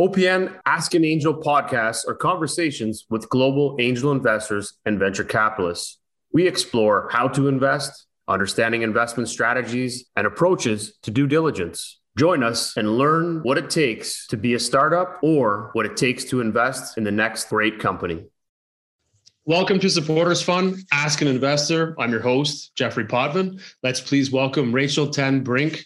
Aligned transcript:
OPN 0.00 0.58
Ask 0.64 0.94
an 0.94 1.04
Angel 1.04 1.34
podcasts 1.34 2.08
are 2.08 2.14
conversations 2.14 3.04
with 3.10 3.28
global 3.28 3.76
angel 3.78 4.10
investors 4.10 4.78
and 4.86 4.98
venture 4.98 5.22
capitalists. 5.22 5.98
We 6.32 6.46
explore 6.46 7.10
how 7.12 7.28
to 7.28 7.46
invest, 7.46 8.06
understanding 8.26 8.80
investment 8.80 9.28
strategies, 9.28 10.06
and 10.16 10.26
approaches 10.26 10.96
to 11.02 11.10
due 11.10 11.26
diligence. 11.26 12.00
Join 12.16 12.42
us 12.42 12.74
and 12.78 12.96
learn 12.96 13.40
what 13.42 13.58
it 13.58 13.68
takes 13.68 14.26
to 14.28 14.38
be 14.38 14.54
a 14.54 14.58
startup 14.58 15.18
or 15.22 15.68
what 15.74 15.84
it 15.84 15.98
takes 15.98 16.24
to 16.24 16.40
invest 16.40 16.96
in 16.96 17.04
the 17.04 17.12
next 17.12 17.50
great 17.50 17.78
company. 17.78 18.24
Welcome 19.44 19.78
to 19.80 19.90
Supporters 19.90 20.40
Fund, 20.40 20.76
Ask 20.90 21.20
an 21.20 21.28
Investor. 21.28 21.94
I'm 22.00 22.12
your 22.12 22.22
host, 22.22 22.74
Jeffrey 22.76 23.04
Potvin. 23.04 23.60
Let's 23.82 24.00
please 24.00 24.30
welcome 24.30 24.74
Rachel 24.74 25.10
Ten 25.10 25.44
Brinke, 25.44 25.84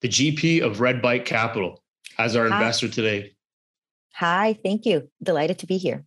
the 0.00 0.08
GP 0.08 0.62
of 0.62 0.80
Red 0.80 1.02
Bike 1.02 1.24
Capital, 1.24 1.82
as 2.18 2.36
our 2.36 2.48
Hi. 2.48 2.56
investor 2.56 2.88
today. 2.88 3.32
Hi, 4.18 4.58
thank 4.64 4.84
you. 4.84 5.08
Delighted 5.22 5.60
to 5.60 5.66
be 5.66 5.76
here. 5.76 6.04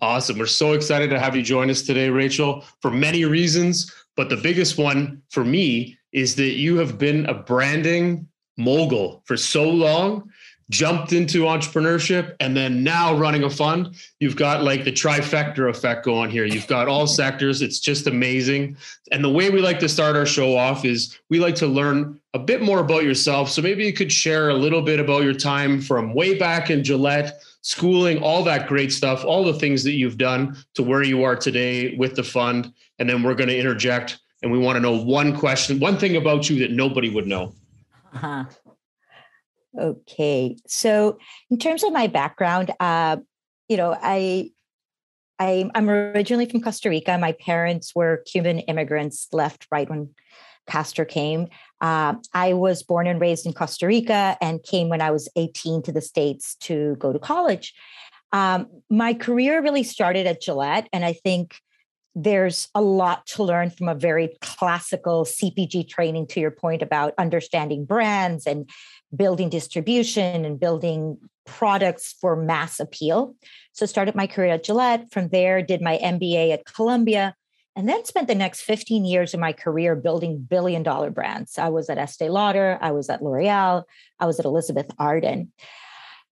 Awesome. 0.00 0.38
We're 0.38 0.46
so 0.46 0.74
excited 0.74 1.10
to 1.10 1.18
have 1.18 1.34
you 1.34 1.42
join 1.42 1.68
us 1.68 1.82
today, 1.82 2.08
Rachel, 2.08 2.64
for 2.80 2.92
many 2.92 3.24
reasons. 3.24 3.92
But 4.16 4.28
the 4.28 4.36
biggest 4.36 4.78
one 4.78 5.20
for 5.28 5.44
me 5.44 5.98
is 6.12 6.36
that 6.36 6.52
you 6.52 6.76
have 6.76 6.98
been 6.98 7.26
a 7.26 7.34
branding 7.34 8.28
mogul 8.56 9.22
for 9.24 9.36
so 9.36 9.68
long 9.68 10.30
jumped 10.70 11.12
into 11.12 11.42
entrepreneurship 11.42 12.36
and 12.40 12.56
then 12.56 12.82
now 12.82 13.14
running 13.14 13.42
a 13.42 13.50
fund. 13.50 13.94
You've 14.20 14.36
got 14.36 14.62
like 14.62 14.84
the 14.84 14.92
trifecta 14.92 15.68
effect 15.68 16.04
going 16.04 16.30
here. 16.30 16.44
You've 16.44 16.68
got 16.68 16.88
all 16.88 17.06
sectors. 17.06 17.60
It's 17.60 17.80
just 17.80 18.06
amazing. 18.06 18.76
And 19.10 19.22
the 19.22 19.28
way 19.28 19.50
we 19.50 19.60
like 19.60 19.80
to 19.80 19.88
start 19.88 20.16
our 20.16 20.26
show 20.26 20.56
off 20.56 20.84
is 20.84 21.18
we 21.28 21.40
like 21.40 21.56
to 21.56 21.66
learn 21.66 22.20
a 22.34 22.38
bit 22.38 22.62
more 22.62 22.78
about 22.78 23.02
yourself. 23.02 23.50
So 23.50 23.60
maybe 23.60 23.84
you 23.84 23.92
could 23.92 24.12
share 24.12 24.48
a 24.48 24.54
little 24.54 24.80
bit 24.80 25.00
about 25.00 25.24
your 25.24 25.34
time 25.34 25.80
from 25.80 26.14
way 26.14 26.38
back 26.38 26.70
in 26.70 26.84
gillette 26.84 27.42
schooling 27.62 28.22
all 28.22 28.42
that 28.42 28.66
great 28.66 28.90
stuff 28.90 29.22
all 29.22 29.44
the 29.44 29.52
things 29.52 29.84
that 29.84 29.92
you've 29.92 30.16
done 30.16 30.56
to 30.72 30.82
where 30.82 31.02
you 31.02 31.24
are 31.24 31.36
today 31.36 31.94
with 31.96 32.14
the 32.14 32.22
fund. 32.22 32.72
And 32.98 33.08
then 33.08 33.22
we're 33.22 33.34
going 33.34 33.50
to 33.50 33.58
interject 33.58 34.20
and 34.42 34.50
we 34.50 34.58
want 34.58 34.76
to 34.76 34.80
know 34.80 34.96
one 34.96 35.36
question 35.36 35.80
one 35.80 35.98
thing 35.98 36.16
about 36.16 36.48
you 36.48 36.60
that 36.60 36.70
nobody 36.70 37.10
would 37.10 37.26
know. 37.26 37.52
Uh-huh. 38.14 38.44
Okay. 39.78 40.56
So, 40.66 41.18
in 41.50 41.58
terms 41.58 41.84
of 41.84 41.92
my 41.92 42.06
background, 42.06 42.72
uh, 42.80 43.18
you 43.68 43.76
know, 43.76 43.96
I, 44.00 44.50
I 45.38 45.70
I'm 45.74 45.88
originally 45.88 46.46
from 46.46 46.60
Costa 46.60 46.88
Rica. 46.88 47.16
My 47.18 47.32
parents 47.32 47.94
were 47.94 48.22
Cuban 48.26 48.60
immigrants, 48.60 49.28
left 49.32 49.66
right 49.70 49.88
when 49.88 50.10
Castro 50.66 51.04
came. 51.04 51.48
Uh, 51.80 52.14
I 52.34 52.52
was 52.54 52.82
born 52.82 53.06
and 53.06 53.20
raised 53.20 53.46
in 53.46 53.52
Costa 53.52 53.86
Rica 53.86 54.36
and 54.40 54.62
came 54.62 54.88
when 54.88 55.00
I 55.00 55.10
was 55.10 55.28
18 55.36 55.82
to 55.82 55.92
the 55.92 56.00
States 56.00 56.56
to 56.56 56.96
go 56.98 57.12
to 57.12 57.18
college. 57.18 57.74
Um, 58.32 58.68
my 58.88 59.14
career 59.14 59.62
really 59.62 59.82
started 59.82 60.26
at 60.26 60.40
Gillette, 60.40 60.88
and 60.92 61.04
I 61.04 61.12
think 61.12 61.56
there's 62.14 62.68
a 62.74 62.82
lot 62.82 63.26
to 63.26 63.42
learn 63.42 63.70
from 63.70 63.88
a 63.88 63.94
very 63.94 64.36
classical 64.40 65.24
CPG 65.24 65.88
training, 65.88 66.26
to 66.28 66.40
your 66.40 66.50
point 66.50 66.82
about 66.82 67.14
understanding 67.18 67.84
brands 67.84 68.46
and 68.46 68.68
building 69.14 69.48
distribution 69.48 70.44
and 70.44 70.60
building 70.60 71.18
products 71.46 72.14
for 72.20 72.36
mass 72.36 72.80
appeal. 72.80 73.34
So 73.72 73.86
started 73.86 74.14
my 74.14 74.26
career 74.26 74.54
at 74.54 74.64
Gillette. 74.64 75.10
From 75.10 75.28
there, 75.28 75.62
did 75.62 75.80
my 75.80 75.98
MBA 75.98 76.52
at 76.52 76.64
Columbia, 76.64 77.34
and 77.76 77.88
then 77.88 78.04
spent 78.04 78.28
the 78.28 78.34
next 78.34 78.62
15 78.62 79.04
years 79.04 79.34
of 79.34 79.40
my 79.40 79.52
career 79.52 79.96
building 79.96 80.38
billion 80.38 80.82
dollar 80.82 81.10
brands. 81.10 81.58
I 81.58 81.68
was 81.68 81.88
at 81.88 81.98
Estee 81.98 82.28
Lauder, 82.28 82.78
I 82.80 82.92
was 82.92 83.08
at 83.08 83.22
L'Oreal, 83.22 83.84
I 84.18 84.26
was 84.26 84.38
at 84.38 84.46
Elizabeth 84.46 84.90
Arden. 84.98 85.52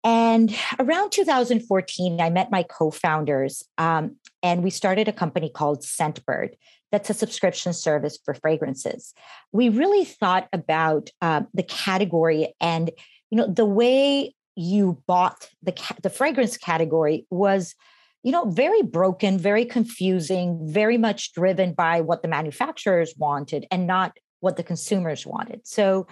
And 0.03 0.53
around 0.79 1.11
2014, 1.11 2.19
I 2.19 2.29
met 2.29 2.51
my 2.51 2.63
co 2.63 2.91
founders, 2.91 3.63
um, 3.77 4.17
and 4.41 4.61
we 4.63 4.69
started 4.69 5.07
a 5.07 5.13
company 5.13 5.49
called 5.49 5.81
Scentbird 5.81 6.55
that's 6.93 7.09
a 7.09 7.13
subscription 7.15 7.73
service 7.73 8.19
for 8.23 8.35
fragrances. 8.35 9.15
We 9.51 9.69
really 9.69 10.05
thought 10.05 10.47
about 10.53 11.09
uh, 11.23 11.41
the 11.51 11.63
category 11.63 12.53
and 12.61 12.91
you 13.31 13.37
know 13.37 13.47
the 13.47 13.65
way 13.65 14.35
you 14.55 15.01
bought 15.07 15.49
the 15.63 15.71
ca- 15.71 15.95
the 16.03 16.11
fragrance 16.11 16.55
category 16.55 17.25
was 17.31 17.73
you 18.21 18.31
know 18.31 18.45
very 18.45 18.83
broken 18.83 19.39
very 19.39 19.65
confusing 19.65 20.59
very 20.61 20.99
much 20.99 21.33
driven 21.33 21.73
by 21.73 21.99
what 22.01 22.21
the 22.21 22.27
manufacturers 22.27 23.15
wanted 23.17 23.65
and 23.71 23.87
not 23.87 24.15
what 24.41 24.55
the 24.55 24.61
consumers 24.61 25.25
wanted 25.25 25.61
so 25.65 26.05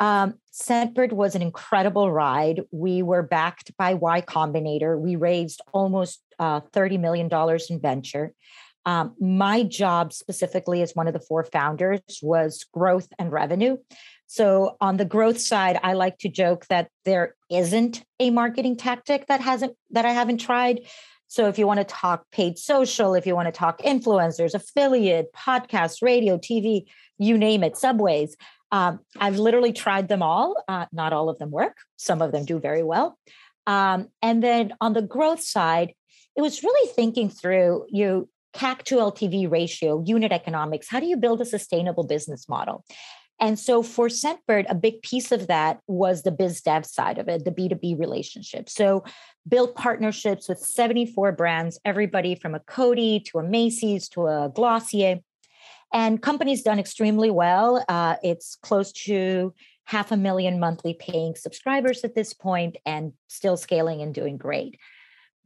um, 0.00 0.34
Scentbird 0.52 1.12
was 1.12 1.34
an 1.34 1.40
incredible 1.40 2.12
ride. 2.12 2.60
We 2.70 3.02
were 3.02 3.22
backed 3.22 3.74
by 3.78 3.94
Y 3.94 4.20
Combinator. 4.20 4.98
We 4.98 5.16
raised 5.16 5.62
almost 5.72 6.20
uh, 6.38 6.60
$30 6.60 7.00
million 7.00 7.30
in 7.70 7.80
venture. 7.80 8.34
Um, 8.86 9.14
my 9.20 9.64
job 9.64 10.12
specifically 10.12 10.80
as 10.80 10.94
one 10.94 11.08
of 11.08 11.12
the 11.12 11.20
four 11.20 11.44
founders 11.44 12.00
was 12.22 12.64
growth 12.72 13.08
and 13.18 13.32
revenue. 13.32 13.76
So 14.28 14.76
on 14.80 14.96
the 14.96 15.04
growth 15.04 15.40
side, 15.40 15.78
I 15.82 15.92
like 15.92 16.18
to 16.18 16.28
joke 16.28 16.66
that 16.66 16.88
there 17.04 17.34
isn't 17.50 18.04
a 18.20 18.30
marketing 18.30 18.76
tactic 18.76 19.26
that 19.26 19.40
hasn't 19.40 19.76
that 19.90 20.06
I 20.06 20.12
haven't 20.12 20.38
tried. 20.38 20.80
So 21.28 21.48
if 21.48 21.58
you 21.58 21.66
want 21.66 21.80
to 21.80 21.84
talk 21.84 22.30
paid 22.30 22.58
social, 22.58 23.14
if 23.14 23.26
you 23.26 23.34
want 23.34 23.46
to 23.46 23.52
talk 23.52 23.82
influencers, 23.82 24.54
affiliate, 24.54 25.32
podcast, 25.32 26.00
radio, 26.00 26.38
TV, 26.38 26.84
you 27.18 27.36
name 27.36 27.64
it, 27.64 27.76
subways. 27.76 28.36
Um, 28.70 29.00
I've 29.18 29.38
literally 29.38 29.72
tried 29.72 30.08
them 30.08 30.22
all. 30.22 30.62
Uh, 30.68 30.86
not 30.92 31.12
all 31.12 31.28
of 31.28 31.38
them 31.38 31.50
work. 31.50 31.76
Some 31.96 32.22
of 32.22 32.30
them 32.30 32.44
do 32.44 32.60
very 32.60 32.82
well. 32.82 33.18
Um, 33.66 34.08
and 34.22 34.42
then 34.42 34.74
on 34.80 34.92
the 34.92 35.02
growth 35.02 35.40
side, 35.40 35.94
it 36.36 36.42
was 36.42 36.62
really 36.62 36.92
thinking 36.92 37.30
through 37.30 37.86
you 37.88 38.28
CAC 38.56 38.82
to 38.84 38.96
LTV 38.96 39.50
ratio, 39.50 40.02
unit 40.06 40.32
economics. 40.32 40.88
How 40.88 41.00
do 41.00 41.06
you 41.06 41.16
build 41.16 41.40
a 41.40 41.44
sustainable 41.44 42.04
business 42.04 42.48
model? 42.48 42.84
And 43.38 43.58
so 43.58 43.82
for 43.82 44.08
Scentbird, 44.08 44.64
a 44.68 44.74
big 44.74 45.02
piece 45.02 45.30
of 45.30 45.46
that 45.48 45.80
was 45.86 46.22
the 46.22 46.30
biz 46.30 46.62
dev 46.62 46.86
side 46.86 47.18
of 47.18 47.28
it, 47.28 47.44
the 47.44 47.50
B2B 47.50 47.98
relationship. 47.98 48.70
So 48.70 49.04
built 49.46 49.76
partnerships 49.76 50.48
with 50.48 50.58
74 50.58 51.32
brands, 51.32 51.78
everybody 51.84 52.34
from 52.34 52.54
a 52.54 52.60
Coty 52.60 53.22
to 53.26 53.38
a 53.38 53.42
Macy's 53.42 54.08
to 54.10 54.26
a 54.26 54.50
Glossier. 54.54 55.20
And 55.92 56.22
company's 56.22 56.62
done 56.62 56.78
extremely 56.78 57.30
well. 57.30 57.84
Uh, 57.88 58.16
it's 58.22 58.56
close 58.56 58.90
to 58.92 59.52
half 59.84 60.10
a 60.10 60.16
million 60.16 60.58
monthly 60.58 60.94
paying 60.94 61.34
subscribers 61.34 62.04
at 62.04 62.14
this 62.14 62.32
point 62.32 62.76
and 62.86 63.12
still 63.28 63.56
scaling 63.56 64.02
and 64.02 64.14
doing 64.14 64.36
great. 64.36 64.78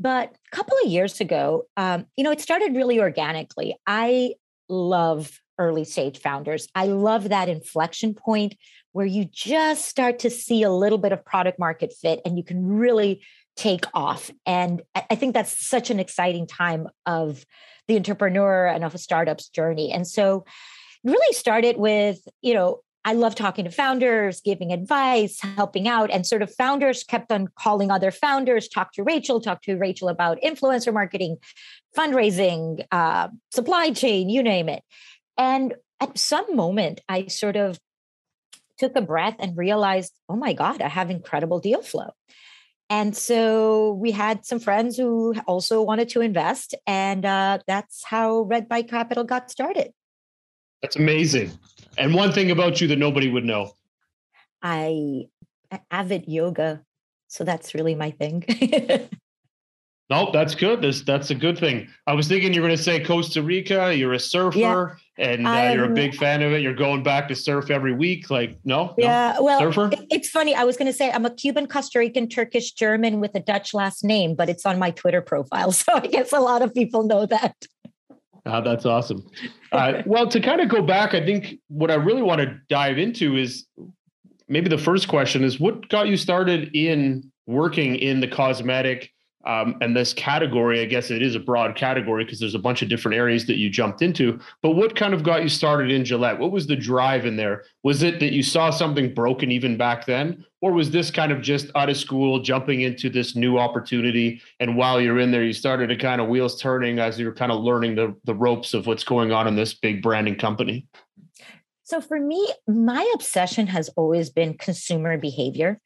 But 0.00 0.34
a 0.50 0.56
couple 0.56 0.76
of 0.82 0.90
years 0.90 1.20
ago, 1.20 1.64
um, 1.76 2.06
you 2.16 2.24
know, 2.24 2.30
it 2.30 2.40
started 2.40 2.74
really 2.74 2.98
organically. 3.00 3.76
I 3.86 4.34
love 4.68 5.38
early 5.58 5.84
stage 5.84 6.18
founders. 6.18 6.66
I 6.74 6.86
love 6.86 7.28
that 7.28 7.50
inflection 7.50 8.14
point 8.14 8.56
where 8.92 9.06
you 9.06 9.26
just 9.30 9.84
start 9.84 10.20
to 10.20 10.30
see 10.30 10.62
a 10.62 10.70
little 10.70 10.98
bit 10.98 11.12
of 11.12 11.24
product 11.24 11.58
market 11.58 11.92
fit 11.92 12.20
and 12.24 12.38
you 12.38 12.42
can 12.42 12.66
really 12.66 13.22
take 13.56 13.84
off. 13.92 14.30
And 14.46 14.82
I 14.94 15.14
think 15.16 15.34
that's 15.34 15.66
such 15.66 15.90
an 15.90 16.00
exciting 16.00 16.46
time 16.46 16.88
of 17.04 17.44
the 17.88 17.96
entrepreneur 17.96 18.66
and 18.66 18.84
of 18.84 18.94
a 18.94 18.98
startup's 18.98 19.48
journey. 19.48 19.92
And 19.92 20.06
so 20.06 20.44
really 21.04 21.34
started 21.34 21.76
with, 21.76 22.18
you 22.40 22.54
know, 22.54 22.80
I 23.04 23.14
love 23.14 23.34
talking 23.34 23.64
to 23.64 23.70
founders, 23.70 24.40
giving 24.42 24.72
advice, 24.72 25.40
helping 25.40 25.88
out. 25.88 26.10
And 26.10 26.26
sort 26.26 26.42
of 26.42 26.54
founders 26.54 27.02
kept 27.02 27.32
on 27.32 27.48
calling 27.58 27.90
other 27.90 28.10
founders, 28.10 28.68
talk 28.68 28.92
to 28.94 29.02
Rachel, 29.02 29.40
talk 29.40 29.62
to 29.62 29.76
Rachel 29.76 30.08
about 30.08 30.38
influencer 30.42 30.92
marketing, 30.92 31.38
fundraising, 31.96 32.84
uh, 32.92 33.28
supply 33.50 33.90
chain, 33.92 34.28
you 34.28 34.42
name 34.42 34.68
it. 34.68 34.82
And 35.38 35.74
at 35.98 36.18
some 36.18 36.54
moment, 36.54 37.00
I 37.08 37.26
sort 37.28 37.56
of 37.56 37.78
took 38.78 38.96
a 38.96 39.02
breath 39.02 39.36
and 39.38 39.56
realized, 39.56 40.12
oh 40.28 40.36
my 40.36 40.52
God, 40.52 40.82
I 40.82 40.88
have 40.88 41.10
incredible 41.10 41.60
deal 41.60 41.82
flow. 41.82 42.10
And 42.90 43.16
so 43.16 43.92
we 43.92 44.10
had 44.10 44.44
some 44.44 44.58
friends 44.58 44.96
who 44.96 45.34
also 45.46 45.80
wanted 45.80 46.08
to 46.10 46.20
invest. 46.20 46.74
And 46.86 47.24
uh, 47.24 47.60
that's 47.66 48.04
how 48.04 48.40
Red 48.40 48.68
Bike 48.68 48.88
Capital 48.88 49.22
got 49.22 49.50
started. 49.50 49.92
That's 50.82 50.96
amazing. 50.96 51.52
And 51.98 52.14
one 52.14 52.32
thing 52.32 52.50
about 52.50 52.80
you 52.80 52.88
that 52.88 52.98
nobody 52.98 53.30
would 53.30 53.44
know. 53.44 53.74
I 54.62 55.26
avid 55.90 56.28
yoga. 56.28 56.82
So 57.28 57.44
that's 57.44 57.74
really 57.74 57.94
my 57.94 58.10
thing. 58.10 58.44
no, 60.10 60.30
that's 60.32 60.54
good. 60.54 60.82
That's 60.82 61.02
that's 61.02 61.30
a 61.30 61.34
good 61.34 61.58
thing. 61.58 61.88
I 62.06 62.12
was 62.12 62.26
thinking 62.26 62.52
you 62.52 62.60
were 62.60 62.66
going 62.66 62.76
to 62.76 62.82
say 62.82 63.02
Costa 63.02 63.40
Rica. 63.40 63.94
You're 63.94 64.14
a 64.14 64.18
surfer, 64.18 64.58
yeah, 64.58 65.24
and 65.24 65.46
uh, 65.46 65.70
you're 65.72 65.84
a 65.84 65.94
big 65.94 66.16
fan 66.16 66.42
of 66.42 66.52
it. 66.52 66.60
You're 66.60 66.74
going 66.74 67.04
back 67.04 67.28
to 67.28 67.36
surf 67.36 67.70
every 67.70 67.94
week. 67.94 68.30
Like, 68.30 68.58
no, 68.64 68.94
yeah. 68.98 69.34
No? 69.36 69.44
Well, 69.44 69.60
surfer. 69.60 69.90
It's 70.10 70.28
funny. 70.28 70.56
I 70.56 70.64
was 70.64 70.76
going 70.76 70.90
to 70.90 70.92
say 70.92 71.12
I'm 71.12 71.24
a 71.24 71.30
Cuban, 71.30 71.68
Costa 71.68 72.00
Rican, 72.00 72.28
Turkish, 72.28 72.72
German 72.72 73.20
with 73.20 73.36
a 73.36 73.40
Dutch 73.40 73.72
last 73.72 74.02
name, 74.02 74.34
but 74.34 74.48
it's 74.48 74.66
on 74.66 74.78
my 74.80 74.90
Twitter 74.90 75.22
profile, 75.22 75.70
so 75.72 75.92
I 75.94 76.06
guess 76.08 76.32
a 76.32 76.40
lot 76.40 76.62
of 76.62 76.74
people 76.74 77.04
know 77.04 77.26
that. 77.26 77.54
Uh, 78.46 78.60
that's 78.60 78.86
awesome. 78.86 79.26
Uh, 79.72 80.02
well, 80.06 80.26
to 80.28 80.40
kind 80.40 80.60
of 80.60 80.68
go 80.68 80.82
back, 80.82 81.14
I 81.14 81.24
think 81.24 81.58
what 81.68 81.90
I 81.90 81.94
really 81.94 82.22
want 82.22 82.40
to 82.40 82.58
dive 82.68 82.98
into 82.98 83.36
is 83.36 83.66
maybe 84.48 84.68
the 84.68 84.78
first 84.78 85.08
question 85.08 85.44
is 85.44 85.60
what 85.60 85.88
got 85.88 86.08
you 86.08 86.16
started 86.16 86.74
in 86.74 87.30
working 87.46 87.96
in 87.96 88.20
the 88.20 88.28
cosmetic 88.28 89.10
um, 89.46 89.76
and 89.80 89.96
this 89.96 90.12
category, 90.12 90.80
I 90.80 90.84
guess 90.84 91.10
it 91.10 91.22
is 91.22 91.34
a 91.34 91.40
broad 91.40 91.74
category 91.74 92.24
because 92.24 92.38
there's 92.38 92.54
a 92.54 92.58
bunch 92.58 92.82
of 92.82 92.88
different 92.88 93.16
areas 93.16 93.46
that 93.46 93.56
you 93.56 93.70
jumped 93.70 94.02
into. 94.02 94.38
But 94.62 94.72
what 94.72 94.94
kind 94.94 95.14
of 95.14 95.22
got 95.22 95.42
you 95.42 95.48
started 95.48 95.90
in 95.90 96.04
Gillette? 96.04 96.38
What 96.38 96.52
was 96.52 96.66
the 96.66 96.76
drive 96.76 97.24
in 97.24 97.36
there? 97.36 97.64
Was 97.82 98.02
it 98.02 98.20
that 98.20 98.32
you 98.32 98.42
saw 98.42 98.68
something 98.70 99.14
broken 99.14 99.50
even 99.50 99.78
back 99.78 100.04
then? 100.04 100.44
Or 100.60 100.72
was 100.72 100.90
this 100.90 101.10
kind 101.10 101.32
of 101.32 101.40
just 101.40 101.70
out 101.74 101.88
of 101.88 101.96
school, 101.96 102.40
jumping 102.42 102.82
into 102.82 103.08
this 103.08 103.34
new 103.34 103.58
opportunity? 103.58 104.42
And 104.60 104.76
while 104.76 105.00
you're 105.00 105.18
in 105.18 105.30
there, 105.30 105.42
you 105.42 105.54
started 105.54 105.86
to 105.86 105.96
kind 105.96 106.20
of 106.20 106.28
wheels 106.28 106.60
turning 106.60 106.98
as 106.98 107.18
you're 107.18 107.34
kind 107.34 107.50
of 107.50 107.62
learning 107.62 107.94
the, 107.94 108.14
the 108.24 108.34
ropes 108.34 108.74
of 108.74 108.86
what's 108.86 109.04
going 109.04 109.32
on 109.32 109.46
in 109.46 109.56
this 109.56 109.72
big 109.72 110.02
branding 110.02 110.36
company? 110.36 110.86
So 111.84 112.02
for 112.02 112.20
me, 112.20 112.46
my 112.68 113.10
obsession 113.14 113.66
has 113.68 113.88
always 113.96 114.28
been 114.28 114.58
consumer 114.58 115.16
behavior. 115.16 115.80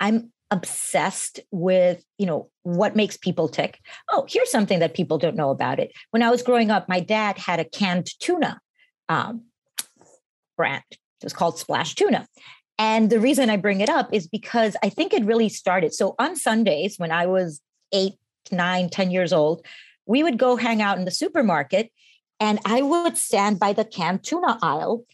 I'm 0.00 0.32
obsessed 0.50 1.40
with 1.50 2.04
you 2.18 2.26
know 2.26 2.48
what 2.62 2.96
makes 2.96 3.16
people 3.16 3.48
tick. 3.48 3.80
Oh 4.10 4.26
here's 4.28 4.50
something 4.50 4.78
that 4.78 4.94
people 4.94 5.18
don't 5.18 5.36
know 5.36 5.50
about 5.50 5.80
it. 5.80 5.92
When 6.10 6.22
i 6.22 6.30
was 6.30 6.42
growing 6.42 6.70
up 6.70 6.88
my 6.88 7.00
dad 7.00 7.38
had 7.38 7.60
a 7.60 7.64
canned 7.64 8.08
tuna 8.20 8.60
um, 9.08 9.44
brand. 10.56 10.84
It 10.90 11.24
was 11.24 11.32
called 11.32 11.58
splash 11.58 11.94
tuna. 11.94 12.26
And 12.78 13.10
the 13.10 13.20
reason 13.20 13.50
i 13.50 13.56
bring 13.56 13.80
it 13.80 13.88
up 13.88 14.12
is 14.12 14.28
because 14.28 14.76
i 14.82 14.88
think 14.88 15.12
it 15.12 15.24
really 15.24 15.48
started. 15.48 15.94
So 15.94 16.14
on 16.18 16.36
sundays 16.36 16.96
when 16.98 17.10
i 17.10 17.26
was 17.26 17.60
eight 17.92 18.14
nine 18.52 18.88
ten 18.88 19.10
years 19.10 19.32
old 19.32 19.66
we 20.06 20.22
would 20.22 20.38
go 20.38 20.56
hang 20.56 20.80
out 20.80 20.98
in 20.98 21.04
the 21.04 21.10
supermarket 21.10 21.90
and 22.38 22.60
i 22.64 22.82
would 22.82 23.16
stand 23.16 23.58
by 23.58 23.72
the 23.72 23.84
canned 23.84 24.22
tuna 24.22 24.58
aisle 24.62 25.04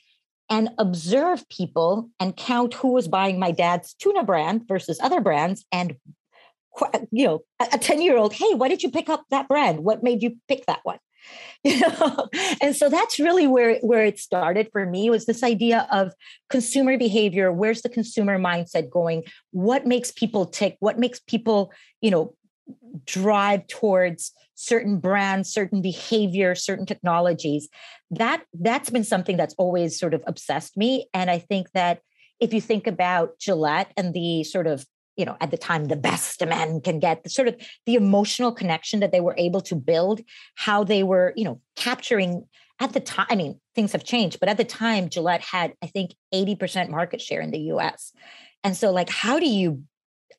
and 0.53 0.69
observe 0.77 1.49
people 1.49 2.11
and 2.21 2.37
count 2.37 2.75
who 2.75 2.89
was 2.93 3.09
buying 3.09 3.39
my 3.39 3.51
dad's 3.51 3.95
tuna 3.95 4.23
brand 4.23 4.69
versus 4.69 5.01
other 5.01 5.21
brands 5.21 5.65
and 5.73 5.97
you 7.11 7.27
know 7.27 7.41
a 7.73 7.79
10 7.79 8.03
year 8.03 8.17
old 8.17 8.35
hey 8.35 8.55
why 8.55 8.69
did 8.69 8.83
you 8.83 8.91
pick 8.91 9.09
up 9.09 9.25
that 9.31 9.49
brand? 9.49 9.81
What 9.81 10.03
made 10.03 10.23
you 10.23 10.37
pick 10.49 10.67
that 10.67 10.81
one? 10.85 10.99
You 11.65 11.79
know? 11.79 12.29
And 12.61 12.75
so 12.75 12.89
that's 12.89 13.21
really 13.21 13.47
where 13.47 13.77
where 13.77 14.05
it 14.05 14.19
started 14.19 14.69
for 14.73 14.85
me 14.85 15.09
was 15.11 15.27
this 15.27 15.45
idea 15.45 15.87
of 15.93 16.13
consumer 16.51 16.99
behavior. 16.99 17.53
Where's 17.53 17.83
the 17.83 17.89
consumer 17.89 18.37
mindset 18.37 18.91
going? 18.91 19.23
What 19.53 19.87
makes 19.87 20.11
people 20.11 20.47
tick? 20.47 20.77
What 20.81 20.99
makes 20.99 21.21
people 21.21 21.73
you 22.01 22.11
know 22.11 22.35
drive 23.05 23.67
towards 23.67 24.33
certain 24.55 24.99
brands 24.99 25.53
certain 25.53 25.83
behavior 25.83 26.55
certain 26.55 26.87
technologies. 26.87 27.69
That 28.11 28.45
that's 28.53 28.91
been 28.91 29.05
something 29.05 29.37
that's 29.37 29.55
always 29.59 29.99
sort 29.99 30.15
of 30.15 30.23
obsessed 30.27 30.77
me. 30.77 31.09
And 31.13 31.31
i 31.31 31.39
think 31.39 31.71
that 31.73 32.01
if 32.41 32.53
you 32.53 32.61
think 32.61 32.87
about 32.87 33.39
gillette 33.39 33.93
and 33.97 34.13
the 34.13 34.45
sort 34.45 34.67
of 34.67 34.85
you 35.17 35.25
know 35.25 35.37
at 35.41 35.51
the 35.51 35.57
time 35.57 35.87
the 35.87 35.97
best 35.97 36.43
a 36.43 36.47
man 36.47 36.81
can 36.81 36.99
get 36.99 37.23
the 37.23 37.31
sort 37.31 37.49
of 37.49 37.57
the 37.87 37.95
emotional 37.95 38.53
connection 38.53 39.01
that 39.01 39.13
they 39.13 39.21
were 39.21 39.35
able 39.39 39.61
to 39.61 39.75
build 39.75 40.21
how 40.57 40.85
they 40.85 41.03
were 41.03 41.33
you 41.37 41.45
know 41.45 41.61
capturing 41.77 42.45
at 42.81 42.93
the 42.93 43.01
time 43.01 43.27
i 43.31 43.37
mean 43.37 43.61
things 43.75 43.93
have 43.93 44.05
changed 44.05 44.41
but 44.41 44.49
at 44.49 44.57
the 44.57 44.65
time 44.65 45.09
gillette 45.09 45.43
had 45.43 45.73
i 45.83 45.87
think 45.87 46.15
80% 46.35 46.89
market 46.89 47.21
share 47.21 47.41
in 47.41 47.51
the 47.51 47.59
us 47.59 48.13
and 48.65 48.77
so 48.77 48.91
like 48.91 49.11
how 49.11 49.39
do 49.39 49.49
you 49.49 49.83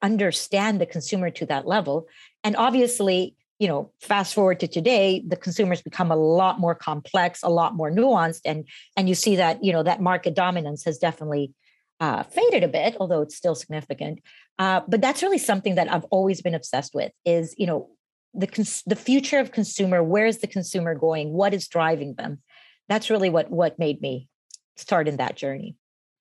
understand 0.02 0.82
the 0.82 0.86
consumer 0.86 1.30
to 1.32 1.46
that 1.48 1.68
level. 1.68 2.08
And 2.44 2.56
obviously 2.56 3.36
you 3.60 3.68
know 3.68 3.92
fast 4.02 4.34
forward 4.34 4.60
to 4.60 4.68
today 4.68 5.24
the 5.26 5.38
consumers 5.38 5.82
become 5.82 6.12
a 6.12 6.16
lot 6.16 6.60
more 6.60 6.74
complex 6.74 7.44
a 7.44 7.50
lot 7.50 7.76
more 7.76 7.92
nuanced 7.92 8.42
and 8.46 8.68
and 8.98 9.08
you 9.08 9.16
see 9.16 9.36
that 9.36 9.64
you 9.64 9.72
know 9.72 9.84
that 9.84 10.02
market 10.02 10.34
dominance 10.34 10.84
has 10.84 10.98
definitely 10.98 11.54
uh, 12.00 12.24
faded 12.24 12.64
a 12.64 12.68
bit 12.68 12.98
although 13.00 13.22
it's 13.22 13.36
still 13.36 13.56
significant. 13.56 14.20
Uh, 14.60 14.82
but 14.88 15.00
that's 15.00 15.22
really 15.24 15.38
something 15.38 15.76
that 15.76 15.92
i've 15.92 16.04
always 16.06 16.42
been 16.42 16.56
obsessed 16.56 16.94
with 16.94 17.12
is 17.26 17.56
you 17.58 17.68
know 17.68 17.90
the 18.34 18.48
cons- 18.48 18.84
the 18.86 18.96
future 18.96 19.40
of 19.40 19.52
consumer 19.52 20.04
where 20.04 20.26
is 20.26 20.40
the 20.40 20.48
consumer 20.48 20.96
going 20.96 21.32
what 21.32 21.54
is 21.54 21.68
driving 21.68 22.16
them? 22.16 22.42
That's 22.90 23.10
really 23.10 23.30
what 23.30 23.50
what 23.50 23.80
made 23.80 24.02
me 24.02 24.28
start 24.76 25.08
in 25.08 25.18
that 25.18 25.36
journey 25.36 25.76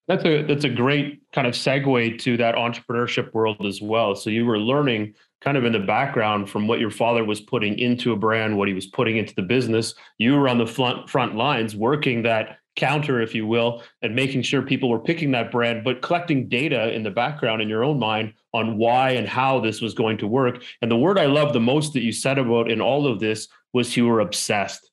that's 0.07 0.25
a 0.25 0.43
that's 0.43 0.65
a 0.65 0.69
great 0.69 1.21
kind 1.31 1.47
of 1.47 1.53
segue 1.53 2.19
to 2.19 2.37
that 2.37 2.55
entrepreneurship 2.55 3.33
world 3.33 3.65
as 3.65 3.81
well. 3.81 4.15
So 4.15 4.29
you 4.29 4.45
were 4.45 4.59
learning 4.59 5.15
kind 5.41 5.57
of 5.57 5.65
in 5.65 5.73
the 5.73 5.79
background 5.79 6.49
from 6.49 6.67
what 6.67 6.79
your 6.79 6.91
father 6.91 7.23
was 7.23 7.41
putting 7.41 7.77
into 7.77 8.13
a 8.13 8.15
brand, 8.15 8.57
what 8.57 8.67
he 8.67 8.73
was 8.73 8.87
putting 8.87 9.17
into 9.17 9.35
the 9.35 9.41
business. 9.41 9.93
You 10.17 10.35
were 10.35 10.47
on 10.47 10.57
the 10.57 10.67
front 10.67 11.09
front 11.09 11.35
lines 11.35 11.75
working 11.75 12.23
that 12.23 12.57
counter, 12.75 13.21
if 13.21 13.35
you 13.35 13.45
will, 13.45 13.83
and 14.01 14.15
making 14.15 14.41
sure 14.41 14.61
people 14.61 14.89
were 14.89 14.99
picking 14.99 15.31
that 15.31 15.51
brand, 15.51 15.83
but 15.83 16.01
collecting 16.01 16.49
data 16.49 16.91
in 16.93 17.03
the 17.03 17.11
background 17.11 17.61
in 17.61 17.69
your 17.69 17.83
own 17.83 17.99
mind 17.99 18.33
on 18.53 18.77
why 18.77 19.11
and 19.11 19.27
how 19.27 19.59
this 19.59 19.79
was 19.79 19.93
going 19.93 20.17
to 20.17 20.27
work. 20.27 20.63
And 20.81 20.89
the 20.89 20.97
word 20.97 21.19
I 21.19 21.27
love 21.27 21.53
the 21.53 21.59
most 21.59 21.93
that 21.93 22.03
you 22.03 22.11
said 22.11 22.39
about 22.39 22.71
in 22.71 22.81
all 22.81 23.05
of 23.05 23.19
this 23.19 23.47
was 23.73 23.95
you 23.95 24.07
were 24.07 24.21
obsessed 24.21 24.89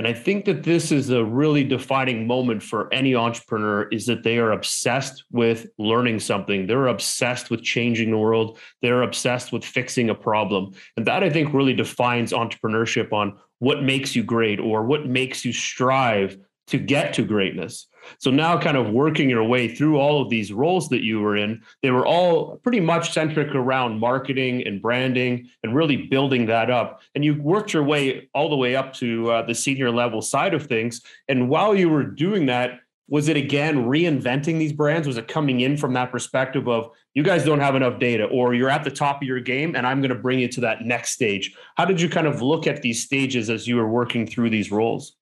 and 0.00 0.08
I 0.08 0.14
think 0.14 0.46
that 0.46 0.62
this 0.62 0.92
is 0.92 1.10
a 1.10 1.22
really 1.22 1.62
defining 1.62 2.26
moment 2.26 2.62
for 2.62 2.90
any 2.90 3.14
entrepreneur 3.14 3.86
is 3.88 4.06
that 4.06 4.22
they 4.22 4.38
are 4.38 4.52
obsessed 4.52 5.24
with 5.30 5.66
learning 5.76 6.20
something. 6.20 6.66
They're 6.66 6.86
obsessed 6.86 7.50
with 7.50 7.62
changing 7.62 8.10
the 8.10 8.16
world. 8.16 8.58
They're 8.80 9.02
obsessed 9.02 9.52
with 9.52 9.62
fixing 9.62 10.08
a 10.08 10.14
problem. 10.14 10.72
And 10.96 11.06
that 11.06 11.22
I 11.22 11.28
think 11.28 11.52
really 11.52 11.74
defines 11.74 12.32
entrepreneurship 12.32 13.12
on 13.12 13.36
what 13.58 13.82
makes 13.82 14.16
you 14.16 14.22
great 14.22 14.58
or 14.58 14.84
what 14.84 15.04
makes 15.04 15.44
you 15.44 15.52
strive 15.52 16.38
to 16.68 16.78
get 16.78 17.12
to 17.12 17.22
greatness. 17.22 17.86
So 18.18 18.30
now, 18.30 18.58
kind 18.58 18.76
of 18.76 18.90
working 18.90 19.30
your 19.30 19.44
way 19.44 19.68
through 19.68 19.98
all 19.98 20.22
of 20.22 20.30
these 20.30 20.52
roles 20.52 20.88
that 20.88 21.02
you 21.02 21.20
were 21.20 21.36
in, 21.36 21.62
they 21.82 21.90
were 21.90 22.06
all 22.06 22.56
pretty 22.58 22.80
much 22.80 23.12
centric 23.12 23.54
around 23.54 23.98
marketing 23.98 24.66
and 24.66 24.80
branding 24.80 25.48
and 25.62 25.74
really 25.74 25.96
building 26.08 26.46
that 26.46 26.70
up. 26.70 27.00
And 27.14 27.24
you 27.24 27.40
worked 27.40 27.72
your 27.72 27.84
way 27.84 28.28
all 28.34 28.48
the 28.48 28.56
way 28.56 28.76
up 28.76 28.92
to 28.94 29.30
uh, 29.30 29.46
the 29.46 29.54
senior 29.54 29.90
level 29.90 30.22
side 30.22 30.54
of 30.54 30.66
things. 30.66 31.02
And 31.28 31.48
while 31.48 31.74
you 31.74 31.88
were 31.88 32.04
doing 32.04 32.46
that, 32.46 32.80
was 33.10 33.28
it 33.28 33.36
again 33.36 33.86
reinventing 33.86 34.58
these 34.58 34.72
brands? 34.72 35.06
Was 35.06 35.16
it 35.16 35.26
coming 35.26 35.60
in 35.60 35.76
from 35.76 35.92
that 35.94 36.12
perspective 36.12 36.68
of 36.68 36.90
you 37.12 37.24
guys 37.24 37.44
don't 37.44 37.58
have 37.58 37.74
enough 37.74 37.98
data 37.98 38.24
or 38.26 38.54
you're 38.54 38.70
at 38.70 38.84
the 38.84 38.90
top 38.90 39.20
of 39.20 39.26
your 39.26 39.40
game 39.40 39.74
and 39.74 39.84
I'm 39.84 40.00
going 40.00 40.10
to 40.10 40.14
bring 40.14 40.38
you 40.38 40.46
to 40.48 40.60
that 40.60 40.82
next 40.82 41.10
stage? 41.10 41.52
How 41.76 41.84
did 41.84 42.00
you 42.00 42.08
kind 42.08 42.28
of 42.28 42.40
look 42.40 42.68
at 42.68 42.82
these 42.82 43.02
stages 43.02 43.50
as 43.50 43.66
you 43.66 43.76
were 43.76 43.88
working 43.88 44.28
through 44.28 44.50
these 44.50 44.70
roles? 44.70 45.16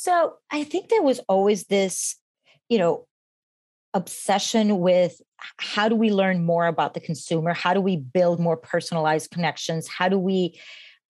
So 0.00 0.34
I 0.48 0.62
think 0.62 0.90
there 0.90 1.02
was 1.02 1.18
always 1.28 1.64
this, 1.64 2.14
you 2.68 2.78
know, 2.78 3.08
obsession 3.94 4.78
with 4.78 5.20
how 5.56 5.88
do 5.88 5.96
we 5.96 6.12
learn 6.12 6.46
more 6.46 6.66
about 6.66 6.94
the 6.94 7.00
consumer? 7.00 7.52
How 7.52 7.74
do 7.74 7.80
we 7.80 7.96
build 7.96 8.38
more 8.38 8.56
personalized 8.56 9.32
connections? 9.32 9.88
How 9.88 10.08
do 10.08 10.16
we 10.16 10.56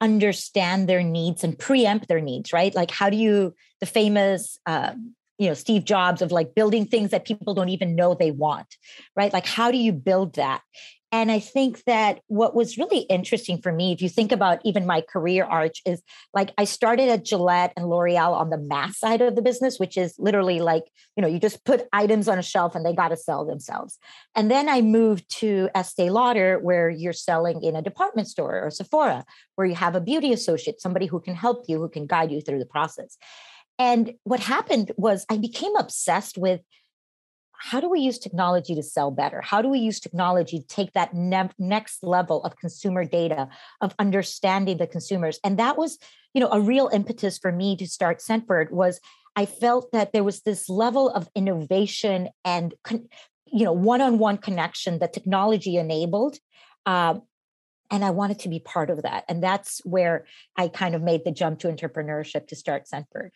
understand 0.01 0.89
their 0.89 1.03
needs 1.03 1.45
and 1.45 1.59
preempt 1.59 2.09
their 2.09 2.23
needs, 2.23 2.51
right? 2.51 2.75
Like, 2.75 2.91
how 2.91 3.11
do 3.11 3.19
you, 3.19 3.55
the 3.81 3.87
famous, 3.87 4.59
uh, 4.65 4.95
you 5.37 5.49
know, 5.49 5.55
Steve 5.55 5.85
Jobs 5.85 6.23
of 6.23 6.33
like 6.33 6.55
building 6.55 6.87
things 6.87 7.11
that 7.11 7.27
people 7.27 7.53
don't 7.53 7.69
even 7.69 7.95
know 7.95 8.15
they 8.15 8.31
want, 8.31 8.75
right? 9.15 9.35
Like, 9.35 9.47
how 9.47 9.71
do 9.71 9.77
you 9.77 9.93
build 9.93 10.37
that? 10.37 10.63
And 11.11 11.33
I 11.33 11.39
think 11.39 11.85
that 11.85 12.21
what 12.27 12.55
was 12.55 12.77
really 12.77 12.99
interesting 12.99 13.63
for 13.63 13.73
me, 13.73 13.93
if 13.93 14.03
you 14.03 14.11
think 14.11 14.31
about 14.31 14.61
even 14.63 14.85
my 14.85 15.01
career 15.01 15.45
arch, 15.45 15.81
is 15.87 16.03
like 16.35 16.53
I 16.59 16.65
started 16.65 17.09
at 17.09 17.25
Gillette 17.25 17.73
and 17.77 17.89
L'Oreal 17.89 18.35
on 18.35 18.51
the 18.51 18.59
mass 18.59 18.99
side 18.99 19.23
of 19.23 19.35
the 19.35 19.41
business, 19.41 19.79
which 19.79 19.97
is 19.97 20.15
literally 20.19 20.61
like, 20.61 20.85
you 21.17 21.23
know, 21.23 21.29
you 21.29 21.39
just 21.39 21.65
put 21.65 21.89
items 21.95 22.29
on 22.29 22.39
a 22.39 22.43
shelf 22.43 22.75
and 22.75 22.85
they 22.85 22.93
got 22.93 23.09
to 23.09 23.17
sell 23.17 23.47
themselves. 23.47 23.99
And 24.37 24.51
then 24.51 24.69
I 24.69 24.83
moved 24.83 25.31
to 25.39 25.71
Estee 25.75 26.11
Lauder, 26.11 26.59
where 26.59 26.91
you're 26.91 27.15
selling 27.15 27.63
in 27.63 27.75
a 27.75 27.81
department 27.81 28.29
store 28.29 28.63
or 28.63 28.71
Sephora, 28.71 29.25
where 29.55 29.67
you 29.67 29.77
have 29.77 29.95
a 29.95 30.03
beauty 30.03 30.35
associate, 30.35 30.81
somebody 30.81 31.07
who 31.07 31.21
can 31.21 31.35
help 31.35 31.65
you, 31.69 31.79
who 31.79 31.89
can 31.89 32.07
guide 32.07 32.31
you 32.31 32.43
through 32.43 32.59
the 32.59 32.67
process. 32.67 33.17
And 33.79 34.15
what 34.25 34.41
happened 34.41 34.93
was 34.97 35.25
I 35.31 35.39
became 35.39 35.75
obsessed 35.77 36.37
with 36.37 36.61
how 37.61 37.81
do 37.81 37.89
we 37.89 38.01
use 38.01 38.19
technology 38.19 38.75
to 38.75 38.83
sell 38.83 39.11
better? 39.11 39.41
How 39.41 39.61
do 39.61 39.69
we 39.69 39.81
use 39.81 39.99
technology 39.99 40.61
to 40.61 40.67
take 40.67 40.93
that 40.93 41.13
ne- 41.13 41.51
next 41.59 42.05
level 42.05 42.43
of 42.45 42.57
consumer 42.57 43.05
data, 43.05 43.49
of 43.81 43.95
understanding 43.99 44.79
the 44.79 44.87
consumers? 44.87 45.41
And 45.43 45.59
that 45.59 45.77
was, 45.77 45.99
you 46.35 46.41
know, 46.41 46.51
a 46.53 46.61
real 46.61 46.89
impetus 46.93 47.37
for 47.37 47.51
me 47.51 47.77
to 47.77 47.87
start 47.87 48.21
Scentbird 48.21 48.71
was 48.71 49.01
I 49.35 49.45
felt 49.45 49.91
that 49.93 50.13
there 50.13 50.25
was 50.25 50.43
this 50.43 50.69
level 50.69 51.11
of 51.11 51.29
innovation 51.35 52.29
and, 52.45 52.75
you 53.47 53.65
know, 53.65 53.73
one-on-one 53.73 54.39
connection 54.39 55.01
that 55.01 55.13
technology 55.13 55.77
enabled. 55.77 56.39
Uh, 56.87 57.19
and 57.91 58.05
I 58.05 58.11
wanted 58.11 58.39
to 58.41 58.49
be 58.49 58.61
part 58.61 58.91
of 58.91 59.03
that. 59.03 59.25
And 59.29 59.43
that's 59.43 59.81
where 59.85 60.27
I 60.57 60.69
kind 60.69 60.95
of 60.95 61.03
made 61.03 61.25
the 61.25 61.33
jump 61.33 61.59
to 61.61 61.69
entrepreneurship 61.69 62.49
to 62.49 62.57
start 62.57 62.85
Scentbird. 62.87 63.31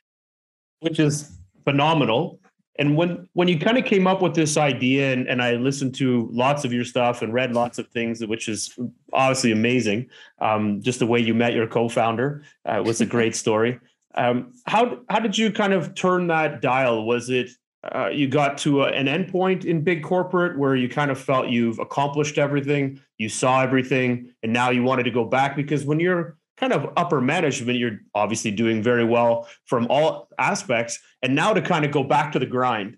Which 0.81 1.01
is 1.01 1.39
phenomenal 1.65 2.41
and 2.79 2.97
when 2.97 3.29
when 3.35 3.49
you 3.49 3.59
kind 3.59 3.77
of 3.77 3.85
came 3.85 4.07
up 4.07 4.23
with 4.23 4.35
this 4.35 4.57
idea 4.57 5.13
and, 5.13 5.29
and 5.29 5.43
i 5.43 5.53
listened 5.53 5.95
to 5.95 6.29
lots 6.33 6.65
of 6.65 6.73
your 6.73 6.85
stuff 6.85 7.23
and 7.23 7.33
read 7.33 7.53
lots 7.53 7.79
of 7.79 7.87
things 7.89 8.25
which 8.27 8.49
is 8.49 8.79
obviously 9.13 9.53
amazing 9.53 10.09
um, 10.43 10.83
just 10.83 10.99
the 10.99 11.07
way 11.07 11.21
you 11.21 11.35
met 11.35 11.55
your 11.55 11.67
co-founder 11.67 12.43
uh, 12.65 12.83
was 12.85 13.01
a 13.01 13.07
great 13.07 13.35
story. 13.45 13.81
Um, 14.15 14.53
how 14.67 14.99
how 15.09 15.21
did 15.21 15.39
you 15.39 15.51
kind 15.51 15.73
of 15.73 15.95
turn 15.95 16.27
that 16.27 16.61
dial? 16.61 17.07
Was 17.07 17.31
it 17.31 17.51
uh, 17.95 18.09
you 18.09 18.29
got 18.29 18.59
to 18.59 18.83
a, 18.83 18.89
an 18.89 19.07
endpoint 19.07 19.65
in 19.65 19.83
big 19.83 20.03
corporate 20.03 20.59
where 20.59 20.77
you 20.77 20.89
kind 20.89 21.11
of 21.11 21.19
felt 21.19 21.49
you've 21.49 21.79
accomplished 21.79 22.39
everything 22.39 23.01
you 23.19 23.29
saw 23.29 23.63
everything, 23.63 24.33
and 24.43 24.53
now 24.53 24.71
you 24.71 24.83
wanted 24.83 25.05
to 25.05 25.11
go 25.11 25.25
back? 25.25 25.57
Because 25.57 25.85
when 25.85 25.99
you're 25.99 26.37
kind 26.63 26.73
of 26.73 26.93
upper 26.97 27.21
management, 27.21 27.77
you're 27.77 27.99
obviously 28.15 28.53
doing 28.53 28.83
very 28.83 29.05
well 29.05 29.49
from 29.67 29.89
all 29.91 30.29
aspects. 30.39 31.01
And 31.21 31.35
now 31.35 31.53
to 31.53 31.61
kind 31.61 31.85
of 31.85 31.91
go 31.91 32.05
back 32.05 32.31
to 32.33 32.39
the 32.39 32.47
grind 32.47 32.97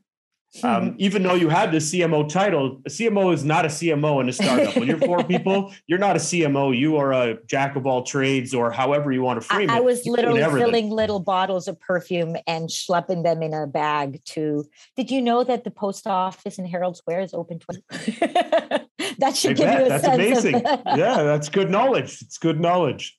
um, 0.63 0.91
hmm. 0.91 0.97
even 0.99 1.23
though 1.23 1.35
you 1.35 1.49
had 1.49 1.73
the 1.73 1.79
CMO 1.79 2.29
title, 2.29 2.81
a 2.87 2.89
CMO 2.89 3.35
is 3.35 3.45
not 3.45 3.65
a 3.65 3.69
CMO 3.69 4.21
in 4.21 4.29
a 4.29 4.33
startup. 4.33 4.77
when 4.77 4.87
you're 4.87 4.99
four 4.99 5.25
people, 5.25 5.73
you're 5.87 5.99
not 5.99 6.15
a 6.15 6.21
CMO. 6.21 6.77
You 6.77 6.97
are 6.97 7.13
a 7.13 7.39
jack 7.47 7.75
of 7.75 7.87
all 7.87 8.05
trades, 8.05 8.55
or 8.55 8.71
however 8.71 9.11
you 9.11 9.23
want 9.23 9.41
to 9.41 9.47
frame 9.47 9.69
I, 9.69 9.75
it. 9.75 9.77
I 9.79 9.81
was 9.81 10.07
literally 10.07 10.43
filling 10.43 10.91
little 10.91 11.19
bottles 11.19 11.67
of 11.67 11.81
perfume 11.81 12.37
and 12.47 12.69
schlepping 12.69 13.25
them 13.25 13.43
in 13.43 13.53
a 13.53 13.67
bag 13.67 14.23
to. 14.27 14.65
Did 14.97 15.11
you 15.11 15.21
know 15.21 15.43
that 15.43 15.65
the 15.65 15.71
post 15.71 16.07
office 16.07 16.59
in 16.59 16.67
Herald 16.67 16.97
Square 16.97 17.23
is 17.23 17.35
open 17.35 17.59
20? 17.59 17.83
that 19.19 19.37
should 19.37 19.53
I 19.53 19.55
give 19.55 19.67
bet. 19.67 19.81
you 19.81 19.87
a 19.87 19.89
that's 19.89 20.05
sense 20.05 20.15
amazing. 20.15 20.55
Of 20.55 20.81
yeah, 20.97 21.23
that's 21.25 21.49
good 21.49 21.71
knowledge. 21.71 22.23
It's 22.23 22.39
good 22.39 22.61
knowledge. 22.61 23.19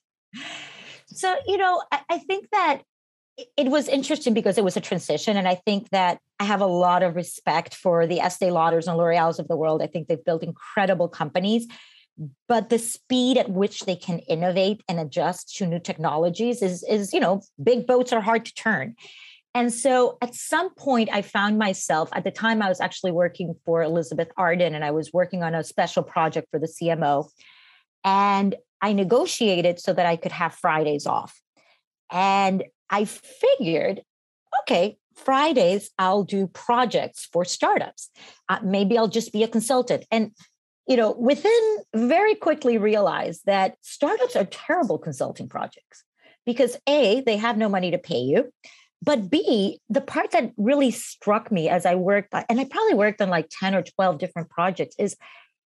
So, 1.06 1.34
you 1.46 1.56
know, 1.56 1.82
I, 1.92 2.00
I 2.10 2.18
think 2.18 2.48
that 2.50 2.82
it 3.56 3.68
was 3.68 3.88
interesting 3.88 4.34
because 4.34 4.56
it 4.58 4.64
was 4.64 4.76
a 4.76 4.80
transition. 4.80 5.36
And 5.36 5.46
I 5.46 5.54
think 5.54 5.90
that 5.90 6.18
I 6.40 6.44
have 6.44 6.60
a 6.60 6.66
lot 6.66 7.02
of 7.02 7.16
respect 7.16 7.74
for 7.74 8.06
the 8.06 8.20
Estee 8.20 8.46
Lauders 8.46 8.86
and 8.86 8.96
L'Oreal's 8.96 9.38
of 9.38 9.48
the 9.48 9.56
world. 9.56 9.82
I 9.82 9.86
think 9.86 10.08
they've 10.08 10.24
built 10.24 10.42
incredible 10.42 11.08
companies, 11.08 11.66
but 12.48 12.70
the 12.70 12.78
speed 12.78 13.36
at 13.36 13.50
which 13.50 13.80
they 13.80 13.96
can 13.96 14.20
innovate 14.20 14.82
and 14.88 14.98
adjust 14.98 15.54
to 15.56 15.66
new 15.66 15.78
technologies 15.78 16.62
is, 16.62 16.82
is 16.84 17.12
you 17.12 17.20
know, 17.20 17.42
big 17.62 17.86
boats 17.86 18.12
are 18.12 18.22
hard 18.22 18.46
to 18.46 18.54
turn. 18.54 18.94
And 19.54 19.72
so 19.72 20.18
at 20.20 20.34
some 20.34 20.74
point, 20.74 21.08
I 21.12 21.22
found 21.22 21.58
myself, 21.58 22.10
at 22.12 22.24
the 22.24 22.30
time, 22.30 22.60
I 22.60 22.68
was 22.68 22.80
actually 22.80 23.12
working 23.12 23.54
for 23.64 23.82
Elizabeth 23.82 24.28
Arden 24.36 24.74
and 24.74 24.84
I 24.84 24.90
was 24.90 25.12
working 25.14 25.42
on 25.42 25.54
a 25.54 25.64
special 25.64 26.02
project 26.02 26.48
for 26.50 26.58
the 26.58 26.66
CMO. 26.66 27.30
And 28.04 28.54
I 28.82 28.92
negotiated 28.92 29.80
so 29.80 29.92
that 29.92 30.06
I 30.06 30.16
could 30.16 30.32
have 30.32 30.54
Fridays 30.54 31.06
off. 31.06 31.40
And 32.10 32.64
I 32.90 33.04
figured, 33.04 34.02
okay, 34.62 34.98
Fridays 35.14 35.90
I'll 35.98 36.24
do 36.24 36.46
projects 36.46 37.28
for 37.32 37.44
startups. 37.44 38.10
Uh, 38.48 38.58
maybe 38.62 38.98
I'll 38.98 39.08
just 39.08 39.32
be 39.32 39.42
a 39.42 39.48
consultant. 39.48 40.04
And 40.10 40.32
you 40.86 40.96
know, 40.96 41.12
within 41.18 41.78
very 41.94 42.34
quickly 42.34 42.78
realized 42.78 43.42
that 43.46 43.74
startups 43.80 44.36
are 44.36 44.44
terrible 44.44 44.98
consulting 44.98 45.48
projects 45.48 46.04
because 46.44 46.76
A, 46.86 47.22
they 47.22 47.36
have 47.36 47.56
no 47.56 47.68
money 47.68 47.90
to 47.90 47.98
pay 47.98 48.20
you. 48.20 48.52
But 49.02 49.28
B, 49.28 49.80
the 49.90 50.00
part 50.00 50.30
that 50.30 50.52
really 50.56 50.90
struck 50.90 51.50
me 51.52 51.68
as 51.68 51.84
I 51.86 51.96
worked, 51.96 52.32
and 52.48 52.60
I 52.60 52.64
probably 52.64 52.94
worked 52.94 53.20
on 53.20 53.28
like 53.28 53.48
10 53.50 53.74
or 53.74 53.82
12 53.82 54.18
different 54.18 54.48
projects, 54.48 54.96
is 54.98 55.16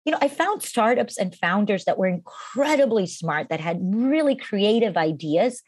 you 0.06 0.12
know, 0.12 0.20
I 0.22 0.28
found 0.28 0.62
startups 0.62 1.18
and 1.18 1.36
founders 1.36 1.86
that 1.86 1.98
were 1.98 2.08
incredibly 2.08 3.08
smart, 3.08 3.50
that 3.50 3.60
had 3.60 3.80
really 3.82 4.36
creative 4.36 4.98
ideas, 4.98 5.62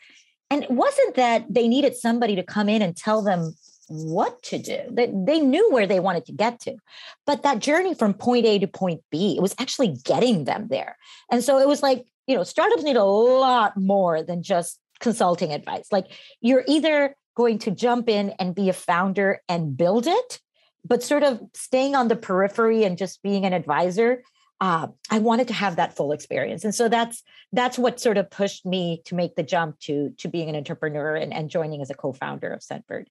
and 0.50 0.64
it 0.64 0.72
wasn't 0.72 1.16
that 1.16 1.46
they 1.50 1.68
needed 1.68 1.96
somebody 1.96 2.36
to 2.36 2.44
come 2.44 2.70
in 2.70 2.82
and 2.82 2.96
tell 2.96 3.22
them 3.22 3.54
what 3.90 4.42
to 4.44 4.58
do. 4.58 4.80
They, 4.90 5.12
they 5.14 5.40
knew 5.40 5.72
where 5.72 5.88
they 5.88 6.00
wanted 6.00 6.26
to 6.26 6.34
get 6.34 6.60
to. 6.62 6.76
But 7.26 7.44
that 7.44 7.60
journey 7.60 7.94
from 7.94 8.14
point 8.14 8.46
A 8.46 8.60
to 8.60 8.68
point 8.68 9.02
B, 9.12 9.36
it 9.38 9.42
was 9.42 9.56
actually 9.60 9.96
getting 10.04 10.44
them 10.44 10.68
there. 10.70 10.98
And 11.32 11.44
so 11.44 11.58
it 11.58 11.68
was 11.68 11.82
like, 11.82 12.06
you 12.28 12.36
know, 12.36 12.44
startups 12.44 12.84
need 12.84 12.98
a 12.98 13.04
lot 13.04 13.78
more 13.78 14.22
than 14.24 14.44
just 14.44 14.80
consulting 15.00 15.54
advice. 15.54 15.88
Like 15.92 16.08
you're 16.42 16.66
either 16.68 17.16
going 17.36 17.60
to 17.60 17.72
jump 17.72 18.10
in 18.10 18.32
and 18.40 18.56
be 18.56 18.70
a 18.70 18.74
founder 18.74 19.42
and 19.48 19.78
build 19.78 20.08
it, 20.08 20.40
but 20.88 21.04
sort 21.04 21.24
of 21.24 21.42
staying 21.54 21.96
on 21.96 22.08
the 22.08 22.16
periphery 22.16 22.84
and 22.84 22.98
just 22.98 23.22
being 23.22 23.46
an 23.46 23.54
advisor 23.54 24.22
uh, 24.60 24.88
I 25.12 25.20
wanted 25.20 25.48
to 25.50 25.54
have 25.54 25.76
that 25.76 25.96
full 25.96 26.12
experience. 26.12 26.64
And 26.64 26.74
so 26.74 26.90
that's 26.90 27.24
that's 27.54 27.78
what 27.78 28.00
sort 28.00 28.18
of 28.18 28.30
pushed 28.30 28.66
me 28.66 29.02
to 29.06 29.16
make 29.16 29.36
the 29.36 29.44
jump 29.44 29.80
to 29.82 30.14
to 30.18 30.28
being 30.28 30.50
an 30.50 30.56
entrepreneur 30.56 31.16
and, 31.16 31.34
and 31.34 31.50
joining 31.50 31.82
as 31.82 31.90
a 31.90 31.94
co-founder 31.94 32.52
of 32.52 32.62
Scentbird. 32.62 33.06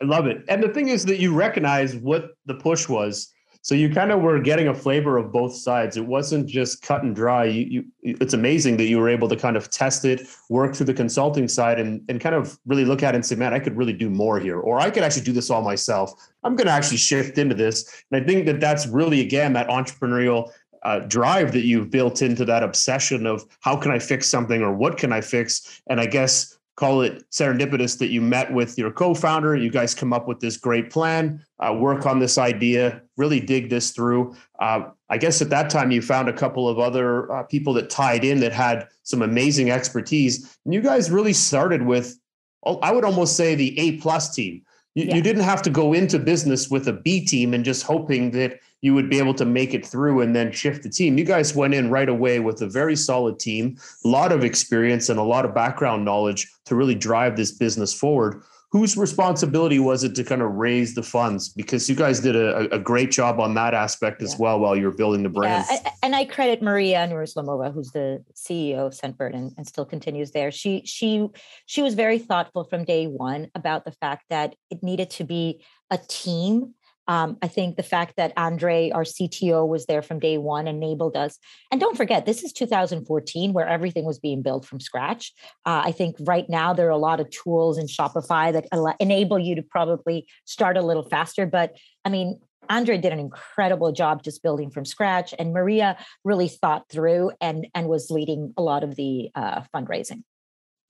I 0.00 0.06
love 0.06 0.26
it. 0.26 0.44
And 0.48 0.62
the 0.62 0.68
thing 0.68 0.88
is 0.88 1.04
that 1.06 1.20
you 1.20 1.34
recognize 1.34 1.94
what 1.94 2.30
the 2.46 2.54
push 2.54 2.88
was. 2.88 3.31
So 3.64 3.76
you 3.76 3.90
kind 3.90 4.10
of 4.10 4.20
were 4.20 4.40
getting 4.40 4.68
a 4.68 4.74
flavor 4.74 5.16
of 5.16 5.30
both 5.30 5.54
sides. 5.54 5.96
It 5.96 6.04
wasn't 6.04 6.48
just 6.48 6.82
cut 6.82 7.04
and 7.04 7.14
dry. 7.14 7.44
You, 7.44 7.84
you, 8.02 8.16
it's 8.18 8.34
amazing 8.34 8.76
that 8.78 8.86
you 8.86 8.98
were 8.98 9.08
able 9.08 9.28
to 9.28 9.36
kind 9.36 9.56
of 9.56 9.70
test 9.70 10.04
it, 10.04 10.22
work 10.50 10.74
through 10.74 10.86
the 10.86 10.94
consulting 10.94 11.46
side, 11.46 11.78
and 11.78 12.02
and 12.08 12.20
kind 12.20 12.34
of 12.34 12.58
really 12.66 12.84
look 12.84 13.04
at 13.04 13.14
it 13.14 13.16
and 13.16 13.24
say, 13.24 13.36
man, 13.36 13.54
I 13.54 13.60
could 13.60 13.76
really 13.76 13.92
do 13.92 14.10
more 14.10 14.40
here, 14.40 14.58
or 14.58 14.80
I 14.80 14.90
could 14.90 15.04
actually 15.04 15.22
do 15.22 15.32
this 15.32 15.48
all 15.48 15.62
myself. 15.62 16.12
I'm 16.42 16.56
going 16.56 16.66
to 16.66 16.72
actually 16.72 16.96
shift 16.96 17.38
into 17.38 17.54
this. 17.54 18.04
And 18.10 18.20
I 18.20 18.26
think 18.26 18.46
that 18.46 18.58
that's 18.58 18.88
really 18.88 19.20
again 19.20 19.52
that 19.52 19.68
entrepreneurial 19.68 20.50
uh, 20.82 20.98
drive 21.00 21.52
that 21.52 21.64
you've 21.64 21.90
built 21.90 22.22
into 22.22 22.44
that 22.44 22.64
obsession 22.64 23.26
of 23.26 23.44
how 23.60 23.76
can 23.76 23.92
I 23.92 24.00
fix 24.00 24.28
something 24.28 24.62
or 24.62 24.74
what 24.74 24.98
can 24.98 25.12
I 25.12 25.20
fix? 25.20 25.80
And 25.88 26.00
I 26.00 26.06
guess 26.06 26.58
call 26.76 27.02
it 27.02 27.28
serendipitous 27.30 27.98
that 27.98 28.08
you 28.08 28.20
met 28.20 28.52
with 28.52 28.78
your 28.78 28.90
co-founder. 28.90 29.56
You 29.56 29.70
guys 29.70 29.94
come 29.94 30.12
up 30.12 30.26
with 30.26 30.40
this 30.40 30.56
great 30.56 30.90
plan, 30.90 31.44
uh, 31.58 31.74
work 31.74 32.06
on 32.06 32.18
this 32.18 32.38
idea, 32.38 33.02
really 33.16 33.40
dig 33.40 33.68
this 33.68 33.90
through. 33.90 34.34
Uh, 34.58 34.88
I 35.10 35.18
guess 35.18 35.42
at 35.42 35.50
that 35.50 35.68
time 35.68 35.90
you 35.90 36.00
found 36.00 36.28
a 36.28 36.32
couple 36.32 36.68
of 36.68 36.78
other 36.78 37.30
uh, 37.30 37.42
people 37.42 37.74
that 37.74 37.90
tied 37.90 38.24
in 38.24 38.40
that 38.40 38.52
had 38.52 38.88
some 39.02 39.22
amazing 39.22 39.70
expertise. 39.70 40.58
And 40.64 40.72
you 40.72 40.80
guys 40.80 41.10
really 41.10 41.34
started 41.34 41.82
with, 41.82 42.18
oh, 42.64 42.78
I 42.78 42.92
would 42.92 43.04
almost 43.04 43.36
say 43.36 43.54
the 43.54 43.78
A 43.78 43.98
plus 43.98 44.34
team. 44.34 44.62
You, 44.94 45.04
yeah. 45.04 45.16
you 45.16 45.22
didn't 45.22 45.44
have 45.44 45.62
to 45.62 45.70
go 45.70 45.92
into 45.92 46.18
business 46.18 46.70
with 46.70 46.88
a 46.88 46.92
B 46.94 47.24
team 47.24 47.52
and 47.52 47.64
just 47.64 47.82
hoping 47.82 48.30
that 48.32 48.60
you 48.82 48.94
would 48.94 49.08
be 49.08 49.18
able 49.18 49.32
to 49.34 49.44
make 49.44 49.72
it 49.72 49.86
through 49.86 50.20
and 50.20 50.36
then 50.36 50.52
shift 50.52 50.82
the 50.82 50.90
team. 50.90 51.16
You 51.16 51.24
guys 51.24 51.54
went 51.54 51.72
in 51.72 51.88
right 51.88 52.08
away 52.08 52.40
with 52.40 52.60
a 52.62 52.66
very 52.66 52.96
solid 52.96 53.38
team, 53.38 53.78
a 54.04 54.08
lot 54.08 54.32
of 54.32 54.44
experience 54.44 55.08
and 55.08 55.18
a 55.18 55.22
lot 55.22 55.44
of 55.44 55.54
background 55.54 56.04
knowledge 56.04 56.52
to 56.66 56.74
really 56.74 56.96
drive 56.96 57.36
this 57.36 57.52
business 57.52 57.94
forward. 57.94 58.42
Whose 58.72 58.96
responsibility 58.96 59.78
was 59.78 60.02
it 60.02 60.14
to 60.14 60.24
kind 60.24 60.40
of 60.40 60.52
raise 60.52 60.94
the 60.94 61.02
funds? 61.02 61.50
Because 61.50 61.90
you 61.90 61.94
guys 61.94 62.20
did 62.20 62.34
a, 62.34 62.74
a 62.74 62.78
great 62.78 63.10
job 63.10 63.38
on 63.38 63.52
that 63.54 63.74
aspect 63.74 64.22
as 64.22 64.32
yeah. 64.32 64.38
well 64.40 64.60
while 64.60 64.74
you 64.74 64.86
were 64.86 64.96
building 64.96 65.22
the 65.22 65.28
brand. 65.28 65.66
Yeah, 65.70 65.90
and 66.02 66.16
I 66.16 66.24
credit 66.24 66.62
Maria 66.62 67.06
Nurislamova, 67.06 67.72
who's 67.72 67.90
the 67.90 68.24
CEO 68.34 68.86
of 68.86 68.94
Scentbird 68.94 69.34
and, 69.34 69.52
and 69.58 69.66
still 69.66 69.84
continues 69.84 70.30
there. 70.30 70.50
She 70.50 70.82
she 70.86 71.28
she 71.66 71.82
was 71.82 71.92
very 71.92 72.18
thoughtful 72.18 72.64
from 72.64 72.84
day 72.84 73.08
one 73.08 73.48
about 73.54 73.84
the 73.84 73.92
fact 73.92 74.24
that 74.30 74.56
it 74.70 74.82
needed 74.82 75.10
to 75.10 75.24
be 75.24 75.62
a 75.90 75.98
team 75.98 76.72
um, 77.08 77.36
I 77.42 77.48
think 77.48 77.76
the 77.76 77.82
fact 77.82 78.14
that 78.16 78.32
Andre, 78.36 78.90
our 78.90 79.04
CTO, 79.04 79.66
was 79.66 79.86
there 79.86 80.02
from 80.02 80.18
day 80.18 80.38
one 80.38 80.68
enabled 80.68 81.16
us. 81.16 81.38
And 81.70 81.80
don't 81.80 81.96
forget, 81.96 82.26
this 82.26 82.42
is 82.42 82.52
2014 82.52 83.52
where 83.52 83.66
everything 83.66 84.04
was 84.04 84.18
being 84.18 84.42
built 84.42 84.64
from 84.64 84.80
scratch. 84.80 85.32
Uh, 85.66 85.82
I 85.84 85.92
think 85.92 86.16
right 86.20 86.48
now 86.48 86.72
there 86.72 86.86
are 86.86 86.90
a 86.90 86.98
lot 86.98 87.20
of 87.20 87.28
tools 87.30 87.78
in 87.78 87.86
Shopify 87.86 88.52
that 88.52 88.94
enable 89.00 89.38
you 89.38 89.54
to 89.56 89.62
probably 89.62 90.26
start 90.44 90.76
a 90.76 90.82
little 90.82 91.02
faster. 91.02 91.46
But 91.46 91.76
I 92.04 92.08
mean, 92.08 92.40
Andre 92.70 92.96
did 92.98 93.12
an 93.12 93.18
incredible 93.18 93.92
job 93.92 94.22
just 94.22 94.42
building 94.42 94.70
from 94.70 94.84
scratch, 94.84 95.34
and 95.38 95.52
Maria 95.52 95.96
really 96.24 96.48
thought 96.48 96.88
through 96.88 97.32
and 97.40 97.66
and 97.74 97.88
was 97.88 98.10
leading 98.10 98.54
a 98.56 98.62
lot 98.62 98.84
of 98.84 98.94
the 98.94 99.30
uh, 99.34 99.62
fundraising. 99.74 100.22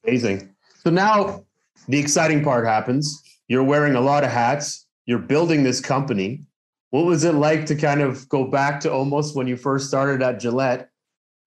Amazing. 0.07 0.55
So 0.83 0.91
now 0.91 1.45
the 1.89 1.99
exciting 1.99 2.45
part 2.45 2.67
happens. 2.67 3.23
You're 3.49 3.65
wearing 3.65 3.95
a 3.95 4.01
lot 4.01 4.25
of 4.25 4.31
hats 4.31 4.82
you're 5.07 5.19
building 5.19 5.63
this 5.63 5.81
company. 5.81 6.43
What 6.91 7.07
was 7.07 7.25
it 7.25 7.35
like 7.35 7.67
to 7.67 7.75
kind 7.75 8.01
of 8.01 8.29
go 8.29 8.45
back 8.45 8.81
to 8.81 8.93
almost 8.93 9.35
when 9.35 9.47
you 9.47 9.57
first 9.57 9.89
started 9.89 10.23
at 10.23 10.41
Gillette 10.41 10.91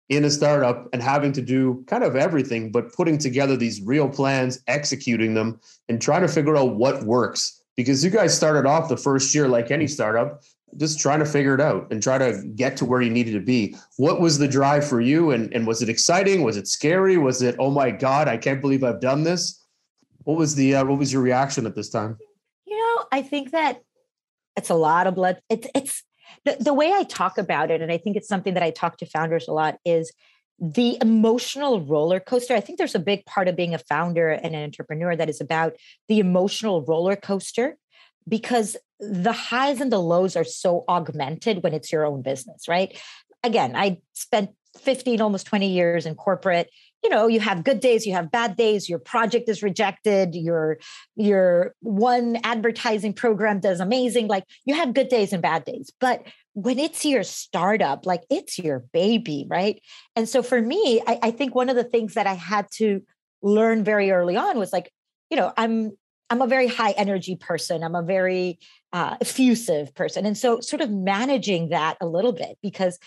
in 0.09 0.23
a 0.25 0.31
startup 0.31 0.87
and 0.93 1.03
having 1.03 1.31
to 1.33 1.41
do 1.41 1.83
kind 1.87 2.03
of 2.03 2.15
everything, 2.15 2.71
but 2.71 2.93
putting 2.93 3.17
together 3.17 3.57
these 3.57 3.81
real 3.81 4.09
plans, 4.09 4.59
executing 4.67 5.33
them, 5.33 5.59
and 5.89 6.01
trying 6.01 6.21
to 6.21 6.27
figure 6.27 6.55
out 6.57 6.75
what 6.75 7.03
works? 7.03 7.61
Because 7.75 8.03
you 8.03 8.09
guys 8.09 8.35
started 8.35 8.65
off 8.65 8.89
the 8.89 8.97
first 8.97 9.35
year 9.35 9.47
like 9.47 9.69
any 9.69 9.85
startup, 9.85 10.41
just 10.77 10.99
trying 10.99 11.19
to 11.19 11.25
figure 11.25 11.53
it 11.53 11.61
out 11.61 11.91
and 11.91 12.01
try 12.01 12.17
to 12.17 12.43
get 12.55 12.75
to 12.77 12.85
where 12.85 13.01
you 13.01 13.09
needed 13.09 13.33
to 13.33 13.39
be. 13.39 13.75
What 13.97 14.19
was 14.19 14.37
the 14.37 14.47
drive 14.47 14.87
for 14.87 15.01
you? 15.01 15.31
And, 15.31 15.53
and 15.53 15.67
was 15.67 15.81
it 15.81 15.89
exciting? 15.89 16.41
Was 16.43 16.57
it 16.57 16.67
scary? 16.67 17.17
Was 17.17 17.41
it, 17.41 17.55
oh 17.59 17.71
my 17.71 17.91
God, 17.91 18.27
I 18.27 18.37
can't 18.37 18.61
believe 18.61 18.83
I've 18.83 19.01
done 19.01 19.23
this? 19.23 19.63
What 20.23 20.37
was 20.37 20.55
the 20.55 20.75
uh, 20.75 20.85
what 20.85 20.99
was 20.99 21.13
your 21.13 21.21
reaction 21.21 21.65
at 21.65 21.75
this 21.75 21.89
time? 21.89 22.17
I 23.11 23.21
think 23.21 23.51
that 23.51 23.81
it's 24.55 24.69
a 24.69 24.75
lot 24.75 25.07
of 25.07 25.15
blood. 25.15 25.39
It's 25.49 25.67
it's 25.75 26.03
the, 26.45 26.57
the 26.59 26.73
way 26.73 26.91
I 26.91 27.03
talk 27.03 27.37
about 27.37 27.71
it, 27.71 27.81
and 27.81 27.91
I 27.91 27.97
think 27.97 28.17
it's 28.17 28.27
something 28.27 28.53
that 28.55 28.63
I 28.63 28.71
talk 28.71 28.97
to 28.97 29.05
founders 29.05 29.47
a 29.47 29.53
lot, 29.53 29.77
is 29.85 30.11
the 30.59 30.97
emotional 31.01 31.81
roller 31.81 32.19
coaster. 32.19 32.55
I 32.55 32.61
think 32.61 32.77
there's 32.77 32.95
a 32.95 32.99
big 32.99 33.25
part 33.25 33.47
of 33.47 33.55
being 33.55 33.73
a 33.73 33.79
founder 33.79 34.29
and 34.29 34.55
an 34.55 34.63
entrepreneur 34.63 35.15
that 35.15 35.29
is 35.29 35.39
about 35.39 35.73
the 36.07 36.19
emotional 36.19 36.83
roller 36.83 37.15
coaster 37.15 37.77
because 38.27 38.75
the 38.99 39.31
highs 39.31 39.79
and 39.79 39.91
the 39.91 39.99
lows 39.99 40.35
are 40.35 40.43
so 40.43 40.83
augmented 40.89 41.63
when 41.63 41.73
it's 41.73 41.91
your 41.91 42.05
own 42.05 42.21
business, 42.21 42.67
right? 42.67 42.99
Again, 43.43 43.75
I 43.75 43.99
spent 44.13 44.51
15, 44.79 45.21
almost 45.21 45.45
20 45.45 45.69
years 45.69 46.05
in 46.05 46.15
corporate 46.15 46.69
you 47.03 47.09
know 47.09 47.27
you 47.27 47.39
have 47.39 47.63
good 47.63 47.79
days 47.79 48.05
you 48.05 48.13
have 48.13 48.31
bad 48.31 48.55
days 48.55 48.89
your 48.89 48.99
project 48.99 49.47
is 49.47 49.61
rejected 49.61 50.35
your 50.35 50.77
your 51.15 51.73
one 51.81 52.37
advertising 52.43 53.13
program 53.13 53.59
does 53.59 53.79
amazing 53.79 54.27
like 54.27 54.43
you 54.65 54.73
have 54.73 54.93
good 54.93 55.07
days 55.07 55.31
and 55.31 55.41
bad 55.41 55.63
days 55.63 55.91
but 55.99 56.25
when 56.57 56.79
it's 56.79 57.05
your 57.05 57.21
startup, 57.21 58.07
like 58.07 58.23
it's 58.31 58.57
your 58.57 58.79
baby, 58.91 59.45
right? 59.47 59.79
And 60.15 60.27
so 60.27 60.41
for 60.41 60.59
me, 60.59 60.99
I, 61.05 61.19
I 61.21 61.31
think 61.31 61.53
one 61.53 61.69
of 61.69 61.75
the 61.75 61.83
things 61.83 62.15
that 62.15 62.25
I 62.25 62.33
had 62.33 62.65
to 62.77 63.03
learn 63.43 63.83
very 63.83 64.09
early 64.09 64.35
on 64.37 64.57
was 64.57 64.73
like, 64.73 64.91
you 65.29 65.37
know, 65.37 65.53
I'm 65.55 65.91
I'm 66.31 66.41
a 66.41 66.47
very 66.47 66.65
high 66.65 66.91
energy 66.91 67.35
person. 67.35 67.83
I'm 67.83 67.93
a 67.93 68.01
very 68.01 68.57
uh, 68.91 69.17
effusive 69.21 69.93
person, 69.93 70.25
and 70.25 70.35
so 70.35 70.59
sort 70.59 70.81
of 70.81 70.89
managing 70.89 71.69
that 71.69 71.95
a 72.01 72.07
little 72.07 72.33
bit 72.33 72.57
because 72.63 72.97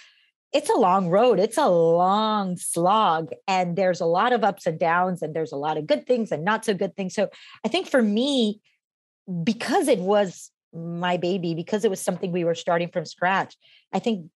it's 0.52 0.70
a 0.70 0.76
long 0.76 1.08
road. 1.08 1.38
It's 1.38 1.58
a 1.58 1.68
long 1.68 2.56
slog, 2.56 3.30
and 3.46 3.76
there's 3.76 4.00
a 4.00 4.06
lot 4.06 4.32
of 4.32 4.42
ups 4.42 4.66
and 4.66 4.78
downs, 4.78 5.22
and 5.22 5.34
there's 5.34 5.52
a 5.52 5.56
lot 5.56 5.76
of 5.76 5.86
good 5.86 6.06
things 6.06 6.32
and 6.32 6.44
not 6.44 6.64
so 6.64 6.74
good 6.74 6.96
things. 6.96 7.14
So 7.14 7.28
I 7.64 7.68
think 7.68 7.88
for 7.88 8.02
me, 8.02 8.60
because 9.44 9.86
it 9.86 10.00
was 10.00 10.50
my 10.72 11.16
baby, 11.16 11.54
because 11.54 11.84
it 11.84 11.90
was 11.90 12.00
something 12.00 12.32
we 12.32 12.44
were 12.44 12.54
starting 12.54 12.88
from 12.88 13.04
scratch, 13.04 13.56
I 13.92 14.00
think 14.00 14.30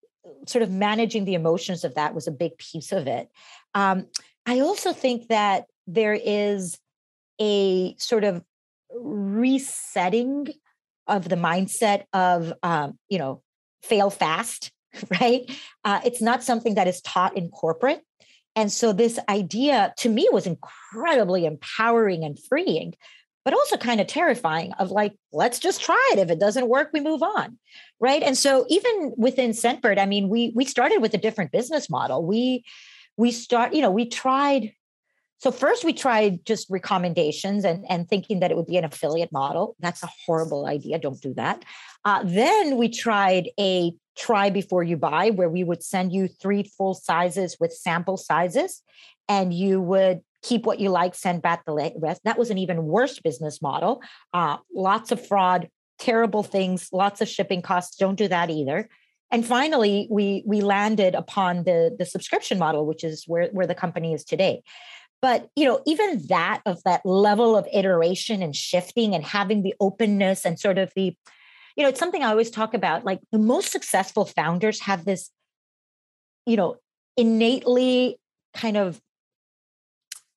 sort 0.47 0.63
of 0.63 0.71
managing 0.71 1.25
the 1.25 1.35
emotions 1.35 1.85
of 1.85 1.95
that 1.97 2.15
was 2.15 2.27
a 2.27 2.33
big 2.33 2.57
piece 2.59 2.93
of 2.93 3.07
it. 3.07 3.29
Um, 3.75 4.07
I 4.47 4.61
also 4.61 4.93
think 4.93 5.29
that 5.29 5.67
there 5.87 6.15
is 6.15 6.79
a 7.41 7.97
sort 7.99 8.25
of 8.25 8.43
resetting 8.95 10.49
of 11.07 11.29
the 11.29 11.37
mindset 11.37 12.05
of 12.13 12.53
um, 12.63 12.99
you 13.09 13.19
know 13.19 13.43
fail 13.83 14.11
fast 14.11 14.71
right 15.21 15.51
uh, 15.85 16.01
it's 16.05 16.21
not 16.21 16.43
something 16.43 16.75
that 16.75 16.89
is 16.89 17.01
taught 17.03 17.37
in 17.37 17.49
corporate 17.49 18.03
and 18.57 18.71
so 18.71 18.93
this 18.93 19.19
idea 19.29 19.93
to 19.99 20.09
me 20.09 20.29
was 20.33 20.47
incredibly 20.47 21.45
empowering 21.45 22.25
and 22.25 22.39
freeing 22.39 22.95
but 23.45 23.53
also 23.53 23.77
kind 23.77 24.01
of 24.01 24.07
terrifying 24.07 24.73
of 24.79 24.91
like 24.91 25.15
let's 25.33 25.59
just 25.59 25.83
try 25.83 26.11
it 26.13 26.19
if 26.19 26.31
it 26.31 26.41
doesn't 26.41 26.69
work 26.69 26.91
we 26.93 27.01
move 27.01 27.23
on 27.23 27.59
right 28.01 28.23
and 28.23 28.37
so 28.37 28.65
even 28.69 29.13
within 29.17 29.51
scentbird 29.51 29.99
i 29.99 30.07
mean 30.07 30.29
we 30.29 30.53
we 30.55 30.65
started 30.65 31.01
with 31.01 31.15
a 31.15 31.19
different 31.19 31.53
business 31.53 31.91
model 31.91 32.25
we 32.25 32.65
we 33.17 33.31
start 33.31 33.75
you 33.75 33.83
know 33.83 33.91
we 33.91 34.07
tried 34.07 34.73
so 35.45 35.53
first 35.53 35.85
we 35.85 35.93
tried 35.93 36.47
just 36.47 36.71
recommendations 36.71 37.67
and, 37.67 37.85
and 37.91 38.09
thinking 38.09 38.41
that 38.41 38.51
it 38.51 38.57
would 38.57 38.67
be 38.67 38.79
an 38.79 38.85
affiliate 38.85 39.31
model. 39.31 39.77
That's 39.79 40.03
a 40.03 40.09
horrible 40.25 40.65
idea. 40.65 40.99
Don't 40.99 41.21
do 41.21 41.35
that. 41.35 41.63
Uh, 42.03 42.23
then 42.25 42.79
we 42.79 42.89
tried 42.89 43.51
a 43.61 43.93
try 44.17 44.51
before 44.51 44.83
you 44.83 44.97
buy, 44.97 45.31
where 45.31 45.49
we 45.49 45.65
would 45.65 45.83
send 45.83 46.13
you 46.13 46.29
three 46.29 46.63
full 46.63 46.95
sizes 46.95 47.57
with 47.59 47.73
sample 47.73 48.17
sizes, 48.17 48.83
and 49.29 49.53
you 49.53 49.81
would 49.81 50.21
keep 50.43 50.67
what 50.67 50.81
you 50.81 50.91
like, 50.91 51.15
send 51.15 51.43
back 51.43 51.65
the 51.65 51.93
rest. 51.97 52.21
That 52.25 52.39
was 52.39 52.51
an 52.51 52.59
even 52.59 52.85
worse 52.85 53.19
business 53.19 53.63
model. 53.63 54.03
Uh, 54.33 54.59
lots 54.75 55.11
of 55.11 55.27
fraud, 55.27 55.69
terrible 55.99 56.43
things, 56.43 56.89
lots 56.93 57.21
of 57.21 57.29
shipping 57.29 57.63
costs. 57.63 57.97
Don't 57.97 58.17
do 58.17 58.29
that 58.29 58.51
either. 58.51 58.89
And 59.31 59.45
finally, 59.45 60.07
we 60.11 60.45
we 60.47 60.61
landed 60.61 61.15
upon 61.15 61.65
the 61.65 61.97
the 61.99 62.07
subscription 62.07 62.59
model, 62.59 62.87
which 62.87 63.03
is 63.03 63.25
where 63.27 63.49
where 63.49 63.67
the 63.67 63.75
company 63.75 64.13
is 64.13 64.25
today 64.25 64.63
but 65.25 65.49
you 65.57 65.65
know 65.65 65.81
even 65.87 66.23
that 66.29 66.61
of 66.67 66.83
that 66.85 67.01
level 67.07 67.57
of 67.57 67.67
iteration 67.73 68.43
and 68.43 68.55
shifting 68.55 69.15
and 69.15 69.25
having 69.25 69.63
the 69.63 69.75
openness 69.81 70.45
and 70.45 70.61
sort 70.61 70.77
of 70.77 70.93
the 70.95 71.17
you 71.77 71.83
know 71.83 71.89
it's 71.89 72.01
something 72.01 72.23
i 72.23 72.31
always 72.31 72.51
talk 72.51 72.75
about 72.75 73.05
like 73.05 73.21
the 73.33 73.39
most 73.39 73.71
successful 73.71 74.25
founders 74.25 74.81
have 74.81 75.05
this 75.05 75.31
you 76.47 76.57
know 76.57 76.77
innately 77.17 78.19
kind 78.55 78.77
of 78.77 79.01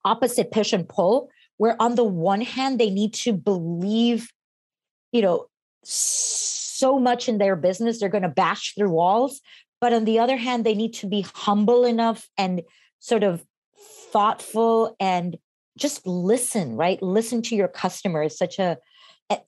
opposite 0.05 0.51
push 0.51 0.73
and 0.73 0.87
pull 0.87 1.29
where 1.57 1.75
on 1.81 1.95
the 1.95 2.03
one 2.03 2.41
hand 2.41 2.79
they 2.79 2.89
need 2.89 3.13
to 3.13 3.33
believe 3.33 4.29
you 5.11 5.21
know 5.21 5.45
so 5.83 6.99
much 6.99 7.27
in 7.27 7.37
their 7.37 7.55
business 7.55 7.99
they're 7.99 8.09
going 8.09 8.21
to 8.21 8.29
bash 8.29 8.73
through 8.75 8.89
walls 8.89 9.41
but 9.79 9.93
on 9.93 10.05
the 10.05 10.19
other 10.19 10.37
hand 10.37 10.65
they 10.65 10.75
need 10.75 10.93
to 10.93 11.07
be 11.07 11.25
humble 11.35 11.85
enough 11.85 12.27
and 12.37 12.61
sort 12.99 13.23
of 13.23 13.43
thoughtful 14.11 14.95
and 14.99 15.37
just 15.77 16.05
listen, 16.07 16.75
right? 16.75 17.01
Listen 17.01 17.41
to 17.43 17.55
your 17.55 17.67
customers, 17.67 18.37
such 18.37 18.59
a 18.59 18.77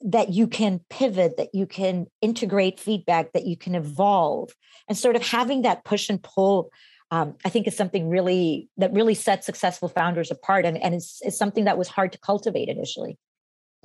that 0.02 0.30
you 0.30 0.48
can 0.48 0.82
pivot, 0.90 1.38
that 1.38 1.54
you 1.54 1.66
can 1.66 2.08
integrate 2.22 2.80
feedback, 2.80 3.32
that 3.32 3.46
you 3.46 3.56
can 3.56 3.76
evolve, 3.76 4.54
and 4.88 4.98
sort 4.98 5.16
of 5.16 5.26
having 5.26 5.62
that 5.62 5.86
push 5.86 6.10
and 6.10 6.22
pull. 6.22 6.72
Um, 7.12 7.36
I 7.44 7.50
think 7.50 7.66
is 7.68 7.76
something 7.76 8.08
really 8.08 8.70
that 8.78 8.94
really 8.94 9.16
sets 9.16 9.46
successful 9.46 9.90
founders 9.90 10.30
apart, 10.30 10.66
and 10.66 10.78
and 10.78 10.94
it's, 10.94 11.20
it's 11.22 11.38
something 11.38 11.66
that 11.66 11.78
was 11.78 11.88
hard 11.88 12.12
to 12.12 12.20
cultivate 12.20 12.70
initially. 12.70 13.18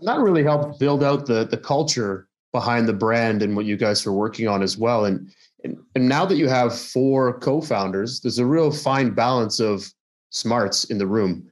That 0.02 0.18
really 0.18 0.42
helped 0.42 0.78
build 0.78 1.02
out 1.02 1.26
the 1.26 1.44
the 1.44 1.56
culture 1.56 2.28
behind 2.52 2.86
the 2.86 2.92
brand 2.92 3.42
and 3.42 3.56
what 3.56 3.64
you 3.64 3.76
guys 3.76 4.06
are 4.06 4.12
working 4.12 4.46
on 4.46 4.62
as 4.62 4.76
well. 4.76 5.04
And 5.04 5.32
and, 5.62 5.78
and 5.94 6.08
now 6.08 6.26
that 6.26 6.36
you 6.36 6.48
have 6.48 6.78
four 6.78 7.38
co-founders, 7.38 8.20
there's 8.20 8.38
a 8.38 8.46
real 8.46 8.70
fine 8.70 9.14
balance 9.14 9.60
of 9.60 9.90
smarts 10.30 10.84
in 10.84 10.98
the 10.98 11.06
room 11.06 11.50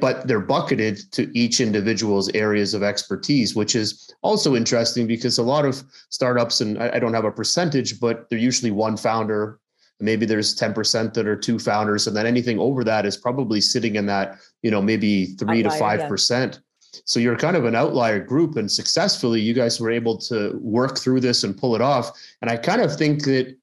but 0.00 0.26
they're 0.26 0.40
bucketed 0.40 1.00
to 1.12 1.30
each 1.38 1.60
individual's 1.60 2.28
areas 2.30 2.74
of 2.74 2.82
expertise, 2.82 3.54
which 3.54 3.76
is 3.76 4.10
also 4.22 4.56
interesting 4.56 5.06
because 5.06 5.38
a 5.38 5.42
lot 5.42 5.64
of 5.64 5.82
startups, 6.10 6.60
and 6.60 6.78
I 6.78 6.98
don't 6.98 7.14
have 7.14 7.24
a 7.24 7.30
percentage, 7.30 8.00
but 8.00 8.28
they're 8.28 8.38
usually 8.38 8.72
one 8.72 8.96
founder. 8.96 9.60
Maybe 10.00 10.26
there's 10.26 10.56
10% 10.56 11.14
that 11.14 11.28
are 11.28 11.36
two 11.36 11.60
founders, 11.60 12.08
and 12.08 12.16
then 12.16 12.26
anything 12.26 12.58
over 12.58 12.82
that 12.82 13.06
is 13.06 13.16
probably 13.16 13.60
sitting 13.60 13.94
in 13.94 14.06
that, 14.06 14.38
you 14.62 14.70
know, 14.70 14.82
maybe 14.82 15.26
three 15.36 15.64
outlier, 15.64 15.72
to 15.72 15.78
five 15.78 16.08
percent. 16.08 16.60
So 17.04 17.20
you're 17.20 17.36
kind 17.36 17.56
of 17.56 17.64
an 17.64 17.76
outlier 17.76 18.18
group, 18.18 18.56
and 18.56 18.70
successfully, 18.70 19.40
you 19.40 19.54
guys 19.54 19.80
were 19.80 19.92
able 19.92 20.18
to 20.18 20.58
work 20.60 20.98
through 20.98 21.20
this 21.20 21.44
and 21.44 21.56
pull 21.56 21.76
it 21.76 21.80
off. 21.80 22.10
And 22.42 22.50
I 22.50 22.56
kind 22.56 22.80
of 22.80 22.96
think 22.96 23.22
that, 23.24 23.56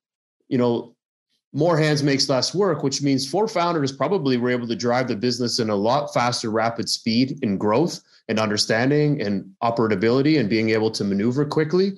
you 0.48 0.58
know, 0.58 0.96
more 1.54 1.78
hands 1.78 2.02
makes 2.02 2.30
less 2.30 2.56
work, 2.56 2.84
which 2.84 3.02
means 3.02 3.30
four 3.30 3.48
founders 3.48 3.92
probably 3.92 4.38
were 4.38 4.50
able 4.50 4.68
to 4.68 4.76
drive 4.76 5.08
the 5.08 5.16
business 5.16 5.60
in 5.60 5.70
a 5.70 5.76
lot 5.76 6.14
faster, 6.14 6.50
rapid 6.50 6.90
speed 6.90 7.40
in 7.42 7.58
growth 7.58 8.02
and 8.30 8.40
understanding 8.40 9.22
and 9.22 9.52
operability 9.62 10.40
and 10.40 10.50
being 10.50 10.70
able 10.70 10.90
to 10.92 11.04
maneuver 11.04 11.46
quickly. 11.46 11.94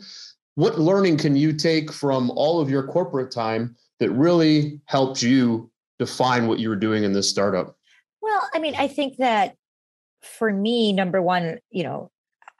What 0.56 0.80
learning 0.80 1.18
can 1.18 1.36
you 1.36 1.54
take 1.54 1.92
from 1.92 2.32
all 2.32 2.60
of 2.60 2.70
your 2.70 2.84
corporate 2.84 3.32
time 3.32 3.76
that 4.00 4.10
really 4.12 4.82
helped 4.86 5.22
you 5.22 5.70
define 6.00 6.48
what 6.48 6.60
you 6.60 6.70
were 6.70 6.76
doing 6.76 7.04
in 7.04 7.14
this 7.14 7.30
startup? 7.30 7.78
Well, 8.22 8.50
I 8.54 8.60
mean, 8.60 8.76
I 8.76 8.88
think 8.88 9.18
that 9.18 9.56
for 10.22 10.52
me, 10.52 10.94
number 10.94 11.22
one, 11.22 11.60
you 11.70 11.84
know, 11.84 12.10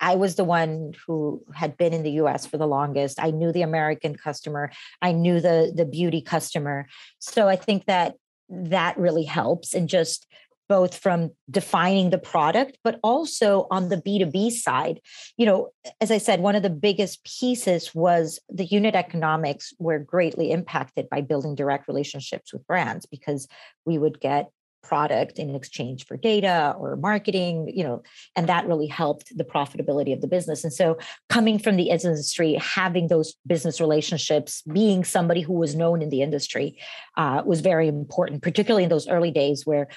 I 0.04 0.16
was 0.16 0.36
the 0.36 0.44
one 0.44 0.94
who 1.08 1.42
had 1.56 1.78
been 1.78 1.94
in 1.94 2.04
the 2.04 2.12
US 2.24 2.46
for 2.46 2.58
the 2.58 2.68
longest. 2.68 3.22
I 3.22 3.32
knew 3.32 3.54
the 3.54 3.62
American 3.62 4.16
customer, 4.16 4.70
I 5.02 5.14
knew 5.14 5.40
the 5.40 5.72
the 5.74 5.86
beauty 5.86 6.22
customer. 6.22 6.88
So 7.20 7.48
I 7.48 7.56
think 7.56 7.86
that 7.86 8.16
that 8.50 8.98
really 8.98 9.24
helps 9.24 9.74
and 9.74 9.88
just 9.88 10.28
both 10.70 10.98
from 10.98 11.32
defining 11.50 12.10
the 12.10 12.18
product 12.18 12.78
but 12.84 13.00
also 13.04 13.68
on 13.70 13.90
the 13.90 13.98
b2b 13.98 14.52
side 14.52 15.00
you 15.38 15.46
know 15.46 15.70
as 16.00 16.12
i 16.12 16.18
said 16.18 16.40
one 16.40 16.56
of 16.56 16.64
the 16.64 16.70
biggest 16.70 17.24
pieces 17.24 17.94
was 17.96 18.40
the 18.50 18.66
unit 18.66 18.96
economics 18.96 19.74
were 19.80 20.00
greatly 20.00 20.52
impacted 20.52 21.10
by 21.10 21.22
building 21.22 21.56
direct 21.56 21.88
relationships 21.88 22.54
with 22.54 22.66
brands 22.68 23.06
because 23.06 23.48
we 23.86 23.98
would 23.98 24.20
get 24.20 24.50
product 24.84 25.40
in 25.40 25.56
exchange 25.56 26.06
for 26.06 26.18
data 26.18 26.76
or 26.78 26.96
marketing 26.98 27.72
you 27.74 27.84
know 27.84 28.04
and 28.36 28.48
that 28.48 28.68
really 28.68 28.88
helped 28.88 29.36
the 29.36 29.44
profitability 29.44 30.14
of 30.14 30.22
the 30.22 30.28
business. 30.28 30.64
And 30.64 30.74
so 30.74 30.98
coming 31.30 31.58
from 31.58 31.76
the 31.78 31.90
industry 31.90 32.54
having 32.56 33.08
those 33.08 33.36
business 33.48 33.80
relationships 33.80 34.62
being 34.72 35.04
somebody 35.04 35.42
who 35.42 35.54
was 35.54 35.76
known 35.76 36.02
in 36.02 36.10
the 36.10 36.22
industry 36.22 36.78
uh, 37.18 37.42
was 37.46 37.62
very 37.62 37.88
important 37.88 38.42
particularly 38.42 38.84
in 38.84 38.90
those 38.90 39.08
early 39.08 39.32
days 39.32 39.66
where 39.66 39.88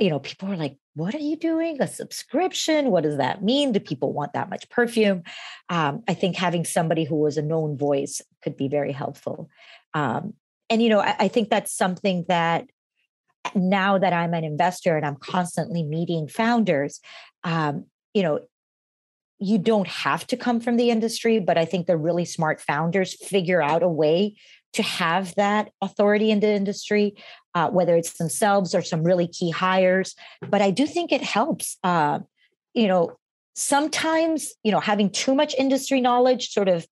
you 0.00 0.10
know 0.10 0.18
people 0.18 0.48
were 0.48 0.56
like 0.56 0.76
what 0.94 1.14
are 1.14 1.18
you 1.18 1.36
doing? 1.36 1.80
A 1.80 1.86
subscription? 1.86 2.90
What 2.90 3.02
does 3.02 3.16
that 3.16 3.42
mean? 3.42 3.72
Do 3.72 3.80
people 3.80 4.12
want 4.12 4.34
that 4.34 4.50
much 4.50 4.68
perfume? 4.68 5.22
Um, 5.70 6.02
i 6.06 6.14
think 6.14 6.36
having 6.36 6.64
somebody 6.64 7.04
who 7.04 7.16
was 7.16 7.38
a 7.38 7.42
known 7.42 7.78
voice 7.78 8.20
could 8.42 8.56
be 8.56 8.68
very 8.68 8.92
helpful. 8.92 9.48
Um, 9.94 10.34
and 10.68 10.82
you 10.82 10.88
know 10.88 11.00
I, 11.00 11.16
I 11.20 11.28
think 11.28 11.48
that's 11.48 11.72
something 11.72 12.24
that 12.28 12.68
now 13.54 13.98
that 13.98 14.12
I'm 14.12 14.34
an 14.34 14.44
investor 14.44 14.96
and 14.96 15.04
I'm 15.04 15.16
constantly 15.16 15.82
meeting 15.82 16.28
founders, 16.28 17.00
um, 17.44 17.86
you 18.14 18.22
know, 18.22 18.40
you 19.38 19.58
don't 19.58 19.88
have 19.88 20.26
to 20.28 20.36
come 20.36 20.60
from 20.60 20.76
the 20.76 20.90
industry, 20.90 21.40
but 21.40 21.58
I 21.58 21.64
think 21.64 21.86
the 21.86 21.96
really 21.96 22.24
smart 22.24 22.60
founders 22.60 23.14
figure 23.14 23.60
out 23.60 23.82
a 23.82 23.88
way 23.88 24.36
to 24.74 24.82
have 24.82 25.34
that 25.34 25.70
authority 25.82 26.30
in 26.30 26.40
the 26.40 26.52
industry, 26.52 27.16
uh, 27.54 27.68
whether 27.68 27.96
it's 27.96 28.14
themselves 28.18 28.74
or 28.74 28.82
some 28.82 29.02
really 29.02 29.26
key 29.26 29.50
hires. 29.50 30.14
But 30.48 30.62
I 30.62 30.70
do 30.70 30.86
think 30.86 31.12
it 31.12 31.22
helps. 31.22 31.76
Uh, 31.82 32.20
you 32.72 32.86
know, 32.86 33.16
sometimes 33.54 34.54
you 34.62 34.72
know 34.72 34.80
having 34.80 35.10
too 35.10 35.34
much 35.34 35.54
industry 35.56 36.00
knowledge 36.00 36.50
sort 36.50 36.68
of 36.68 36.86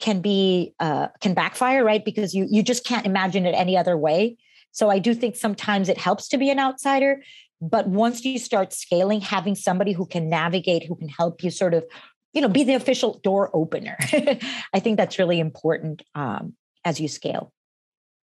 can 0.00 0.20
be 0.20 0.74
uh, 0.80 1.08
can 1.20 1.34
backfire, 1.34 1.84
right? 1.84 2.04
Because 2.04 2.34
you 2.34 2.46
you 2.50 2.62
just 2.62 2.84
can't 2.84 3.06
imagine 3.06 3.46
it 3.46 3.52
any 3.52 3.76
other 3.76 3.96
way. 3.96 4.36
So 4.76 4.90
I 4.90 4.98
do 4.98 5.14
think 5.14 5.36
sometimes 5.36 5.88
it 5.88 5.98
helps 5.98 6.28
to 6.28 6.38
be 6.38 6.50
an 6.50 6.58
outsider. 6.58 7.22
But 7.60 7.88
once 7.88 8.24
you 8.24 8.38
start 8.38 8.72
scaling, 8.72 9.20
having 9.20 9.54
somebody 9.54 9.92
who 9.92 10.06
can 10.06 10.28
navigate, 10.28 10.86
who 10.86 10.96
can 10.96 11.08
help 11.08 11.42
you 11.42 11.50
sort 11.50 11.74
of, 11.74 11.84
you 12.32 12.42
know, 12.42 12.48
be 12.48 12.64
the 12.64 12.74
official 12.74 13.18
door 13.22 13.50
opener, 13.54 13.96
I 14.74 14.80
think 14.80 14.98
that's 14.98 15.18
really 15.18 15.40
important. 15.40 16.02
Um, 16.14 16.54
as 16.86 17.00
you 17.00 17.08
scale. 17.08 17.52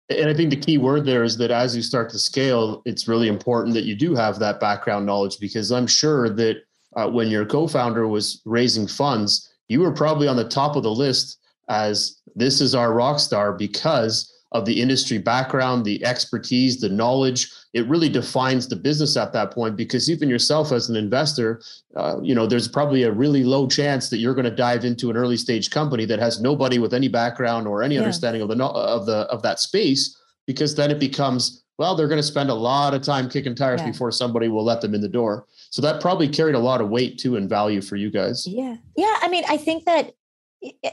And 0.08 0.30
I 0.30 0.34
think 0.34 0.50
the 0.50 0.56
key 0.56 0.78
word 0.78 1.04
there 1.04 1.22
is 1.22 1.36
that 1.36 1.50
as 1.50 1.76
you 1.76 1.82
start 1.82 2.10
to 2.10 2.18
scale, 2.18 2.80
it's 2.86 3.06
really 3.06 3.28
important 3.28 3.74
that 3.74 3.84
you 3.84 3.94
do 3.94 4.14
have 4.14 4.38
that 4.38 4.60
background 4.60 5.04
knowledge 5.04 5.38
because 5.38 5.70
I'm 5.70 5.86
sure 5.86 6.30
that 6.30 6.62
uh, 6.96 7.08
when 7.08 7.28
your 7.28 7.44
co-founder 7.44 8.08
was 8.08 8.40
raising 8.44 8.86
funds, 8.86 9.52
you 9.68 9.80
were 9.80 9.92
probably 9.92 10.26
on 10.26 10.36
the 10.36 10.48
top 10.48 10.74
of 10.74 10.84
the 10.84 10.90
list 10.90 11.38
as 11.68 12.20
this 12.34 12.60
is 12.60 12.74
our 12.74 12.92
rock 12.92 13.18
star 13.18 13.52
because 13.52 14.32
of 14.52 14.64
the 14.64 14.80
industry 14.80 15.18
background, 15.18 15.84
the 15.84 16.04
expertise, 16.04 16.80
the 16.80 16.88
knowledge. 16.88 17.50
It 17.72 17.86
really 17.88 18.08
defines 18.08 18.68
the 18.68 18.76
business 18.76 19.16
at 19.16 19.32
that 19.32 19.50
point 19.50 19.76
because 19.76 20.10
even 20.10 20.28
yourself 20.28 20.72
as 20.72 20.88
an 20.88 20.96
investor, 20.96 21.60
uh, 21.96 22.16
you 22.22 22.34
know, 22.34 22.46
there's 22.46 22.68
probably 22.68 23.02
a 23.02 23.12
really 23.12 23.44
low 23.44 23.66
chance 23.66 24.08
that 24.10 24.18
you're 24.18 24.34
going 24.34 24.44
to 24.44 24.50
dive 24.50 24.84
into 24.84 25.10
an 25.10 25.16
early 25.16 25.36
stage 25.36 25.70
company 25.70 26.04
that 26.06 26.18
has 26.18 26.40
nobody 26.40 26.78
with 26.78 26.94
any 26.94 27.08
background 27.08 27.66
or 27.66 27.82
any 27.82 27.96
yeah. 27.96 28.00
understanding 28.00 28.40
of 28.40 28.48
the 28.48 28.64
of 28.64 29.06
the 29.06 29.18
of 29.30 29.42
that 29.42 29.60
space 29.60 30.16
because 30.46 30.74
then 30.74 30.90
it 30.90 31.00
becomes 31.00 31.64
well, 31.78 31.94
they're 31.94 32.08
going 32.08 32.20
to 32.20 32.26
spend 32.26 32.48
a 32.48 32.54
lot 32.54 32.94
of 32.94 33.02
time 33.02 33.28
kicking 33.28 33.54
tires 33.54 33.82
yeah. 33.82 33.90
before 33.90 34.10
somebody 34.10 34.48
will 34.48 34.64
let 34.64 34.80
them 34.80 34.94
in 34.94 35.02
the 35.02 35.08
door. 35.08 35.46
So 35.68 35.82
that 35.82 36.00
probably 36.00 36.26
carried 36.26 36.54
a 36.54 36.58
lot 36.58 36.80
of 36.80 36.88
weight 36.88 37.18
too 37.18 37.36
and 37.36 37.50
value 37.50 37.82
for 37.82 37.96
you 37.96 38.10
guys. 38.10 38.46
Yeah. 38.46 38.76
Yeah. 38.96 39.14
I 39.20 39.28
mean, 39.28 39.44
I 39.48 39.58
think 39.58 39.84
that 39.84 40.14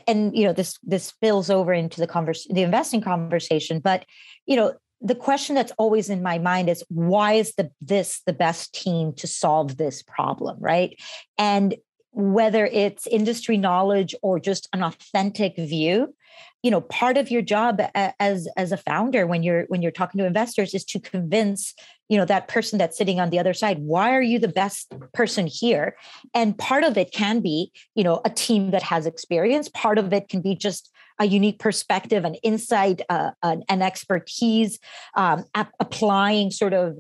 and 0.08 0.36
you 0.38 0.46
know 0.46 0.54
this 0.54 0.78
this 0.84 1.06
spills 1.06 1.50
over 1.50 1.74
into 1.74 2.00
the 2.00 2.08
converse 2.08 2.48
the 2.50 2.64
investing 2.64 3.02
conversation 3.02 3.80
but 3.80 4.06
you 4.46 4.56
know 4.56 4.74
the 5.04 5.16
question 5.16 5.54
that's 5.54 5.74
always 5.78 6.10
in 6.10 6.24
my 6.24 6.40
mind 6.40 6.70
is 6.70 6.84
why 6.88 7.34
is 7.34 7.54
the 7.56 7.70
this 7.82 8.22
the 8.26 8.34
best 8.34 8.74
team 8.74 9.14
to 9.14 9.28
solve 9.28 9.78
this 9.78 10.02
problem 10.02 10.58
right? 10.60 10.98
And 11.38 11.76
whether 12.12 12.66
it's 12.68 13.08
industry 13.08 13.58
knowledge 13.58 14.16
or 14.22 14.40
just 14.40 14.70
an 14.72 14.84
authentic 14.84 15.58
view 15.58 16.14
you 16.62 16.72
know 16.72 16.82
part 16.82 17.18
of 17.18 17.32
your 17.32 17.42
job 17.42 17.82
as 17.94 18.48
as 18.56 18.72
a 18.72 18.78
founder 18.78 19.26
when 19.28 19.44
you're 19.44 19.64
when 19.64 19.82
you're 19.82 19.92
talking 19.92 20.20
to 20.20 20.26
investors 20.26 20.74
is 20.74 20.86
to 20.86 21.00
convince 21.00 21.74
you 22.10 22.18
know 22.18 22.26
that 22.26 22.48
person 22.48 22.78
that's 22.78 22.98
sitting 22.98 23.20
on 23.20 23.30
the 23.30 23.40
other 23.40 23.54
side 23.54 23.80
why 23.80 24.14
are 24.14 24.22
you 24.22 24.40
the 24.40 24.48
best 24.48 24.94
person 25.14 25.48
here? 25.48 25.96
And 26.34 26.58
part 26.58 26.84
of 26.84 26.98
it 26.98 27.12
can 27.12 27.40
be 27.40 27.72
you 27.96 28.04
know 28.04 28.22
a 28.26 28.30
team 28.30 28.72
that 28.72 28.84
has 28.84 29.06
experience. 29.06 29.70
Part 29.70 29.98
of 29.98 30.14
it 30.14 30.30
can 30.30 30.42
be 30.42 30.56
just 30.56 30.92
a 31.20 31.26
unique 31.26 31.60
perspective 31.60 32.26
an 32.26 32.36
insight 32.36 33.02
uh, 33.10 33.32
an, 33.44 33.64
an, 33.70 33.82
expertise 33.82 34.80
um, 35.16 35.46
ap- 35.54 35.74
applying 35.80 36.50
sort 36.50 36.74
of 36.74 36.98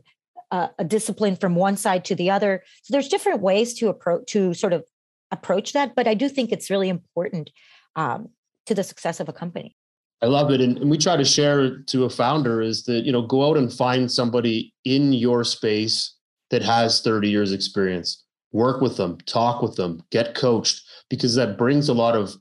uh, 0.51 0.67
a 0.77 0.83
discipline 0.83 1.35
from 1.35 1.55
one 1.55 1.75
side 1.75 2.05
to 2.05 2.13
the 2.13 2.29
other. 2.29 2.63
So 2.83 2.91
there's 2.91 3.07
different 3.07 3.41
ways 3.41 3.73
to 3.75 3.89
approach 3.89 4.27
to 4.27 4.53
sort 4.53 4.71
of 4.71 4.83
approach 5.33 5.73
that 5.73 5.95
but 5.95 6.07
i 6.07 6.13
do 6.13 6.29
think 6.29 6.51
it's 6.51 6.69
really 6.69 6.87
important 6.87 7.49
um, 7.95 8.29
to 8.67 8.73
the 8.73 8.83
success 8.83 9.19
of 9.19 9.27
a 9.27 9.33
company 9.33 9.75
I 10.23 10.27
love 10.27 10.51
it. 10.51 10.61
And, 10.61 10.77
and, 10.77 10.89
we 10.89 10.97
try 10.97 11.17
to 11.17 11.25
share 11.25 11.79
to 11.79 12.05
a 12.05 12.09
founder 12.09 12.61
is 12.61 12.85
that, 12.85 13.03
you 13.03 13.11
know, 13.11 13.21
go 13.21 13.49
out 13.49 13.57
and 13.57 13.71
find 13.71 14.09
somebody 14.09 14.73
in 14.85 15.11
your 15.11 15.43
space 15.43 16.15
that 16.49 16.61
has 16.61 17.01
30 17.01 17.29
years 17.29 17.51
experience. 17.51 18.23
Work 18.53 18.79
with 18.79 18.95
them, 18.95 19.17
talk 19.25 19.61
with 19.61 19.75
them, 19.75 20.01
get 20.11 20.33
coached, 20.33 20.81
because 21.09 21.35
that 21.35 21.57
brings 21.57 21.89
a 21.89 21.93
lot 21.93 22.15
of 22.15 22.37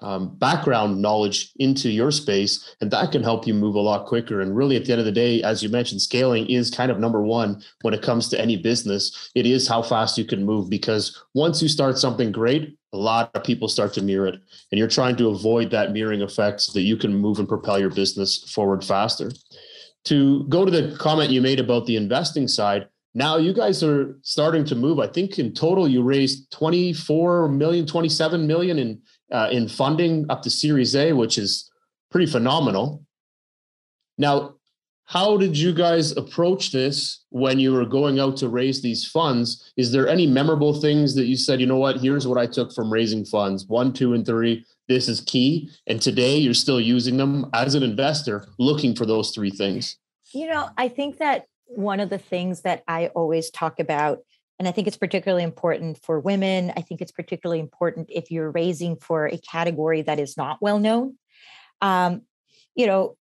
um, 0.00 0.36
background 0.36 1.00
knowledge 1.00 1.52
into 1.56 1.88
your 1.88 2.10
space, 2.10 2.74
and 2.80 2.90
that 2.90 3.12
can 3.12 3.22
help 3.22 3.46
you 3.46 3.54
move 3.54 3.74
a 3.74 3.80
lot 3.80 4.06
quicker. 4.06 4.40
And 4.40 4.56
really, 4.56 4.76
at 4.76 4.84
the 4.84 4.92
end 4.92 5.00
of 5.00 5.06
the 5.06 5.12
day, 5.12 5.42
as 5.42 5.62
you 5.62 5.68
mentioned, 5.68 6.02
scaling 6.02 6.46
is 6.46 6.70
kind 6.70 6.90
of 6.90 6.98
number 6.98 7.22
one 7.22 7.62
when 7.82 7.94
it 7.94 8.02
comes 8.02 8.28
to 8.28 8.40
any 8.40 8.56
business. 8.56 9.30
It 9.34 9.46
is 9.46 9.68
how 9.68 9.82
fast 9.82 10.18
you 10.18 10.24
can 10.24 10.44
move 10.44 10.68
because 10.68 11.22
once 11.34 11.62
you 11.62 11.68
start 11.68 11.98
something 11.98 12.32
great, 12.32 12.76
a 12.92 12.98
lot 12.98 13.30
of 13.34 13.44
people 13.44 13.68
start 13.68 13.92
to 13.94 14.02
mirror 14.02 14.26
it, 14.26 14.40
and 14.70 14.78
you're 14.78 14.88
trying 14.88 15.16
to 15.16 15.28
avoid 15.28 15.70
that 15.70 15.92
mirroring 15.92 16.22
effect 16.22 16.60
so 16.60 16.72
that 16.72 16.82
you 16.82 16.96
can 16.96 17.14
move 17.14 17.38
and 17.38 17.48
propel 17.48 17.78
your 17.78 17.90
business 17.90 18.50
forward 18.52 18.84
faster. 18.84 19.30
To 20.04 20.44
go 20.48 20.64
to 20.64 20.70
the 20.70 20.96
comment 20.98 21.30
you 21.30 21.40
made 21.40 21.60
about 21.60 21.86
the 21.86 21.96
investing 21.96 22.46
side, 22.46 22.88
now 23.14 23.36
you 23.36 23.52
guys 23.52 23.82
are 23.82 24.18
starting 24.22 24.64
to 24.66 24.74
move. 24.74 24.98
I 24.98 25.06
think 25.06 25.38
in 25.38 25.54
total 25.54 25.88
you 25.88 26.02
raised 26.02 26.50
24 26.50 27.48
million, 27.48 27.86
27 27.86 28.46
million 28.46 28.78
in 28.78 29.00
uh, 29.32 29.48
in 29.50 29.68
funding 29.68 30.26
up 30.28 30.42
to 30.42 30.50
Series 30.50 30.94
A, 30.94 31.12
which 31.12 31.38
is 31.38 31.70
pretty 32.10 32.26
phenomenal. 32.26 33.04
Now, 34.18 34.54
how 35.06 35.36
did 35.36 35.56
you 35.56 35.74
guys 35.74 36.16
approach 36.16 36.72
this 36.72 37.24
when 37.28 37.58
you 37.58 37.72
were 37.72 37.84
going 37.84 38.18
out 38.18 38.36
to 38.38 38.48
raise 38.48 38.80
these 38.80 39.06
funds? 39.06 39.72
Is 39.76 39.92
there 39.92 40.08
any 40.08 40.26
memorable 40.26 40.80
things 40.80 41.14
that 41.14 41.26
you 41.26 41.36
said, 41.36 41.60
you 41.60 41.66
know 41.66 41.76
what, 41.76 42.00
here's 42.00 42.26
what 42.26 42.38
I 42.38 42.46
took 42.46 42.72
from 42.72 42.90
raising 42.90 43.24
funds 43.24 43.66
one, 43.66 43.92
two, 43.92 44.14
and 44.14 44.24
three. 44.24 44.64
This 44.88 45.08
is 45.08 45.20
key. 45.20 45.70
And 45.86 46.00
today 46.00 46.36
you're 46.36 46.54
still 46.54 46.80
using 46.80 47.16
them 47.16 47.50
as 47.52 47.74
an 47.74 47.82
investor, 47.82 48.46
looking 48.58 48.94
for 48.94 49.04
those 49.04 49.30
three 49.32 49.50
things. 49.50 49.98
You 50.32 50.48
know, 50.48 50.70
I 50.78 50.88
think 50.88 51.18
that 51.18 51.46
one 51.66 52.00
of 52.00 52.08
the 52.08 52.18
things 52.18 52.62
that 52.62 52.82
I 52.88 53.08
always 53.08 53.50
talk 53.50 53.80
about 53.80 54.20
and 54.58 54.68
I 54.68 54.72
think 54.72 54.86
it's 54.86 54.96
particularly 54.96 55.42
important 55.42 56.02
for 56.02 56.20
women. 56.20 56.72
I 56.76 56.80
think 56.80 57.00
it's 57.00 57.12
particularly 57.12 57.60
important 57.60 58.08
if 58.10 58.30
you're 58.30 58.50
raising 58.50 58.96
for 58.96 59.26
a 59.26 59.38
category 59.38 60.02
that 60.02 60.20
is 60.20 60.36
not 60.36 60.62
well 60.62 60.78
known. 60.78 61.18
Um, 61.80 62.22
you 62.74 62.86
know, 62.86 63.16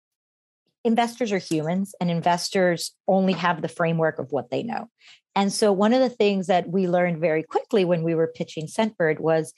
investors 0.83 1.31
are 1.31 1.39
humans 1.39 1.95
and 1.99 2.11
investors 2.11 2.91
only 3.07 3.33
have 3.33 3.61
the 3.61 3.67
framework 3.67 4.19
of 4.19 4.31
what 4.31 4.51
they 4.51 4.63
know. 4.63 4.89
And 5.35 5.51
so 5.51 5.71
one 5.71 5.93
of 5.93 6.01
the 6.01 6.09
things 6.09 6.47
that 6.47 6.69
we 6.69 6.87
learned 6.87 7.19
very 7.19 7.41
quickly 7.41 7.85
when 7.85 8.03
we 8.03 8.13
were 8.13 8.27
pitching 8.27 8.67
Scentbird 8.67 9.19
was, 9.19 9.53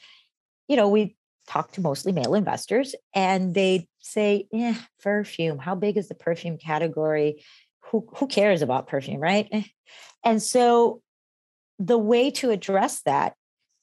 you 0.67 0.77
know, 0.77 0.87
we 0.87 1.17
talked 1.47 1.75
to 1.75 1.81
mostly 1.81 2.11
male 2.11 2.35
investors 2.35 2.95
and 3.13 3.53
they'd 3.53 3.87
say, 3.99 4.47
yeah, 4.51 4.75
perfume, 5.01 5.57
how 5.57 5.75
big 5.75 5.97
is 5.97 6.07
the 6.07 6.15
perfume 6.15 6.57
category? 6.57 7.43
Who, 7.91 8.07
who 8.15 8.27
cares 8.27 8.61
about 8.61 8.87
perfume, 8.87 9.19
right? 9.19 9.47
Eh. 9.51 9.63
And 10.23 10.41
so 10.41 11.01
the 11.79 11.97
way 11.97 12.31
to 12.31 12.51
address 12.51 13.01
that 13.03 13.33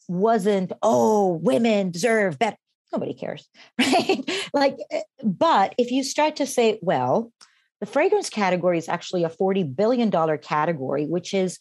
wasn't, 0.08 0.72
oh, 0.82 1.34
women 1.42 1.90
deserve 1.90 2.38
better. 2.38 2.56
Nobody 2.92 3.14
cares, 3.14 3.48
right? 3.78 4.22
like, 4.52 4.76
eh, 4.90 5.02
but 5.22 5.74
if 5.78 5.90
you 5.90 6.04
start 6.04 6.36
to 6.36 6.46
say, 6.46 6.78
well, 6.82 7.32
the 7.80 7.86
fragrance 7.86 8.28
category 8.28 8.78
is 8.78 8.88
actually 8.88 9.24
a 9.24 9.30
$40 9.30 9.74
billion 9.74 10.10
category, 10.38 11.06
which 11.06 11.32
is 11.34 11.58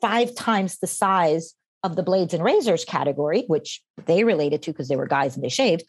five 0.00 0.34
times 0.34 0.78
the 0.78 0.86
size 0.86 1.54
of 1.82 1.96
the 1.96 2.02
blades 2.02 2.34
and 2.34 2.42
razors 2.42 2.84
category, 2.84 3.44
which 3.46 3.82
they 4.06 4.24
related 4.24 4.62
to 4.62 4.72
because 4.72 4.88
they 4.88 4.96
were 4.96 5.06
guys 5.06 5.36
and 5.36 5.44
they 5.44 5.48
shaved. 5.48 5.84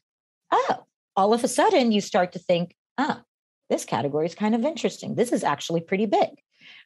Oh, 0.52 0.84
all 1.15 1.34
of 1.34 1.43
a 1.43 1.48
sudden 1.48 1.91
you 1.91 2.02
start 2.02 2.34
to 2.34 2.39
think, 2.39 2.76
ah, 2.98 3.21
this 3.69 3.86
category 3.86 4.28
is 4.28 4.36
kind 4.36 4.54
of 4.54 4.63
interesting. 4.63 5.15
This 5.15 5.32
is 5.32 5.43
actually 5.43 5.82
pretty 5.82 6.06
big 6.06 6.30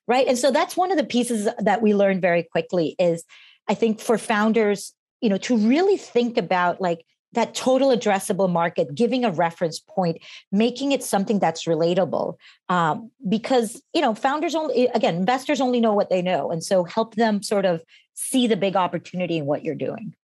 right? 0.08 0.28
And 0.28 0.38
so 0.38 0.52
that's 0.52 0.78
one 0.78 0.92
of 0.92 0.98
the 0.98 1.04
pieces 1.04 1.48
that 1.60 1.82
we 1.82 1.94
learned 1.94 2.22
very 2.22 2.44
quickly 2.44 2.96
is 3.00 3.24
i 3.68 3.74
think 3.74 4.00
for 4.00 4.18
founders 4.18 4.94
you 5.22 5.30
know 5.30 5.38
to 5.38 5.56
really 5.58 5.98
think 5.98 6.38
about 6.38 6.82
like 6.82 7.06
that 7.34 7.54
total 7.54 7.96
addressable 7.96 8.50
market 8.50 8.94
giving 8.96 9.24
a 9.24 9.32
reference 9.32 9.80
point 9.80 10.18
making 10.52 10.92
it 10.92 11.04
something 11.04 11.40
that's 11.40 11.66
relatable 11.66 12.36
um, 12.70 13.12
because 13.28 13.82
you 13.94 14.02
know 14.02 14.16
founders 14.16 14.56
only 14.56 14.88
again 14.88 15.16
investors 15.16 15.62
only 15.62 15.80
know 15.80 15.94
what 15.94 16.10
they 16.10 16.22
know. 16.22 16.52
And 16.52 16.64
so 16.64 16.84
help 16.84 17.16
them 17.16 17.44
sort 17.44 17.66
of 17.66 17.84
see 18.16 18.48
the 18.48 18.58
big 18.58 18.76
opportunity 18.76 19.38
in 19.38 19.46
what 19.46 19.64
you're 19.64 19.76
doing. 19.76 20.16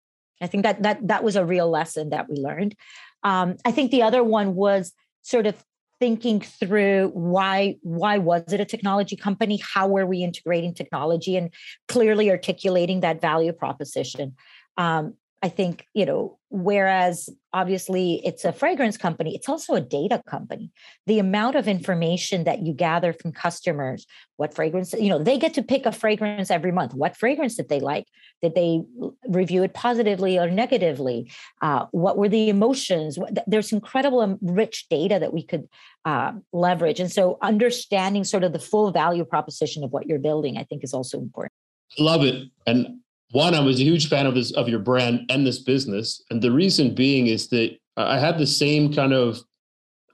I 0.40 0.46
think 0.46 0.62
that 0.62 0.82
that 0.82 1.06
that 1.08 1.24
was 1.24 1.36
a 1.36 1.44
real 1.44 1.68
lesson 1.70 2.10
that 2.10 2.28
we 2.28 2.36
learned. 2.36 2.74
Um, 3.22 3.56
i 3.64 3.70
think 3.72 3.90
the 3.90 4.02
other 4.02 4.22
one 4.22 4.54
was 4.54 4.92
sort 5.22 5.46
of 5.46 5.62
thinking 6.04 6.38
through 6.38 7.10
why 7.14 7.76
why 7.80 8.18
was 8.18 8.52
it 8.52 8.60
a 8.60 8.64
technology 8.66 9.16
company? 9.16 9.58
How 9.72 9.88
were 9.88 10.04
we 10.04 10.22
integrating 10.22 10.74
technology? 10.74 11.34
And 11.34 11.48
clearly 11.88 12.30
articulating 12.30 13.00
that 13.00 13.22
value 13.22 13.54
proposition. 13.54 14.34
Um, 14.76 15.14
I 15.44 15.50
think, 15.50 15.86
you 15.92 16.06
know, 16.06 16.38
whereas 16.48 17.28
obviously 17.52 18.22
it's 18.24 18.46
a 18.46 18.52
fragrance 18.52 18.96
company, 18.96 19.34
it's 19.34 19.46
also 19.46 19.74
a 19.74 19.80
data 19.82 20.22
company. 20.26 20.72
The 21.06 21.18
amount 21.18 21.54
of 21.54 21.68
information 21.68 22.44
that 22.44 22.62
you 22.62 22.72
gather 22.72 23.12
from 23.12 23.32
customers, 23.32 24.06
what 24.36 24.54
fragrance, 24.54 24.94
you 24.94 25.10
know, 25.10 25.22
they 25.22 25.36
get 25.36 25.52
to 25.54 25.62
pick 25.62 25.84
a 25.84 25.92
fragrance 25.92 26.50
every 26.50 26.72
month. 26.72 26.94
What 26.94 27.14
fragrance 27.14 27.56
did 27.56 27.68
they 27.68 27.78
like? 27.78 28.06
Did 28.40 28.54
they 28.54 28.84
review 29.28 29.62
it 29.64 29.74
positively 29.74 30.38
or 30.38 30.48
negatively? 30.48 31.30
Uh, 31.60 31.88
what 31.90 32.16
were 32.16 32.30
the 32.30 32.48
emotions? 32.48 33.18
There's 33.46 33.70
incredible 33.70 34.20
um, 34.20 34.38
rich 34.40 34.86
data 34.88 35.18
that 35.20 35.34
we 35.34 35.42
could 35.42 35.68
uh, 36.06 36.32
leverage. 36.54 37.00
And 37.00 37.12
so 37.12 37.36
understanding 37.42 38.24
sort 38.24 38.44
of 38.44 38.54
the 38.54 38.58
full 38.58 38.92
value 38.92 39.26
proposition 39.26 39.84
of 39.84 39.92
what 39.92 40.06
you're 40.06 40.18
building, 40.18 40.56
I 40.56 40.64
think 40.64 40.82
is 40.82 40.94
also 40.94 41.18
important. 41.18 41.52
Love 41.98 42.24
it. 42.24 42.48
And 42.66 43.00
one, 43.34 43.52
I 43.52 43.58
was 43.58 43.80
a 43.80 43.84
huge 43.84 44.08
fan 44.08 44.26
of 44.26 44.36
this 44.36 44.52
of 44.52 44.68
your 44.68 44.78
brand 44.78 45.22
and 45.28 45.44
this 45.44 45.58
business, 45.58 46.22
and 46.30 46.40
the 46.40 46.52
reason 46.52 46.94
being 46.94 47.26
is 47.26 47.48
that 47.48 47.76
I 47.96 48.16
had 48.16 48.38
the 48.38 48.46
same 48.46 48.94
kind 48.94 49.12
of 49.12 49.40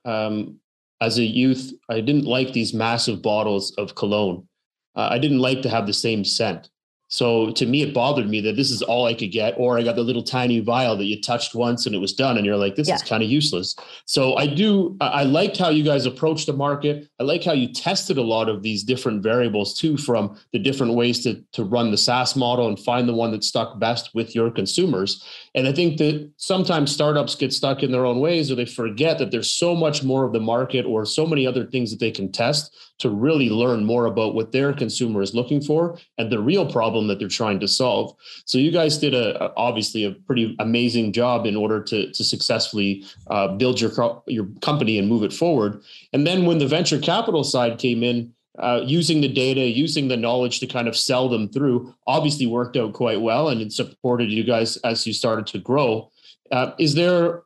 um, 0.06 0.58
as 1.02 1.18
a 1.18 1.22
youth. 1.22 1.74
I 1.90 2.00
didn't 2.00 2.24
like 2.24 2.54
these 2.54 2.72
massive 2.72 3.20
bottles 3.20 3.74
of 3.76 3.94
cologne. 3.94 4.48
Uh, 4.96 5.08
I 5.10 5.18
didn't 5.18 5.40
like 5.40 5.60
to 5.62 5.68
have 5.68 5.86
the 5.86 5.92
same 5.92 6.24
scent. 6.24 6.70
So 7.12 7.50
to 7.50 7.66
me, 7.66 7.82
it 7.82 7.92
bothered 7.92 8.28
me 8.28 8.40
that 8.42 8.54
this 8.54 8.70
is 8.70 8.82
all 8.82 9.04
I 9.06 9.14
could 9.14 9.32
get, 9.32 9.54
or 9.58 9.76
I 9.76 9.82
got 9.82 9.96
the 9.96 10.02
little 10.02 10.22
tiny 10.22 10.60
vial 10.60 10.96
that 10.96 11.06
you 11.06 11.20
touched 11.20 11.56
once 11.56 11.84
and 11.84 11.94
it 11.94 11.98
was 11.98 12.12
done, 12.12 12.36
and 12.36 12.46
you're 12.46 12.56
like, 12.56 12.76
this 12.76 12.86
yeah. 12.86 12.94
is 12.94 13.02
kind 13.02 13.20
of 13.20 13.28
useless. 13.28 13.74
So 14.06 14.36
I 14.36 14.46
do, 14.46 14.96
I 15.00 15.24
liked 15.24 15.56
how 15.58 15.70
you 15.70 15.82
guys 15.82 16.06
approached 16.06 16.46
the 16.46 16.52
market. 16.52 17.10
I 17.18 17.24
like 17.24 17.42
how 17.42 17.52
you 17.52 17.72
tested 17.72 18.16
a 18.16 18.22
lot 18.22 18.48
of 18.48 18.62
these 18.62 18.84
different 18.84 19.24
variables 19.24 19.74
too, 19.74 19.96
from 19.96 20.38
the 20.52 20.60
different 20.60 20.94
ways 20.94 21.24
to 21.24 21.44
to 21.52 21.64
run 21.64 21.90
the 21.90 21.98
SaaS 21.98 22.36
model 22.36 22.68
and 22.68 22.78
find 22.78 23.08
the 23.08 23.14
one 23.14 23.32
that 23.32 23.42
stuck 23.42 23.80
best 23.80 24.14
with 24.14 24.36
your 24.36 24.48
consumers. 24.50 25.24
And 25.56 25.66
I 25.66 25.72
think 25.72 25.98
that 25.98 26.30
sometimes 26.36 26.92
startups 26.92 27.34
get 27.34 27.52
stuck 27.52 27.82
in 27.82 27.90
their 27.90 28.06
own 28.06 28.20
ways, 28.20 28.52
or 28.52 28.54
they 28.54 28.66
forget 28.66 29.18
that 29.18 29.32
there's 29.32 29.50
so 29.50 29.74
much 29.74 30.04
more 30.04 30.24
of 30.24 30.32
the 30.32 30.38
market, 30.38 30.86
or 30.86 31.04
so 31.04 31.26
many 31.26 31.44
other 31.44 31.66
things 31.66 31.90
that 31.90 31.98
they 31.98 32.12
can 32.12 32.30
test 32.30 32.72
to 33.00 33.10
really 33.10 33.50
learn 33.50 33.84
more 33.84 34.06
about 34.06 34.34
what 34.34 34.52
their 34.52 34.72
consumer 34.72 35.22
is 35.22 35.34
looking 35.34 35.60
for 35.60 35.98
and 36.18 36.30
the 36.30 36.40
real 36.40 36.70
problem 36.70 37.08
that 37.08 37.18
they're 37.18 37.28
trying 37.28 37.60
to 37.60 37.68
solve. 37.68 38.14
So 38.44 38.58
you 38.58 38.70
guys 38.70 38.98
did 38.98 39.14
a, 39.14 39.52
obviously 39.56 40.04
a 40.04 40.12
pretty 40.12 40.54
amazing 40.58 41.12
job 41.12 41.46
in 41.46 41.56
order 41.56 41.82
to, 41.82 42.12
to 42.12 42.24
successfully 42.24 43.04
uh, 43.28 43.48
build 43.48 43.80
your 43.80 43.90
your 44.26 44.46
company 44.60 44.98
and 44.98 45.08
move 45.08 45.24
it 45.24 45.32
forward. 45.32 45.82
And 46.12 46.26
then 46.26 46.46
when 46.46 46.58
the 46.58 46.66
venture 46.66 46.98
capital 46.98 47.44
side 47.44 47.78
came 47.78 48.02
in, 48.02 48.32
uh, 48.58 48.82
using 48.84 49.20
the 49.20 49.28
data, 49.28 49.60
using 49.60 50.08
the 50.08 50.16
knowledge 50.16 50.60
to 50.60 50.66
kind 50.66 50.88
of 50.88 50.96
sell 50.96 51.28
them 51.28 51.48
through, 51.48 51.94
obviously 52.06 52.46
worked 52.46 52.76
out 52.76 52.92
quite 52.92 53.20
well, 53.20 53.48
and 53.48 53.60
it 53.60 53.72
supported 53.72 54.30
you 54.30 54.44
guys 54.44 54.76
as 54.78 55.06
you 55.06 55.12
started 55.12 55.46
to 55.46 55.58
grow. 55.58 56.10
Uh, 56.50 56.72
is 56.78 56.94
there 56.94 57.42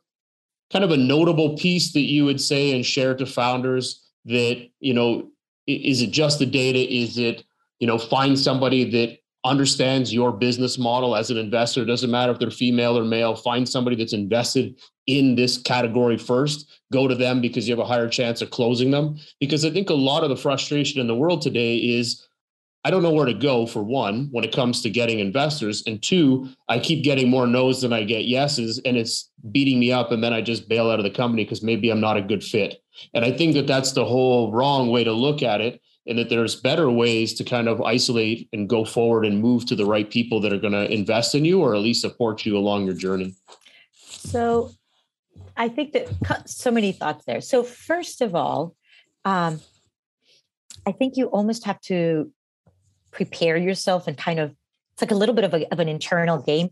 kind 0.71 0.83
of 0.83 0.91
a 0.91 0.97
notable 0.97 1.55
piece 1.57 1.93
that 1.93 2.01
you 2.01 2.25
would 2.25 2.41
say 2.41 2.75
and 2.75 2.85
share 2.85 3.15
to 3.15 3.25
founders 3.25 4.01
that 4.25 4.67
you 4.79 4.93
know 4.93 5.29
is 5.67 6.01
it 6.01 6.11
just 6.11 6.39
the 6.39 6.45
data? 6.45 6.79
Is 6.79 7.17
it 7.17 7.43
you 7.79 7.87
know 7.87 7.97
find 7.97 8.37
somebody 8.37 8.89
that 8.91 9.19
understands 9.43 10.11
your 10.13 10.31
business 10.31 10.77
model 10.77 11.15
as 11.15 11.29
an 11.29 11.37
investor? 11.37 11.83
It 11.83 11.85
doesn't 11.85 12.11
matter 12.11 12.31
if 12.31 12.39
they're 12.39 12.51
female 12.51 12.97
or 12.97 13.05
male 13.05 13.35
find 13.35 13.67
somebody 13.67 13.95
that's 13.95 14.13
invested 14.13 14.79
in 15.07 15.35
this 15.35 15.57
category 15.57 16.17
first. 16.17 16.67
Go 16.91 17.07
to 17.07 17.15
them 17.15 17.41
because 17.41 17.67
you 17.67 17.75
have 17.75 17.83
a 17.83 17.87
higher 17.87 18.09
chance 18.09 18.41
of 18.41 18.49
closing 18.49 18.91
them. 18.91 19.17
Because 19.39 19.65
i 19.65 19.69
think 19.69 19.89
a 19.89 19.93
lot 19.93 20.23
of 20.23 20.29
the 20.29 20.37
frustration 20.37 20.99
in 20.99 21.07
the 21.07 21.15
world 21.15 21.41
today 21.41 21.77
is 21.77 22.27
I 22.85 22.91
don't 22.91 23.01
know 23.01 23.11
where 23.11 23.25
to 23.25 23.33
go 23.33 23.65
for 23.65 23.81
one 23.81 24.27
when 24.31 24.43
it 24.43 24.53
comes 24.53 24.83
to 24.83 24.91
getting 24.91 25.17
investors. 25.17 25.81
And 25.87 26.01
two, 26.03 26.49
I 26.69 26.77
keep 26.77 27.03
getting 27.03 27.31
more 27.31 27.47
no's 27.47 27.81
than 27.81 27.91
I 27.91 28.03
get 28.03 28.25
yeses, 28.25 28.79
and 28.85 28.95
it's 28.95 29.31
beating 29.51 29.79
me 29.79 29.91
up. 29.91 30.11
And 30.11 30.23
then 30.23 30.33
I 30.33 30.41
just 30.41 30.69
bail 30.69 30.91
out 30.91 30.99
of 30.99 31.03
the 31.03 31.09
company 31.09 31.43
because 31.43 31.63
maybe 31.63 31.89
I'm 31.89 31.99
not 31.99 32.15
a 32.15 32.21
good 32.21 32.43
fit. 32.43 32.83
And 33.15 33.25
I 33.25 33.31
think 33.31 33.55
that 33.55 33.65
that's 33.65 33.93
the 33.93 34.05
whole 34.05 34.51
wrong 34.51 34.91
way 34.91 35.03
to 35.03 35.11
look 35.11 35.41
at 35.41 35.61
it. 35.61 35.81
And 36.05 36.19
that 36.19 36.29
there's 36.29 36.55
better 36.55 36.91
ways 36.91 37.33
to 37.33 37.43
kind 37.43 37.67
of 37.67 37.81
isolate 37.81 38.47
and 38.53 38.69
go 38.69 38.85
forward 38.85 39.25
and 39.25 39.41
move 39.41 39.65
to 39.65 39.75
the 39.75 39.87
right 39.87 40.07
people 40.07 40.39
that 40.41 40.53
are 40.53 40.59
going 40.59 40.73
to 40.73 40.87
invest 40.93 41.33
in 41.33 41.43
you 41.43 41.61
or 41.61 41.73
at 41.73 41.81
least 41.81 42.01
support 42.01 42.45
you 42.45 42.55
along 42.55 42.85
your 42.85 42.93
journey. 42.93 43.33
So 43.95 44.69
I 45.57 45.69
think 45.69 45.93
that 45.93 46.47
so 46.47 46.69
many 46.69 46.91
thoughts 46.91 47.25
there. 47.25 47.41
So, 47.41 47.63
first 47.63 48.21
of 48.21 48.35
all, 48.35 48.75
um, 49.23 49.59
I 50.85 50.91
think 50.91 51.17
you 51.17 51.25
almost 51.25 51.65
have 51.65 51.81
to 51.81 52.31
prepare 53.15 53.55
yourself 53.55 54.07
and 54.07 54.17
kind 54.17 54.39
of 54.39 54.53
it's 54.93 55.01
like 55.01 55.11
a 55.11 55.15
little 55.15 55.35
bit 55.35 55.45
of, 55.45 55.53
a, 55.53 55.71
of 55.73 55.79
an 55.79 55.89
internal 55.89 56.41
game. 56.41 56.69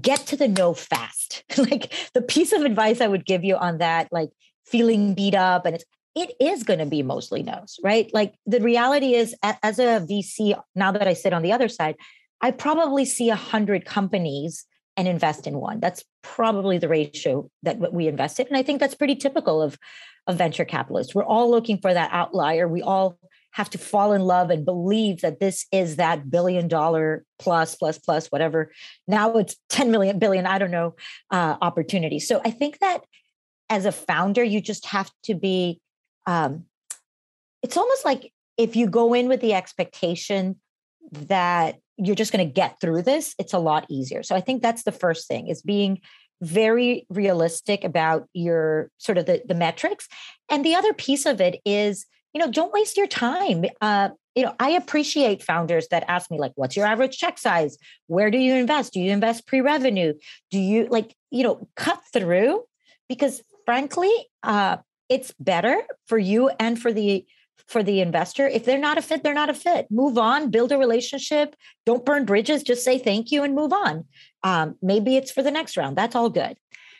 Get 0.00 0.20
to 0.26 0.36
the 0.36 0.48
no 0.48 0.74
fast. 0.74 1.44
Like 1.56 1.92
the 2.12 2.22
piece 2.22 2.52
of 2.52 2.62
advice 2.62 3.00
i 3.00 3.06
would 3.06 3.24
give 3.24 3.42
you 3.42 3.56
on 3.56 3.78
that 3.78 4.08
like 4.12 4.30
feeling 4.66 5.14
beat 5.14 5.34
up 5.34 5.64
and 5.64 5.76
it's 5.76 5.84
it 6.14 6.32
is 6.40 6.64
going 6.64 6.78
to 6.80 6.86
be 6.86 7.02
mostly 7.02 7.42
no's 7.42 7.78
right? 7.82 8.12
Like 8.12 8.34
the 8.46 8.60
reality 8.60 9.14
is 9.14 9.34
as 9.42 9.78
a 9.78 10.04
vc 10.10 10.60
now 10.74 10.92
that 10.92 11.08
i 11.08 11.14
sit 11.14 11.32
on 11.32 11.42
the 11.42 11.52
other 11.52 11.68
side 11.68 11.96
i 12.42 12.50
probably 12.50 13.04
see 13.04 13.30
a 13.30 13.36
hundred 13.36 13.84
companies 13.84 14.66
and 14.98 15.06
invest 15.08 15.46
in 15.46 15.58
one. 15.58 15.78
That's 15.80 16.02
probably 16.22 16.78
the 16.78 16.88
ratio 16.88 17.50
that 17.62 17.92
we 17.92 18.06
invested 18.06 18.48
and 18.48 18.56
i 18.56 18.62
think 18.62 18.80
that's 18.80 18.94
pretty 18.94 19.16
typical 19.16 19.62
of 19.62 19.78
of 20.26 20.36
venture 20.36 20.64
capitalists. 20.64 21.14
We're 21.14 21.24
all 21.24 21.50
looking 21.50 21.78
for 21.78 21.92
that 21.94 22.10
outlier. 22.12 22.66
We 22.68 22.82
all 22.82 23.18
have 23.56 23.70
to 23.70 23.78
fall 23.78 24.12
in 24.12 24.20
love 24.20 24.50
and 24.50 24.66
believe 24.66 25.22
that 25.22 25.40
this 25.40 25.64
is 25.72 25.96
that 25.96 26.30
billion 26.30 26.68
dollar 26.68 27.24
plus 27.38 27.74
plus 27.74 27.96
plus 27.96 28.26
whatever. 28.26 28.70
Now 29.08 29.32
it's 29.38 29.56
10 29.70 29.90
million 29.90 30.18
billion 30.18 30.46
i 30.46 30.58
don't 30.58 30.70
know 30.70 30.94
uh, 31.30 31.56
opportunity. 31.62 32.18
So 32.18 32.42
i 32.44 32.50
think 32.50 32.80
that 32.80 33.00
as 33.70 33.86
a 33.86 33.92
founder 33.92 34.44
you 34.44 34.60
just 34.60 34.84
have 34.86 35.10
to 35.24 35.34
be 35.34 35.80
um, 36.26 36.66
it's 37.62 37.78
almost 37.78 38.04
like 38.04 38.30
if 38.58 38.76
you 38.76 38.86
go 38.88 39.14
in 39.14 39.26
with 39.26 39.40
the 39.40 39.54
expectation 39.54 40.60
that 41.12 41.76
you're 41.96 42.14
just 42.14 42.32
going 42.32 42.46
to 42.46 42.52
get 42.52 42.78
through 42.78 43.00
this 43.02 43.34
it's 43.38 43.54
a 43.54 43.58
lot 43.58 43.86
easier. 43.88 44.22
So 44.22 44.36
i 44.36 44.42
think 44.42 44.60
that's 44.60 44.82
the 44.82 44.92
first 44.92 45.28
thing 45.28 45.48
is 45.48 45.62
being 45.62 46.02
very 46.42 47.06
realistic 47.08 47.84
about 47.84 48.28
your 48.34 48.90
sort 48.98 49.16
of 49.16 49.24
the, 49.24 49.40
the 49.46 49.54
metrics. 49.54 50.06
And 50.50 50.62
the 50.62 50.74
other 50.74 50.92
piece 50.92 51.24
of 51.24 51.40
it 51.40 51.58
is 51.64 52.04
you 52.36 52.44
know, 52.44 52.50
don't 52.50 52.70
waste 52.70 52.98
your 52.98 53.06
time. 53.06 53.64
Uh, 53.80 54.10
you 54.34 54.44
know, 54.44 54.54
I 54.60 54.72
appreciate 54.72 55.42
founders 55.42 55.88
that 55.88 56.04
ask 56.06 56.30
me, 56.30 56.38
like, 56.38 56.52
what's 56.54 56.76
your 56.76 56.84
average 56.84 57.16
check 57.16 57.38
size? 57.38 57.78
Where 58.08 58.30
do 58.30 58.36
you 58.36 58.54
invest? 58.54 58.92
Do 58.92 59.00
you 59.00 59.10
invest 59.10 59.46
pre 59.46 59.62
revenue? 59.62 60.12
Do 60.50 60.58
you 60.58 60.86
like, 60.90 61.16
you 61.30 61.44
know, 61.44 61.66
cut 61.76 61.98
through? 62.12 62.64
Because 63.08 63.42
frankly, 63.64 64.12
uh, 64.42 64.76
it's 65.08 65.32
better 65.40 65.80
for 66.08 66.18
you 66.18 66.50
and 66.60 66.78
for 66.78 66.92
the 66.92 67.24
for 67.68 67.82
the 67.82 68.00
investor 68.00 68.46
if 68.46 68.66
they're 68.66 68.78
not 68.78 68.98
a 68.98 69.02
fit 69.02 69.24
they're 69.24 69.34
not 69.34 69.50
a 69.50 69.54
fit 69.54 69.86
move 69.90 70.18
on 70.18 70.50
build 70.50 70.70
a 70.70 70.78
relationship 70.78 71.56
don't 71.84 72.04
burn 72.04 72.24
bridges 72.24 72.62
just 72.62 72.84
say 72.84 72.96
thank 72.96 73.32
you 73.32 73.42
and 73.42 73.56
move 73.56 73.72
on 73.72 74.04
um, 74.44 74.76
maybe 74.82 75.16
it's 75.16 75.32
for 75.32 75.42
the 75.42 75.50
next 75.50 75.76
round 75.76 75.96
that's 75.96 76.14
all 76.14 76.30
good 76.30 76.56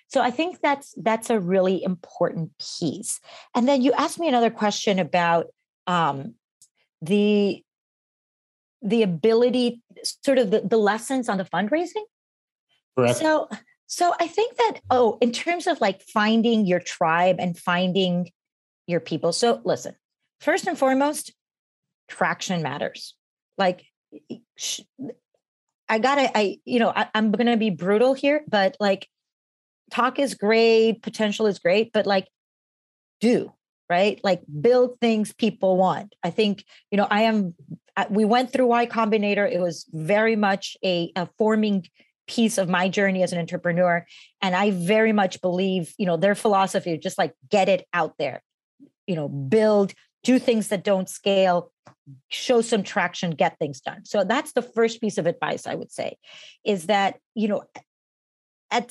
so 0.08 0.20
I 0.20 0.30
think 0.30 0.60
that's 0.60 0.94
that's 0.96 1.30
a 1.30 1.40
really 1.40 1.82
important 1.82 2.52
piece. 2.58 3.20
And 3.54 3.68
then 3.68 3.82
you 3.82 3.92
asked 3.92 4.18
me 4.18 4.28
another 4.28 4.50
question 4.50 4.98
about 4.98 5.46
um, 5.86 6.34
the 7.02 7.62
the 8.82 9.02
ability, 9.02 9.82
sort 10.24 10.38
of 10.38 10.50
the, 10.50 10.60
the 10.60 10.76
lessons 10.76 11.28
on 11.28 11.38
the 11.38 11.44
fundraising. 11.44 12.04
Correct. 12.96 13.18
So 13.18 13.48
so 13.86 14.14
I 14.20 14.26
think 14.26 14.56
that 14.56 14.80
oh, 14.90 15.18
in 15.20 15.32
terms 15.32 15.66
of 15.66 15.80
like 15.80 16.02
finding 16.02 16.66
your 16.66 16.80
tribe 16.80 17.36
and 17.38 17.58
finding 17.58 18.30
your 18.86 19.00
people. 19.00 19.32
So 19.32 19.60
listen, 19.64 19.96
first 20.40 20.66
and 20.66 20.78
foremost, 20.78 21.34
traction 22.08 22.62
matters. 22.62 23.14
Like 23.58 23.84
I 25.88 25.98
gotta, 25.98 26.36
I, 26.36 26.58
you 26.64 26.78
know, 26.78 26.92
I, 26.94 27.08
I'm 27.14 27.32
gonna 27.32 27.56
be 27.56 27.70
brutal 27.70 28.14
here, 28.14 28.44
but 28.48 28.76
like 28.78 29.08
talk 29.90 30.18
is 30.18 30.34
great, 30.34 31.02
potential 31.02 31.46
is 31.46 31.58
great, 31.58 31.92
but 31.92 32.06
like 32.06 32.28
do, 33.20 33.52
right? 33.88 34.20
Like 34.22 34.42
build 34.60 34.98
things 35.00 35.32
people 35.32 35.76
want. 35.76 36.14
I 36.22 36.30
think, 36.30 36.64
you 36.90 36.96
know, 36.96 37.06
I 37.10 37.22
am, 37.22 37.54
we 38.10 38.24
went 38.24 38.52
through 38.52 38.66
Y 38.66 38.86
Combinator. 38.86 39.50
It 39.50 39.60
was 39.60 39.86
very 39.92 40.36
much 40.36 40.76
a, 40.84 41.12
a 41.16 41.28
forming 41.38 41.86
piece 42.26 42.58
of 42.58 42.68
my 42.68 42.88
journey 42.88 43.22
as 43.22 43.32
an 43.32 43.38
entrepreneur. 43.38 44.04
And 44.42 44.54
I 44.54 44.72
very 44.72 45.12
much 45.12 45.40
believe, 45.40 45.94
you 45.96 46.06
know, 46.06 46.16
their 46.16 46.34
philosophy 46.34 46.98
just 46.98 47.18
like 47.18 47.34
get 47.48 47.68
it 47.68 47.86
out 47.92 48.14
there, 48.18 48.42
you 49.06 49.14
know, 49.14 49.28
build, 49.28 49.94
do 50.24 50.38
things 50.40 50.68
that 50.68 50.82
don't 50.82 51.08
scale, 51.08 51.70
show 52.28 52.60
some 52.60 52.82
traction, 52.82 53.30
get 53.30 53.58
things 53.58 53.80
done. 53.80 54.04
So 54.04 54.24
that's 54.24 54.52
the 54.52 54.62
first 54.62 55.00
piece 55.00 55.18
of 55.18 55.26
advice 55.26 55.66
I 55.66 55.76
would 55.76 55.92
say 55.92 56.16
is 56.64 56.86
that, 56.86 57.18
you 57.34 57.46
know, 57.46 57.62
at 58.72 58.90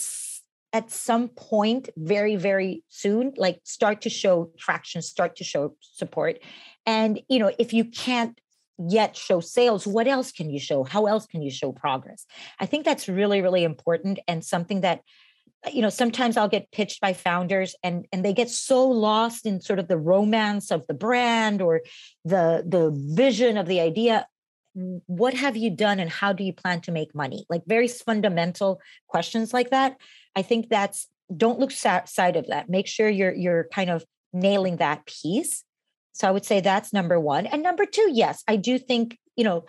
at 0.76 0.92
some 0.92 1.30
point 1.30 1.88
very 1.96 2.36
very 2.36 2.84
soon 2.90 3.32
like 3.38 3.62
start 3.64 4.02
to 4.02 4.10
show 4.10 4.52
traction 4.58 5.02
start 5.02 5.38
to 5.38 5.44
show 5.46 5.74
support. 5.80 6.38
And 6.86 7.22
you 7.30 7.40
know 7.40 7.52
if 7.58 7.72
you 7.72 7.86
can't 7.86 8.38
yet 8.78 9.16
show 9.16 9.40
sales 9.40 9.88
what 9.88 10.06
else 10.06 10.34
can 10.34 10.50
you 10.50 10.60
show? 10.60 10.84
How 10.84 11.06
else 11.06 11.26
can 11.28 11.42
you 11.42 11.50
show 11.50 11.72
progress? 11.72 12.26
I 12.60 12.66
think 12.66 12.84
that's 12.84 13.08
really 13.08 13.42
really 13.42 13.64
important 13.64 14.20
and 14.28 14.44
something 14.44 14.82
that 14.82 15.00
you 15.72 15.82
know 15.82 15.90
sometimes 15.90 16.38
i'll 16.38 16.56
get 16.58 16.72
pitched 16.72 17.00
by 17.02 17.12
founders 17.14 17.74
and 17.82 18.06
and 18.12 18.24
they 18.24 18.34
get 18.34 18.52
so 18.52 18.88
lost 18.88 19.48
in 19.48 19.60
sort 19.62 19.80
of 19.80 19.88
the 19.88 19.98
romance 19.98 20.70
of 20.70 20.86
the 20.86 20.94
brand 20.94 21.60
or 21.60 21.82
the 22.26 22.44
the 22.68 22.92
vision 23.24 23.58
of 23.58 23.66
the 23.68 23.80
idea. 23.80 24.28
What 25.06 25.34
have 25.36 25.56
you 25.56 25.70
done 25.70 26.02
and 26.02 26.10
how 26.10 26.34
do 26.34 26.44
you 26.44 26.52
plan 26.52 26.82
to 26.82 26.92
make 26.92 27.16
money? 27.16 27.46
Like 27.50 27.64
very 27.66 27.88
fundamental 27.88 28.82
questions 29.08 29.54
like 29.54 29.70
that 29.70 29.96
I 30.36 30.42
think 30.42 30.70
that's 30.70 31.08
don't 31.36 31.60
look 31.60 31.72
side 31.72 32.36
of 32.36 32.48
that. 32.48 32.70
Make 32.70 32.88
sure 32.88 33.10
you're 33.10 33.34
you're 33.34 33.68
kind 33.74 33.90
of 33.90 34.06
nailing 34.34 34.78
that 34.78 35.06
piece. 35.06 35.64
So 36.14 36.28
I 36.28 36.32
would 36.32 36.46
say 36.46 36.60
that's 36.60 36.94
number 36.94 37.20
one. 37.20 37.46
And 37.46 37.64
number 37.64 37.86
two, 37.86 38.10
yes, 38.12 38.44
I 38.48 38.56
do 38.56 38.78
think, 38.78 39.18
you 39.36 39.44
know, 39.44 39.66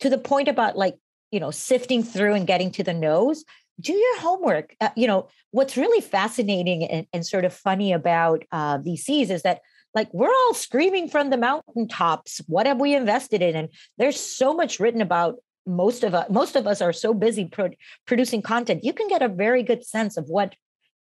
to 0.00 0.10
the 0.10 0.18
point 0.18 0.48
about 0.48 0.76
like, 0.76 0.96
you 1.30 1.40
know, 1.40 1.50
sifting 1.50 2.02
through 2.02 2.34
and 2.34 2.46
getting 2.46 2.70
to 2.72 2.82
the 2.82 2.92
no's, 2.92 3.44
do 3.80 3.92
your 3.92 4.20
homework. 4.20 4.74
Uh, 4.80 4.90
you 4.94 5.06
know, 5.06 5.28
what's 5.52 5.76
really 5.76 6.02
fascinating 6.02 6.84
and, 6.84 7.06
and 7.12 7.26
sort 7.26 7.44
of 7.44 7.54
funny 7.54 7.92
about 7.92 8.44
uh, 8.52 8.78
VCs 8.78 9.30
is 9.30 9.42
that 9.42 9.60
like 9.94 10.12
we're 10.12 10.28
all 10.28 10.54
screaming 10.54 11.08
from 11.08 11.30
the 11.30 11.36
mountaintops 11.36 12.40
what 12.46 12.66
have 12.66 12.78
we 12.78 12.94
invested 12.94 13.42
in 13.42 13.56
and 13.56 13.68
there's 13.98 14.20
so 14.20 14.54
much 14.54 14.78
written 14.78 15.00
about 15.00 15.36
most 15.66 16.04
of 16.04 16.14
us 16.14 16.28
most 16.30 16.56
of 16.56 16.66
us 16.66 16.80
are 16.80 16.92
so 16.92 17.12
busy 17.12 17.44
pro- 17.44 17.70
producing 18.06 18.42
content 18.42 18.84
you 18.84 18.92
can 18.92 19.08
get 19.08 19.22
a 19.22 19.28
very 19.28 19.62
good 19.62 19.84
sense 19.84 20.16
of 20.16 20.28
what 20.28 20.54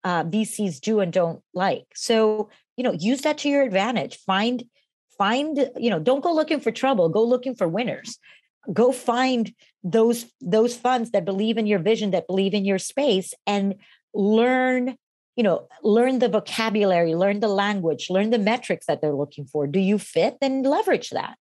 uh, 0.04 0.24
vcs 0.24 0.80
do 0.80 1.00
and 1.00 1.12
don't 1.12 1.42
like. 1.54 1.86
So 1.94 2.50
you 2.76 2.84
know 2.84 2.92
use 2.92 3.22
that 3.22 3.38
to 3.38 3.48
your 3.48 3.62
advantage. 3.62 4.18
Find 4.18 4.64
find 5.18 5.70
you 5.76 5.90
know 5.90 5.98
don't 5.98 6.22
go 6.22 6.32
looking 6.32 6.60
for 6.60 6.70
trouble 6.70 7.08
go 7.08 7.24
looking 7.24 7.54
for 7.54 7.68
winners. 7.68 8.18
Go 8.72 8.92
find 8.92 9.52
those 9.82 10.26
those 10.40 10.76
funds 10.76 11.10
that 11.10 11.24
believe 11.24 11.58
in 11.58 11.66
your 11.66 11.78
vision 11.78 12.12
that 12.12 12.26
believe 12.26 12.54
in 12.54 12.64
your 12.64 12.78
space 12.78 13.34
and 13.46 13.74
learn 14.14 14.96
you 15.36 15.42
know 15.42 15.68
learn 15.82 16.18
the 16.18 16.28
vocabulary 16.28 17.14
learn 17.14 17.40
the 17.40 17.48
language 17.48 18.10
learn 18.10 18.30
the 18.30 18.38
metrics 18.38 18.86
that 18.86 19.00
they're 19.00 19.14
looking 19.14 19.46
for. 19.46 19.66
Do 19.66 19.80
you 19.80 19.98
fit? 19.98 20.38
Then 20.40 20.62
leverage 20.62 21.10
that 21.10 21.36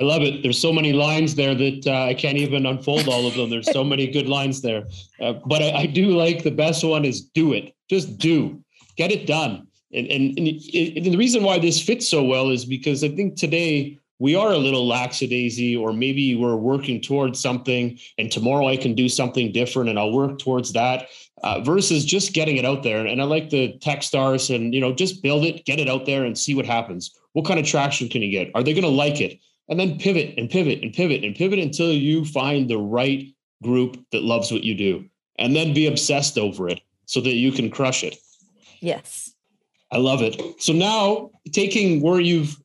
I 0.00 0.04
love 0.04 0.22
it. 0.22 0.42
There's 0.42 0.60
so 0.60 0.72
many 0.72 0.92
lines 0.92 1.34
there 1.34 1.54
that 1.54 1.86
uh, 1.86 2.04
I 2.04 2.14
can't 2.14 2.36
even 2.36 2.66
unfold 2.66 3.08
all 3.08 3.26
of 3.26 3.34
them. 3.34 3.48
There's 3.48 3.70
so 3.70 3.82
many 3.82 4.06
good 4.06 4.28
lines 4.28 4.60
there. 4.60 4.86
Uh, 5.20 5.34
but 5.46 5.62
I, 5.62 5.70
I, 5.72 5.86
do 5.86 6.10
like 6.10 6.42
the 6.42 6.50
best 6.50 6.84
one 6.84 7.06
is 7.06 7.22
do 7.22 7.54
it. 7.54 7.74
Just 7.88 8.18
do. 8.18 8.62
Get 8.96 9.10
it 9.10 9.26
done. 9.26 9.66
And, 9.94 10.06
and, 10.08 10.38
and, 10.38 10.48
it, 10.48 10.96
and 10.96 11.06
the 11.06 11.16
reason 11.16 11.42
why 11.42 11.58
this 11.58 11.80
fits 11.80 12.06
so 12.08 12.22
well 12.22 12.50
is 12.50 12.66
because 12.66 13.02
I 13.04 13.08
think 13.08 13.36
today 13.36 13.98
we 14.18 14.34
are 14.34 14.52
a 14.52 14.58
little 14.58 14.86
lackadaisy, 14.86 15.76
or 15.76 15.92
maybe 15.92 16.34
we're 16.36 16.56
working 16.56 17.00
towards 17.00 17.40
something, 17.40 17.98
and 18.18 18.30
tomorrow 18.30 18.66
I 18.66 18.76
can 18.76 18.94
do 18.94 19.08
something 19.08 19.52
different, 19.52 19.90
and 19.90 19.98
I'll 19.98 20.12
work 20.12 20.38
towards 20.38 20.72
that. 20.72 21.08
Uh, 21.42 21.60
versus 21.60 22.06
just 22.06 22.32
getting 22.32 22.56
it 22.56 22.64
out 22.64 22.82
there. 22.82 23.04
And 23.04 23.20
I 23.20 23.24
like 23.24 23.50
the 23.50 23.76
tech 23.78 24.02
stars, 24.02 24.48
and 24.48 24.74
you 24.74 24.80
know, 24.80 24.94
just 24.94 25.22
build 25.22 25.44
it, 25.44 25.66
get 25.66 25.78
it 25.78 25.88
out 25.88 26.06
there, 26.06 26.24
and 26.24 26.36
see 26.36 26.54
what 26.54 26.64
happens. 26.64 27.14
What 27.34 27.44
kind 27.44 27.60
of 27.60 27.66
traction 27.66 28.08
can 28.08 28.22
you 28.22 28.30
get? 28.30 28.50
Are 28.54 28.62
they 28.62 28.72
going 28.72 28.84
to 28.84 28.88
like 28.88 29.20
it? 29.20 29.38
And 29.68 29.80
then 29.80 29.98
pivot 29.98 30.34
and 30.38 30.48
pivot 30.48 30.82
and 30.82 30.92
pivot 30.92 31.24
and 31.24 31.34
pivot 31.34 31.58
until 31.58 31.92
you 31.92 32.24
find 32.24 32.70
the 32.70 32.78
right 32.78 33.34
group 33.62 33.98
that 34.12 34.22
loves 34.22 34.52
what 34.52 34.64
you 34.64 34.74
do, 34.74 35.04
and 35.38 35.56
then 35.56 35.74
be 35.74 35.86
obsessed 35.86 36.38
over 36.38 36.68
it 36.68 36.80
so 37.06 37.20
that 37.20 37.34
you 37.34 37.52
can 37.52 37.70
crush 37.70 38.04
it. 38.04 38.16
Yes. 38.80 39.32
I 39.90 39.98
love 39.98 40.22
it. 40.22 40.40
So 40.60 40.72
now, 40.72 41.30
taking 41.52 42.00
where 42.00 42.20
you've 42.20 42.56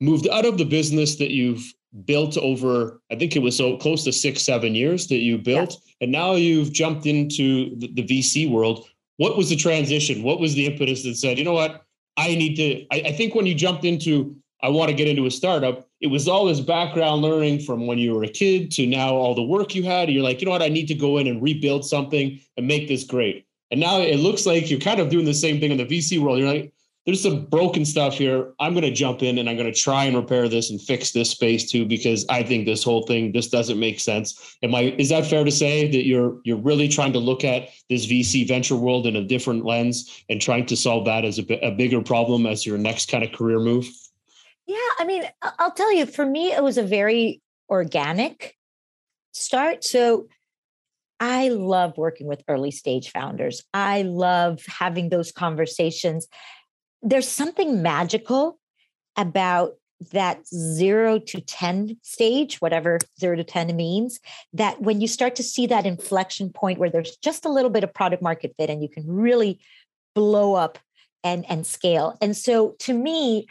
moved 0.00 0.28
out 0.28 0.46
of 0.46 0.58
the 0.58 0.64
business 0.64 1.16
that 1.16 1.30
you've 1.30 1.62
built 2.04 2.36
over, 2.38 3.00
I 3.10 3.16
think 3.16 3.36
it 3.36 3.40
was 3.40 3.56
so 3.56 3.76
close 3.76 4.04
to 4.04 4.12
six, 4.12 4.42
seven 4.42 4.74
years 4.74 5.08
that 5.08 5.16
you 5.16 5.38
built, 5.38 5.72
yeah. 5.72 6.04
and 6.04 6.12
now 6.12 6.34
you've 6.34 6.72
jumped 6.72 7.06
into 7.06 7.74
the, 7.76 7.88
the, 7.94 8.06
VC 8.06 8.48
world. 8.48 8.86
What 9.16 9.36
was 9.36 9.48
the 9.48 9.56
transition? 9.56 10.22
What 10.22 10.40
was 10.40 10.54
the 10.54 10.66
impetus 10.66 11.02
that 11.02 11.16
said, 11.16 11.38
you 11.38 11.44
know 11.44 11.52
what, 11.52 11.82
I 12.16 12.34
need 12.34 12.56
to? 12.56 12.86
I, 12.92 13.08
I 13.08 13.12
think 13.12 13.34
when 13.34 13.46
you 13.46 13.54
jumped 13.54 13.84
into, 13.84 14.36
I 14.62 14.68
want 14.68 14.88
to 14.90 14.94
get 14.94 15.08
into 15.08 15.26
a 15.26 15.30
startup, 15.30 15.88
it 16.00 16.06
was 16.06 16.28
all 16.28 16.46
this 16.46 16.60
background 16.60 17.22
learning 17.22 17.60
from 17.60 17.86
when 17.86 17.98
you 17.98 18.14
were 18.14 18.24
a 18.24 18.28
kid 18.28 18.70
to 18.72 18.86
now 18.86 19.14
all 19.14 19.34
the 19.34 19.42
work 19.42 19.74
you 19.74 19.82
had. 19.82 20.10
You're 20.10 20.22
like, 20.22 20.40
you 20.40 20.46
know 20.46 20.52
what, 20.52 20.62
I 20.62 20.68
need 20.68 20.86
to 20.86 20.94
go 20.94 21.18
in 21.18 21.26
and 21.26 21.42
rebuild 21.42 21.84
something 21.84 22.40
and 22.56 22.66
make 22.66 22.88
this 22.88 23.04
great. 23.04 23.46
And 23.70 23.80
now 23.80 24.00
it 24.00 24.16
looks 24.16 24.46
like 24.46 24.70
you're 24.70 24.80
kind 24.80 25.00
of 25.00 25.10
doing 25.10 25.26
the 25.26 25.34
same 25.34 25.60
thing 25.60 25.70
in 25.70 25.76
the 25.76 25.86
VC 25.86 26.18
world. 26.18 26.38
You're 26.38 26.52
like, 26.52 26.72
there's 27.06 27.22
some 27.22 27.46
broken 27.46 27.84
stuff 27.84 28.14
here. 28.14 28.52
I'm 28.60 28.72
going 28.72 28.84
to 28.84 28.92
jump 28.92 29.22
in 29.22 29.38
and 29.38 29.48
I'm 29.48 29.56
going 29.56 29.72
to 29.72 29.78
try 29.78 30.04
and 30.04 30.16
repair 30.16 30.48
this 30.48 30.70
and 30.70 30.80
fix 30.80 31.12
this 31.12 31.30
space 31.30 31.70
too 31.70 31.86
because 31.86 32.26
I 32.28 32.42
think 32.42 32.66
this 32.66 32.84
whole 32.84 33.02
thing 33.06 33.32
just 33.32 33.50
doesn't 33.50 33.80
make 33.80 34.00
sense. 34.00 34.56
Am 34.62 34.74
I? 34.74 34.94
Is 34.98 35.08
that 35.08 35.26
fair 35.26 35.44
to 35.44 35.50
say 35.50 35.90
that 35.90 36.06
you're 36.06 36.40
you're 36.44 36.58
really 36.58 36.88
trying 36.88 37.12
to 37.14 37.18
look 37.18 37.42
at 37.42 37.70
this 37.88 38.06
VC 38.06 38.46
venture 38.46 38.76
world 38.76 39.06
in 39.06 39.16
a 39.16 39.24
different 39.24 39.64
lens 39.64 40.24
and 40.28 40.40
trying 40.40 40.66
to 40.66 40.76
solve 40.76 41.06
that 41.06 41.24
as 41.24 41.38
a, 41.38 41.66
a 41.66 41.70
bigger 41.70 42.02
problem 42.02 42.44
as 42.44 42.66
your 42.66 42.76
next 42.76 43.10
kind 43.10 43.24
of 43.24 43.32
career 43.32 43.58
move? 43.58 43.88
Yeah, 44.70 44.90
I 44.98 45.04
mean, 45.04 45.24
I'll 45.58 45.72
tell 45.72 45.92
you. 45.92 46.06
For 46.06 46.24
me, 46.24 46.52
it 46.52 46.62
was 46.62 46.78
a 46.78 46.82
very 46.82 47.42
organic 47.68 48.56
start. 49.32 49.84
So 49.84 50.28
I 51.18 51.48
love 51.48 51.96
working 51.96 52.26
with 52.26 52.42
early 52.48 52.70
stage 52.70 53.10
founders. 53.10 53.62
I 53.74 54.02
love 54.02 54.60
having 54.66 55.08
those 55.08 55.32
conversations 55.32 56.28
there's 57.02 57.28
something 57.28 57.82
magical 57.82 58.58
about 59.16 59.74
that 60.12 60.46
zero 60.46 61.18
to 61.18 61.40
10 61.40 61.98
stage, 62.02 62.56
whatever 62.60 62.98
zero 63.18 63.36
to 63.36 63.44
10 63.44 63.76
means, 63.76 64.18
that 64.52 64.80
when 64.80 65.00
you 65.00 65.06
start 65.06 65.36
to 65.36 65.42
see 65.42 65.66
that 65.66 65.84
inflection 65.84 66.50
point 66.50 66.78
where 66.78 66.90
there's 66.90 67.16
just 67.18 67.44
a 67.44 67.50
little 67.50 67.70
bit 67.70 67.84
of 67.84 67.92
product 67.92 68.22
market 68.22 68.54
fit 68.56 68.70
and 68.70 68.82
you 68.82 68.88
can 68.88 69.06
really 69.06 69.60
blow 70.14 70.54
up 70.54 70.78
and, 71.22 71.44
and 71.50 71.66
scale. 71.66 72.16
And 72.22 72.34
so 72.34 72.76
to 72.80 72.94
me, 72.94 73.46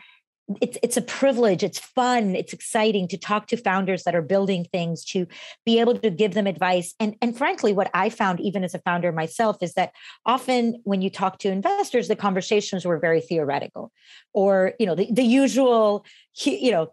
it's 0.61 0.77
it's 0.81 0.97
a 0.97 1.01
privilege 1.01 1.63
it's 1.63 1.79
fun 1.79 2.35
it's 2.35 2.53
exciting 2.53 3.07
to 3.07 3.17
talk 3.17 3.47
to 3.47 3.57
founders 3.57 4.03
that 4.03 4.15
are 4.15 4.21
building 4.21 4.65
things 4.71 5.05
to 5.05 5.27
be 5.65 5.79
able 5.79 5.97
to 5.97 6.09
give 6.09 6.33
them 6.33 6.47
advice 6.47 6.95
and 6.99 7.15
and 7.21 7.37
frankly 7.37 7.71
what 7.73 7.89
i 7.93 8.09
found 8.09 8.39
even 8.39 8.63
as 8.63 8.73
a 8.73 8.79
founder 8.79 9.11
myself 9.11 9.57
is 9.61 9.73
that 9.73 9.91
often 10.25 10.79
when 10.83 11.01
you 11.01 11.09
talk 11.09 11.37
to 11.37 11.49
investors 11.49 12.07
the 12.07 12.15
conversations 12.15 12.85
were 12.85 12.99
very 12.99 13.21
theoretical 13.21 13.91
or 14.33 14.73
you 14.79 14.85
know 14.85 14.95
the, 14.95 15.07
the 15.11 15.23
usual 15.23 16.05
you 16.45 16.71
know 16.71 16.91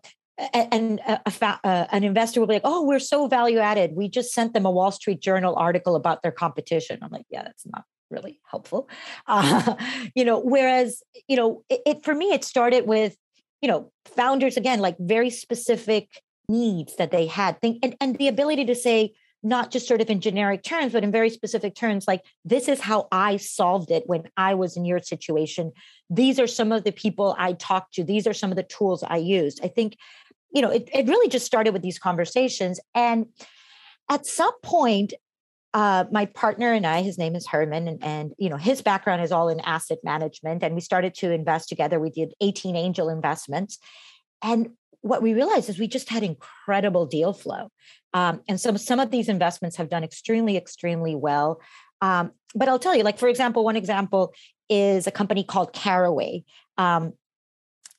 and 0.53 1.01
a, 1.01 1.21
a, 1.25 1.61
uh, 1.65 1.87
an 1.93 2.05
investor 2.05 2.41
will 2.41 2.47
be 2.47 2.53
like, 2.53 2.61
"Oh, 2.63 2.85
we're 2.85 2.99
so 2.99 3.27
value 3.27 3.57
added. 3.57 3.93
We 3.95 4.07
just 4.11 4.35
sent 4.35 4.53
them 4.53 4.67
a 4.67 4.71
Wall 4.71 4.91
Street 4.91 5.21
Journal 5.21 5.57
article 5.57 5.97
about 5.97 6.23
their 6.23 6.31
competition." 6.31 6.99
I'm 7.01 7.11
like, 7.11 7.25
"Yeah, 7.31 7.45
that's 7.45 7.65
not 7.65 7.85
really 8.11 8.39
helpful." 8.51 8.87
Uh, 9.27 9.77
you 10.15 10.27
know, 10.27 10.39
whereas 10.39 11.03
you 11.27 11.37
know, 11.37 11.65
it, 11.71 11.81
it 11.87 12.05
for 12.05 12.15
me, 12.15 12.33
it 12.33 12.45
started 12.45 12.87
with 12.87 13.17
you 13.61 13.69
know, 13.69 13.91
founders 14.05 14.57
again, 14.57 14.81
like 14.81 14.97
very 14.99 15.31
specific 15.31 16.23
needs 16.49 16.97
that 16.97 17.11
they 17.11 17.27
had. 17.27 17.61
Think 17.61 17.79
and, 17.83 17.97
and 18.01 18.17
the 18.19 18.29
ability 18.29 18.65
to 18.67 18.75
say, 18.75 19.15
not 19.43 19.71
just 19.71 19.87
sort 19.87 20.01
of 20.01 20.11
in 20.11 20.21
generic 20.21 20.63
terms, 20.63 20.93
but 20.93 21.05
in 21.05 21.13
very 21.13 21.31
specific 21.31 21.75
terms, 21.75 22.09
like 22.09 22.23
this 22.45 22.69
is 22.69 22.81
how 22.81 23.07
I 23.13 23.37
solved 23.37 23.91
it 23.91 24.03
when 24.07 24.25
I 24.37 24.55
was 24.55 24.77
in 24.77 24.85
your 24.85 25.01
situation. 25.01 25.73
These 26.11 26.41
are 26.41 26.49
some 26.49 26.73
of 26.73 26.85
the 26.85 26.93
people 26.93 27.37
I 27.39 27.53
talked 27.53 27.95
to. 27.95 28.05
These 28.05 28.27
are 28.27 28.35
some 28.35 28.51
of 28.51 28.57
the 28.57 28.65
tools 28.65 29.05
I 29.05 29.19
used. 29.19 29.61
I 29.63 29.69
think, 29.69 29.97
you 30.53 30.63
know, 30.63 30.71
it, 30.71 30.89
it 30.93 31.07
really 31.07 31.29
just 31.29 31.47
started 31.47 31.73
with 31.73 31.83
these 31.83 31.99
conversations. 31.99 32.81
And 32.95 33.27
at 34.11 34.27
some 34.27 34.53
point, 34.63 35.15
uh, 35.75 36.05
my 36.11 36.27
partner 36.27 36.73
and 36.73 36.87
I, 36.87 37.03
his 37.03 37.19
name 37.19 37.35
is 37.35 37.47
Herman, 37.47 37.89
and, 37.89 38.03
and 38.03 38.33
you 38.39 38.49
know 38.49 38.57
his 38.57 38.83
background 38.83 39.23
is 39.23 39.33
all 39.33 39.49
in 39.49 39.61
asset 39.61 39.99
management, 40.03 40.63
and 40.63 40.75
we 40.75 40.81
started 40.81 41.15
to 41.17 41.31
invest 41.31 41.69
together. 41.69 42.01
We 42.01 42.11
did 42.11 42.35
18 42.41 42.77
angel 42.77 43.09
investments, 43.09 43.79
and 44.43 44.71
what 45.03 45.23
we 45.23 45.35
realized 45.35 45.69
is 45.69 45.79
we 45.79 45.89
just 45.89 46.09
had 46.09 46.23
incredible 46.23 47.07
deal 47.07 47.33
flow, 47.33 47.71
um, 48.15 48.41
and 48.49 48.61
some 48.61 48.79
some 48.79 49.01
of 49.01 49.11
these 49.11 49.29
investments 49.29 49.77
have 49.77 49.91
done 49.91 50.05
extremely 50.05 50.57
extremely 50.57 51.15
well. 51.15 51.61
Um, 52.01 52.33
but 52.55 52.69
I'll 52.69 52.79
tell 52.79 52.95
you, 52.95 53.03
like 53.03 53.19
for 53.19 53.29
example, 53.29 53.65
one 53.65 53.77
example 53.77 54.33
is 54.69 55.07
a 55.07 55.11
company 55.11 55.45
called 55.45 55.73
Caraway. 55.73 56.45
Um, 56.79 57.13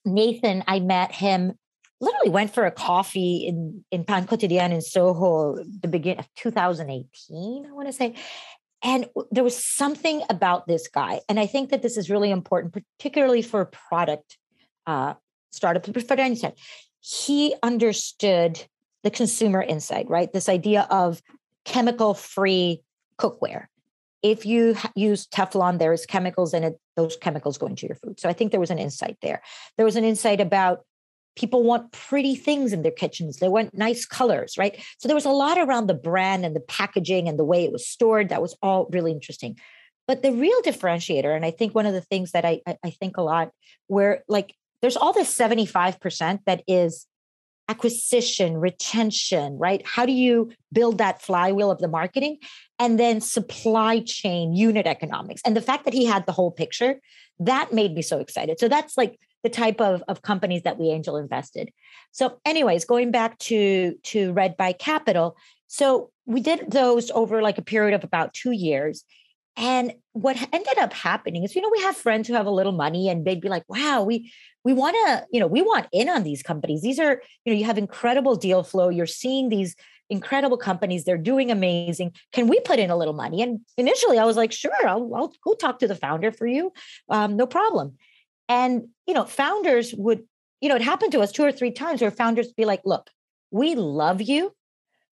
Nathan, 0.05 0.63
I 0.67 0.79
met 0.79 1.11
him 1.11 1.53
literally 1.99 2.29
went 2.29 2.53
for 2.53 2.65
a 2.65 2.71
coffee 2.71 3.45
in 3.47 3.83
in 3.91 4.03
Pain 4.03 4.25
Quotidien 4.25 4.71
in 4.71 4.81
Soho 4.81 5.57
the 5.81 5.87
beginning 5.87 6.19
of 6.19 6.27
2018, 6.35 7.65
I 7.65 7.71
want 7.71 7.87
to 7.87 7.93
say. 7.93 8.15
And 8.83 9.07
there 9.31 9.43
was 9.43 9.57
something 9.57 10.21
about 10.29 10.67
this 10.67 10.87
guy. 10.87 11.21
And 11.27 11.39
I 11.39 11.47
think 11.47 11.71
that 11.71 11.81
this 11.81 11.97
is 11.97 12.09
really 12.09 12.29
important, 12.29 12.73
particularly 12.73 13.41
for 13.41 13.65
product 13.65 14.37
uh, 14.85 15.15
startup, 15.51 15.85
for 15.85 16.13
any 16.13 16.35
side. 16.35 16.53
He 17.01 17.55
understood 17.63 18.63
the 19.03 19.09
consumer 19.09 19.61
insight, 19.61 20.07
right? 20.09 20.31
This 20.31 20.47
idea 20.49 20.87
of 20.91 21.21
chemical 21.65 22.13
free 22.13 22.81
cookware. 23.17 23.65
If 24.21 24.45
you 24.45 24.75
use 24.95 25.27
Teflon, 25.27 25.79
there 25.79 25.93
is 25.93 26.05
chemicals 26.05 26.53
in 26.53 26.63
it, 26.63 26.79
those 26.95 27.17
chemicals 27.17 27.57
go 27.57 27.67
into 27.67 27.87
your 27.87 27.95
food. 27.95 28.19
So 28.19 28.29
I 28.29 28.33
think 28.33 28.51
there 28.51 28.59
was 28.59 28.71
an 28.71 28.79
insight 28.79 29.17
there. 29.21 29.41
There 29.77 29.85
was 29.85 29.95
an 29.95 30.03
insight 30.03 30.41
about 30.41 30.85
people 31.37 31.63
want 31.63 31.91
pretty 31.91 32.35
things 32.35 32.73
in 32.73 32.81
their 32.81 32.91
kitchens. 32.91 33.37
They 33.37 33.47
want 33.47 33.77
nice 33.77 34.05
colors 34.05 34.57
right? 34.57 34.81
So 34.97 35.07
there 35.07 35.15
was 35.15 35.25
a 35.25 35.29
lot 35.29 35.57
around 35.57 35.87
the 35.87 35.93
brand 35.93 36.45
and 36.45 36.55
the 36.55 36.61
packaging 36.61 37.27
and 37.27 37.39
the 37.39 37.45
way 37.45 37.63
it 37.63 37.71
was 37.71 37.87
stored. 37.87 38.29
That 38.29 38.41
was 38.41 38.57
all 38.61 38.87
really 38.91 39.11
interesting. 39.11 39.57
But 40.07 40.23
the 40.23 40.31
real 40.31 40.61
differentiator 40.61 41.35
and 41.35 41.45
i 41.45 41.51
think 41.51 41.75
one 41.75 41.85
of 41.85 41.93
the 41.93 42.01
things 42.01 42.31
that 42.31 42.45
i 42.45 42.61
i 42.65 42.89
think 42.89 43.17
a 43.17 43.21
lot 43.21 43.51
where 43.87 44.23
like 44.29 44.55
there's 44.81 44.95
all 44.95 45.11
this 45.11 45.35
75% 45.35 46.39
that 46.45 46.63
is 46.67 47.07
acquisition 47.69 48.57
retention 48.57 49.57
right? 49.57 49.85
How 49.85 50.05
do 50.05 50.13
you 50.13 50.51
build 50.71 50.99
that 50.99 51.21
flywheel 51.21 51.69
of 51.69 51.79
the 51.79 51.87
marketing? 51.87 52.37
And 52.79 52.99
then 52.99 53.19
supply 53.19 53.99
chain 53.99 54.53
unit 54.53 54.87
economics. 54.87 55.41
And 55.45 55.57
the 55.57 55.61
fact 55.61 55.83
that 55.85 55.93
he 55.93 56.05
had 56.05 56.25
the 56.25 56.31
whole 56.31 56.51
picture 56.51 57.01
that 57.39 57.71
made 57.73 57.93
me 57.93 58.01
so 58.01 58.19
excited. 58.19 58.59
So 58.59 58.67
that's 58.67 58.97
like 58.97 59.19
the 59.43 59.49
type 59.49 59.79
of, 59.79 60.03
of 60.07 60.21
companies 60.21 60.63
that 60.63 60.79
we 60.79 60.89
angel 60.89 61.17
invested. 61.17 61.71
So, 62.11 62.39
anyways, 62.45 62.85
going 62.85 63.11
back 63.11 63.37
to 63.39 63.95
to 64.03 64.33
Red 64.33 64.57
Bike 64.57 64.79
Capital, 64.79 65.37
so 65.67 66.11
we 66.25 66.41
did 66.41 66.71
those 66.71 67.11
over 67.11 67.41
like 67.41 67.57
a 67.57 67.63
period 67.63 67.95
of 67.95 68.03
about 68.03 68.33
two 68.33 68.51
years. 68.51 69.03
And 69.59 69.93
what 70.13 70.37
ended 70.53 70.77
up 70.77 70.93
happening 70.93 71.43
is, 71.43 71.55
you 71.55 71.63
know, 71.63 71.71
we 71.71 71.81
have 71.81 71.97
friends 71.97 72.27
who 72.27 72.35
have 72.35 72.45
a 72.45 72.51
little 72.51 72.73
money 72.73 73.09
and 73.09 73.25
they'd 73.25 73.41
be 73.41 73.49
like, 73.49 73.63
wow, 73.67 74.03
we 74.03 74.31
we 74.63 74.73
want 74.73 74.95
to, 75.05 75.25
you 75.31 75.39
know, 75.39 75.47
we 75.47 75.61
want 75.61 75.87
in 75.91 76.09
on 76.09 76.23
these 76.23 76.43
companies. 76.43 76.81
These 76.81 76.99
are, 76.99 77.21
you 77.45 77.53
know, 77.53 77.57
you 77.57 77.65
have 77.65 77.77
incredible 77.77 78.35
deal 78.35 78.63
flow. 78.63 78.89
You're 78.89 79.05
seeing 79.05 79.49
these 79.49 79.75
incredible 80.09 80.57
companies. 80.57 81.05
They're 81.05 81.17
doing 81.17 81.51
amazing. 81.51 82.11
Can 82.33 82.47
we 82.47 82.59
put 82.59 82.79
in 82.79 82.89
a 82.89 82.97
little 82.97 83.13
money? 83.13 83.41
And 83.41 83.61
initially, 83.77 84.19
I 84.19 84.25
was 84.25 84.37
like, 84.37 84.51
sure, 84.51 84.71
I'll, 84.87 85.13
I'll 85.15 85.33
go 85.43 85.53
talk 85.53 85.79
to 85.79 85.87
the 85.87 85.95
founder 85.95 86.31
for 86.31 86.45
you. 86.45 86.71
Um, 87.09 87.35
no 87.35 87.47
problem. 87.47 87.97
And, 88.49 88.87
you 89.05 89.13
know, 89.13 89.25
founders 89.25 89.93
would, 89.95 90.23
you 90.61 90.69
know, 90.69 90.75
it 90.75 90.81
happened 90.81 91.11
to 91.13 91.19
us 91.19 91.31
two 91.31 91.43
or 91.43 91.51
three 91.51 91.71
times 91.71 92.01
where 92.01 92.11
founders 92.11 92.51
be 92.53 92.65
like, 92.65 92.81
look, 92.85 93.09
we 93.51 93.75
love 93.75 94.21
you. 94.21 94.53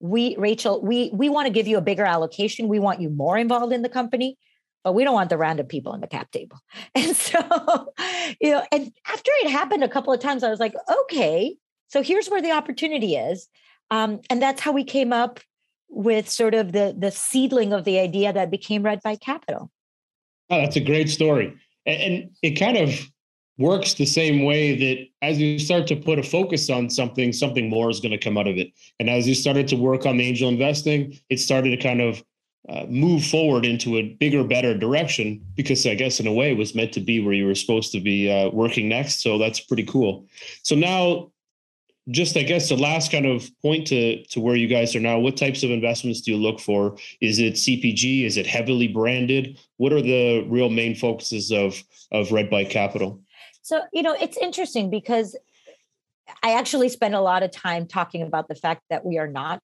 We, 0.01 0.37
Rachel, 0.37 0.81
we 0.81 1.11
we 1.13 1.29
want 1.29 1.47
to 1.47 1.53
give 1.53 1.67
you 1.67 1.77
a 1.77 1.83
bigger 1.83 2.05
allocation. 2.05 2.69
We 2.69 2.79
want 2.79 3.01
you 3.01 3.11
more 3.11 3.37
involved 3.37 3.73
in 3.73 3.83
the 3.83 3.89
company 3.89 4.39
but 4.85 4.95
we 4.95 5.05
don't 5.05 5.15
want 5.15 5.29
the 5.29 5.37
random 5.37 5.67
people 5.67 5.93
in 5.95 6.01
the 6.01 6.07
cap 6.07 6.31
table. 6.31 6.59
And 6.95 7.15
so, 7.15 7.39
you 8.41 8.51
know, 8.51 8.65
and 8.73 8.91
after 9.07 9.31
it 9.43 9.51
happened 9.51 9.85
a 9.85 9.89
couple 9.89 10.13
of 10.13 10.21
times, 10.21 10.43
I 10.43 10.51
was 10.51 10.61
like, 10.61 10.75
okay, 11.03 11.57
so 11.89 12.03
here's 12.03 12.29
where 12.29 12.41
the 12.41 12.53
opportunity 12.53 13.15
is. 13.15 13.49
Um, 13.91 14.21
and 14.31 14.41
that's 14.41 14.61
how 14.61 14.73
we 14.73 14.85
came 14.85 15.13
up 15.13 15.41
with 15.91 16.29
sort 16.29 16.55
of 16.55 16.73
the 16.73 16.95
the 16.99 17.11
seedling 17.11 17.73
of 17.73 17.85
the 17.85 17.99
idea 17.99 18.33
that 18.33 18.51
became 18.51 18.83
Red 18.83 19.01
Bike 19.03 19.21
Capital. 19.21 19.71
Oh, 20.51 20.61
that's 20.61 20.77
a 20.77 20.81
great 20.81 21.09
story. 21.09 21.55
And, 21.87 22.03
and 22.03 22.31
it 22.43 22.53
kind 22.53 22.77
of 22.77 22.99
works 23.59 23.95
the 23.95 24.07
same 24.07 24.45
way 24.45 24.77
that 24.77 25.09
as 25.21 25.39
you 25.39 25.59
start 25.59 25.87
to 25.89 25.97
put 25.97 26.19
a 26.19 26.23
focus 26.23 26.71
on 26.71 26.89
something, 26.89 27.33
something 27.33 27.69
more 27.69 27.91
is 27.91 28.01
going 28.01 28.13
to 28.13 28.19
come 28.19 28.39
out 28.39 28.47
of 28.47 28.57
it. 28.57 28.73
And 29.01 29.11
as 29.11 29.27
you 29.27 29.35
started 29.35 29.67
to 29.69 29.77
work 29.77 30.07
on 30.07 30.17
the 30.17 30.27
angel 30.27 30.49
investing, 30.49 31.19
it 31.29 31.41
started 31.41 31.71
to 31.71 31.77
kind 31.77 32.01
of 32.01 32.23
uh, 32.69 32.85
move 32.89 33.25
forward 33.25 33.65
into 33.65 33.97
a 33.97 34.03
bigger, 34.03 34.45
better 34.45 34.77
direction 34.77 35.45
because 35.57 35.87
I 35.87 35.95
guess 35.95 36.21
in 36.21 36.27
a 36.27 36.33
way 36.33 36.53
it 36.53 36.59
was 36.59 36.75
meant 36.75 36.93
to 36.93 37.01
be 37.01 37.21
where 37.21 37.33
you 37.33 37.47
were 37.47 37.55
supposed 37.55 37.93
to 37.93 38.01
be 38.01 38.31
uh, 38.31 38.51
working 38.51 38.89
next. 38.89 39.23
So 39.23 39.39
that's 39.39 39.61
pretty 39.61 39.85
cool. 39.85 40.27
So 40.63 40.77
now, 40.77 41.33
just 42.11 42.37
I 42.39 42.43
guess 42.43 42.71
the 42.71 42.77
last 42.77 43.13
kind 43.13 43.27
of 43.27 43.51
point 43.61 43.87
to 43.89 44.25
to 44.25 44.41
where 44.41 44.57
you 44.57 44.67
guys 44.67 44.97
are 44.97 45.01
now. 45.01 45.19
What 45.19 45.37
types 45.37 45.63
of 45.63 45.71
investments 45.71 46.23
do 46.23 46.31
you 46.31 46.39
look 46.39 46.59
for? 46.59 46.97
Is 47.21 47.39
it 47.39 47.55
CPG? 47.55 48.25
Is 48.25 48.39
it 48.39 48.47
heavily 48.47 48.89
branded? 48.89 49.59
What 49.77 49.93
are 49.93 50.01
the 50.01 50.43
real 50.49 50.71
main 50.71 50.95
focuses 50.95 51.53
of 51.53 51.83
of 52.11 52.33
Red 52.33 52.49
Bike 52.49 52.71
Capital? 52.71 53.21
So 53.69 53.83
you 53.93 54.03
know 54.03 54.17
it's 54.19 54.39
interesting 54.39 54.89
because 54.89 55.37
I 56.43 56.55
actually 56.55 56.89
spend 56.89 57.15
a 57.15 57.21
lot 57.21 57.43
of 57.43 57.51
time 57.51 57.87
talking 57.87 58.23
about 58.23 58.49
the 58.49 58.55
fact 58.55 58.83
that 58.89 59.05
we 59.05 59.19
are 59.19 59.29
not 59.29 59.61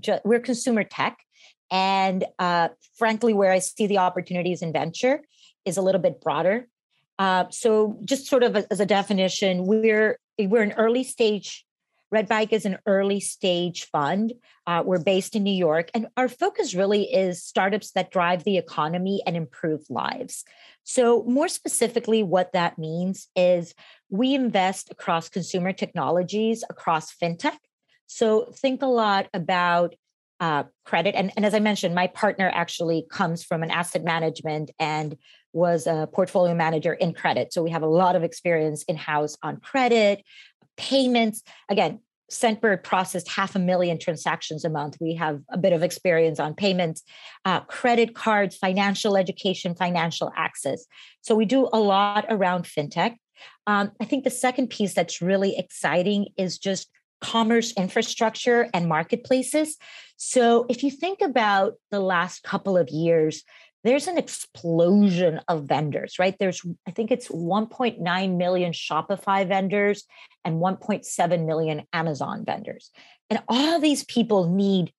just, 0.00 0.24
we're 0.24 0.40
consumer 0.40 0.84
tech 0.84 1.18
and 1.70 2.24
uh, 2.38 2.68
frankly, 2.96 3.34
where 3.34 3.52
I 3.52 3.58
see 3.58 3.86
the 3.86 3.98
opportunities 3.98 4.62
in 4.62 4.72
venture 4.72 5.20
is 5.66 5.76
a 5.76 5.82
little 5.82 6.00
bit 6.00 6.22
broader. 6.22 6.66
Uh, 7.18 7.44
so, 7.50 7.98
just 8.02 8.26
sort 8.26 8.42
of 8.42 8.56
as 8.56 8.80
a 8.80 8.86
definition, 8.86 9.66
we're 9.66 10.18
we're 10.38 10.62
an 10.62 10.72
early 10.72 11.04
stage. 11.04 11.66
Red 12.10 12.28
Bike 12.28 12.52
is 12.52 12.64
an 12.64 12.78
early 12.86 13.20
stage 13.20 13.84
fund. 13.84 14.32
Uh, 14.66 14.82
we're 14.84 15.02
based 15.02 15.36
in 15.36 15.42
New 15.42 15.50
York, 15.50 15.90
and 15.94 16.06
our 16.16 16.28
focus 16.28 16.74
really 16.74 17.04
is 17.04 17.42
startups 17.42 17.92
that 17.92 18.10
drive 18.10 18.44
the 18.44 18.56
economy 18.56 19.22
and 19.26 19.36
improve 19.36 19.82
lives. 19.90 20.44
So, 20.84 21.22
more 21.24 21.48
specifically, 21.48 22.22
what 22.22 22.52
that 22.52 22.78
means 22.78 23.28
is 23.36 23.74
we 24.08 24.34
invest 24.34 24.90
across 24.90 25.28
consumer 25.28 25.72
technologies, 25.72 26.64
across 26.70 27.14
fintech. 27.14 27.58
So, 28.06 28.52
think 28.56 28.82
a 28.82 28.86
lot 28.86 29.28
about 29.34 29.94
uh, 30.40 30.64
credit. 30.84 31.14
And, 31.14 31.32
and 31.36 31.44
as 31.44 31.54
I 31.54 31.58
mentioned, 31.58 31.94
my 31.94 32.06
partner 32.06 32.50
actually 32.54 33.06
comes 33.10 33.42
from 33.42 33.62
an 33.62 33.70
asset 33.70 34.04
management 34.04 34.70
and 34.78 35.16
was 35.52 35.86
a 35.86 36.08
portfolio 36.12 36.54
manager 36.54 36.92
in 36.92 37.12
credit. 37.12 37.52
So 37.52 37.62
we 37.62 37.70
have 37.70 37.82
a 37.82 37.88
lot 37.88 38.14
of 38.14 38.22
experience 38.22 38.84
in 38.84 38.96
house 38.96 39.36
on 39.42 39.58
credit, 39.58 40.22
payments. 40.78 41.42
Again, 41.68 42.00
Scentbird 42.30 42.82
processed 42.82 43.28
half 43.28 43.56
a 43.56 43.58
million 43.58 43.98
transactions 43.98 44.64
a 44.64 44.70
month. 44.70 44.96
We 45.00 45.14
have 45.14 45.40
a 45.50 45.58
bit 45.58 45.72
of 45.72 45.82
experience 45.82 46.38
on 46.38 46.54
payments, 46.54 47.02
uh, 47.44 47.60
credit 47.60 48.14
cards, 48.14 48.56
financial 48.56 49.16
education, 49.16 49.74
financial 49.74 50.30
access. 50.36 50.84
So 51.22 51.34
we 51.34 51.46
do 51.46 51.68
a 51.72 51.80
lot 51.80 52.26
around 52.28 52.64
fintech. 52.64 53.16
Um, 53.66 53.92
I 54.00 54.04
think 54.04 54.24
the 54.24 54.30
second 54.30 54.68
piece 54.68 54.94
that's 54.94 55.22
really 55.22 55.56
exciting 55.56 56.28
is 56.36 56.58
just 56.58 56.90
commerce 57.20 57.72
infrastructure 57.72 58.68
and 58.74 58.88
marketplaces. 58.88 59.76
So 60.16 60.66
if 60.68 60.82
you 60.82 60.90
think 60.90 61.20
about 61.20 61.74
the 61.90 62.00
last 62.00 62.42
couple 62.42 62.76
of 62.76 62.88
years, 62.90 63.42
there's 63.84 64.06
an 64.06 64.18
explosion 64.18 65.40
of 65.48 65.64
vendors, 65.64 66.18
right? 66.18 66.34
There's, 66.38 66.62
I 66.86 66.90
think 66.90 67.10
it's 67.10 67.28
1.9 67.28 68.36
million 68.36 68.72
Shopify 68.72 69.46
vendors 69.46 70.04
and 70.44 70.56
1.7 70.56 71.46
million 71.46 71.82
Amazon 71.92 72.44
vendors. 72.44 72.90
And 73.30 73.42
all 73.48 73.80
these 73.80 74.04
people 74.04 74.50
need 74.50 74.92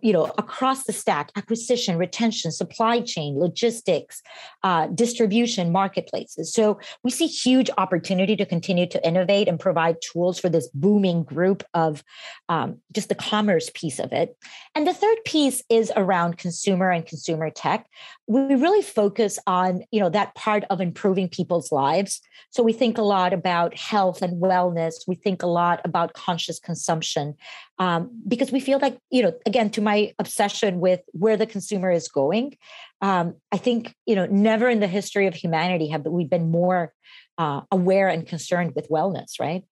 you 0.00 0.12
know 0.12 0.32
across 0.38 0.84
the 0.84 0.92
stack 0.92 1.30
acquisition 1.36 1.98
retention 1.98 2.52
supply 2.52 3.00
chain 3.00 3.38
logistics 3.38 4.22
uh, 4.62 4.86
distribution 4.88 5.72
marketplaces. 5.72 6.52
So 6.52 6.78
we 7.02 7.10
see 7.10 7.26
huge 7.26 7.70
opportunity 7.78 8.36
to 8.36 8.46
continue 8.46 8.86
to 8.88 9.06
innovate 9.06 9.48
and 9.48 9.58
provide 9.58 9.96
tools 10.00 10.38
for 10.38 10.48
this 10.48 10.68
booming 10.74 11.24
group 11.24 11.64
of 11.74 12.04
um, 12.48 12.78
just 12.92 13.08
the 13.08 13.14
commerce 13.14 13.70
piece 13.74 13.98
of 13.98 14.12
it. 14.12 14.36
And 14.74 14.86
the 14.86 14.94
third 14.94 15.18
piece 15.24 15.62
is 15.68 15.92
around 15.96 16.38
consumer 16.38 16.90
and 16.90 17.04
consumer 17.04 17.50
tech. 17.50 17.86
We 18.26 18.54
really 18.54 18.82
focus 18.82 19.38
on 19.46 19.82
you 19.90 20.00
know 20.00 20.10
that 20.10 20.34
part 20.34 20.64
of 20.70 20.80
improving 20.80 21.28
people's 21.28 21.72
lives. 21.72 22.20
So 22.50 22.62
we 22.62 22.72
think 22.72 22.98
a 22.98 23.02
lot 23.02 23.32
about 23.32 23.76
health 23.76 24.22
and 24.22 24.40
wellness. 24.40 24.94
We 25.08 25.16
think 25.16 25.42
a 25.42 25.46
lot 25.46 25.80
about 25.84 26.12
conscious 26.12 26.58
consumption 26.58 27.34
um, 27.78 28.10
because 28.26 28.52
we 28.52 28.60
feel 28.60 28.78
like 28.78 28.98
you 29.10 29.22
know 29.22 29.32
again 29.44 29.55
to 29.70 29.80
my 29.80 30.12
obsession 30.18 30.80
with 30.80 31.00
where 31.12 31.36
the 31.36 31.46
consumer 31.46 31.90
is 31.90 32.08
going 32.08 32.56
um, 33.00 33.34
i 33.52 33.56
think 33.56 33.94
you 34.06 34.14
know 34.14 34.26
never 34.26 34.68
in 34.68 34.80
the 34.80 34.86
history 34.86 35.26
of 35.26 35.34
humanity 35.34 35.88
have 35.88 36.04
we 36.04 36.24
been 36.24 36.50
more 36.50 36.92
uh, 37.38 37.60
aware 37.70 38.08
and 38.08 38.26
concerned 38.26 38.72
with 38.74 38.88
wellness 38.88 39.38
right? 39.40 39.64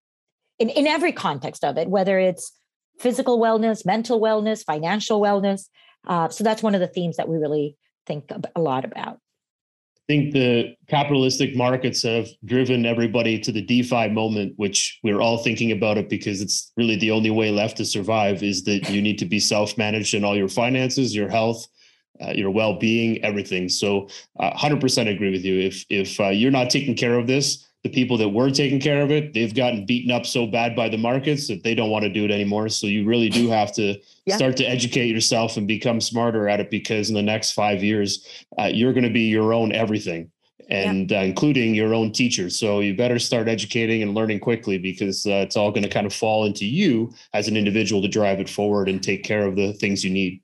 In, 0.58 0.68
in 0.68 0.86
every 0.86 1.12
context 1.12 1.64
of 1.64 1.78
it 1.78 1.88
whether 1.88 2.18
it's 2.18 2.52
physical 2.98 3.38
wellness 3.38 3.84
mental 3.84 4.20
wellness 4.20 4.64
financial 4.64 5.20
wellness 5.20 5.68
uh, 6.06 6.28
so 6.28 6.44
that's 6.44 6.62
one 6.62 6.74
of 6.74 6.80
the 6.80 6.86
themes 6.86 7.16
that 7.16 7.28
we 7.28 7.36
really 7.36 7.76
think 8.06 8.30
a 8.54 8.60
lot 8.60 8.84
about 8.84 9.18
think 10.06 10.32
the 10.32 10.76
capitalistic 10.88 11.56
markets 11.56 12.02
have 12.02 12.28
driven 12.44 12.84
everybody 12.84 13.38
to 13.38 13.52
the 13.52 13.62
DeFi 13.62 14.08
moment, 14.08 14.52
which 14.56 14.98
we're 15.02 15.20
all 15.20 15.38
thinking 15.38 15.72
about 15.72 15.96
it 15.98 16.08
because 16.08 16.40
it's 16.40 16.72
really 16.76 16.96
the 16.96 17.10
only 17.10 17.30
way 17.30 17.50
left 17.50 17.76
to 17.78 17.84
survive 17.84 18.42
is 18.42 18.64
that 18.64 18.90
you 18.90 19.00
need 19.00 19.18
to 19.18 19.24
be 19.24 19.40
self 19.40 19.78
managed 19.78 20.14
in 20.14 20.24
all 20.24 20.36
your 20.36 20.48
finances, 20.48 21.14
your 21.14 21.28
health, 21.28 21.66
uh, 22.20 22.32
your 22.34 22.50
well 22.50 22.78
being, 22.78 23.22
everything. 23.24 23.68
So, 23.68 24.08
uh, 24.38 24.52
100% 24.52 25.08
agree 25.08 25.30
with 25.30 25.44
you. 25.44 25.58
If 25.60 25.84
if 25.88 26.20
uh, 26.20 26.28
you're 26.28 26.50
not 26.50 26.70
taking 26.70 26.94
care 26.94 27.18
of 27.18 27.26
this, 27.26 27.66
the 27.84 27.90
people 27.90 28.16
that 28.16 28.30
were 28.30 28.50
taking 28.50 28.80
care 28.80 29.02
of 29.02 29.10
it, 29.10 29.34
they've 29.34 29.54
gotten 29.54 29.84
beaten 29.84 30.10
up 30.10 30.24
so 30.24 30.46
bad 30.46 30.74
by 30.74 30.88
the 30.88 30.96
markets 30.96 31.46
that 31.48 31.62
they 31.62 31.74
don't 31.74 31.90
want 31.90 32.02
to 32.02 32.08
do 32.08 32.24
it 32.24 32.30
anymore. 32.30 32.70
So 32.70 32.86
you 32.86 33.04
really 33.04 33.28
do 33.28 33.50
have 33.50 33.72
to 33.74 34.00
yeah. 34.26 34.36
start 34.36 34.56
to 34.56 34.64
educate 34.64 35.08
yourself 35.08 35.58
and 35.58 35.68
become 35.68 36.00
smarter 36.00 36.48
at 36.48 36.60
it 36.60 36.70
because 36.70 37.10
in 37.10 37.14
the 37.14 37.22
next 37.22 37.52
five 37.52 37.84
years, 37.84 38.26
uh, 38.58 38.70
you're 38.72 38.94
going 38.94 39.04
to 39.04 39.10
be 39.10 39.28
your 39.28 39.52
own 39.52 39.70
everything 39.70 40.30
and 40.70 41.10
yeah. 41.10 41.20
uh, 41.20 41.24
including 41.24 41.74
your 41.74 41.92
own 41.92 42.10
teacher. 42.10 42.48
So 42.48 42.80
you 42.80 42.96
better 42.96 43.18
start 43.18 43.48
educating 43.48 44.02
and 44.02 44.14
learning 44.14 44.40
quickly 44.40 44.78
because 44.78 45.26
uh, 45.26 45.44
it's 45.44 45.56
all 45.56 45.70
going 45.70 45.82
to 45.82 45.90
kind 45.90 46.06
of 46.06 46.14
fall 46.14 46.46
into 46.46 46.64
you 46.64 47.12
as 47.34 47.48
an 47.48 47.56
individual 47.56 48.00
to 48.00 48.08
drive 48.08 48.40
it 48.40 48.48
forward 48.48 48.88
and 48.88 49.02
take 49.02 49.24
care 49.24 49.46
of 49.46 49.56
the 49.56 49.74
things 49.74 50.02
you 50.02 50.10
need. 50.10 50.40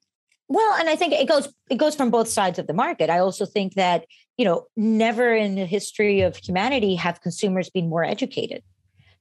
Well, 0.48 0.74
and 0.78 0.90
I 0.90 0.96
think 0.96 1.12
it 1.14 1.28
goes 1.28 1.48
it 1.70 1.76
goes 1.76 1.94
from 1.94 2.10
both 2.10 2.28
sides 2.28 2.58
of 2.58 2.66
the 2.66 2.74
market. 2.74 3.08
I 3.08 3.20
also 3.20 3.46
think 3.46 3.74
that 3.74 4.04
you 4.40 4.46
know, 4.46 4.64
never 4.74 5.34
in 5.34 5.54
the 5.56 5.66
history 5.66 6.22
of 6.22 6.34
humanity 6.34 6.94
have 6.94 7.20
consumers 7.20 7.68
been 7.68 7.90
more 7.90 8.02
educated. 8.02 8.62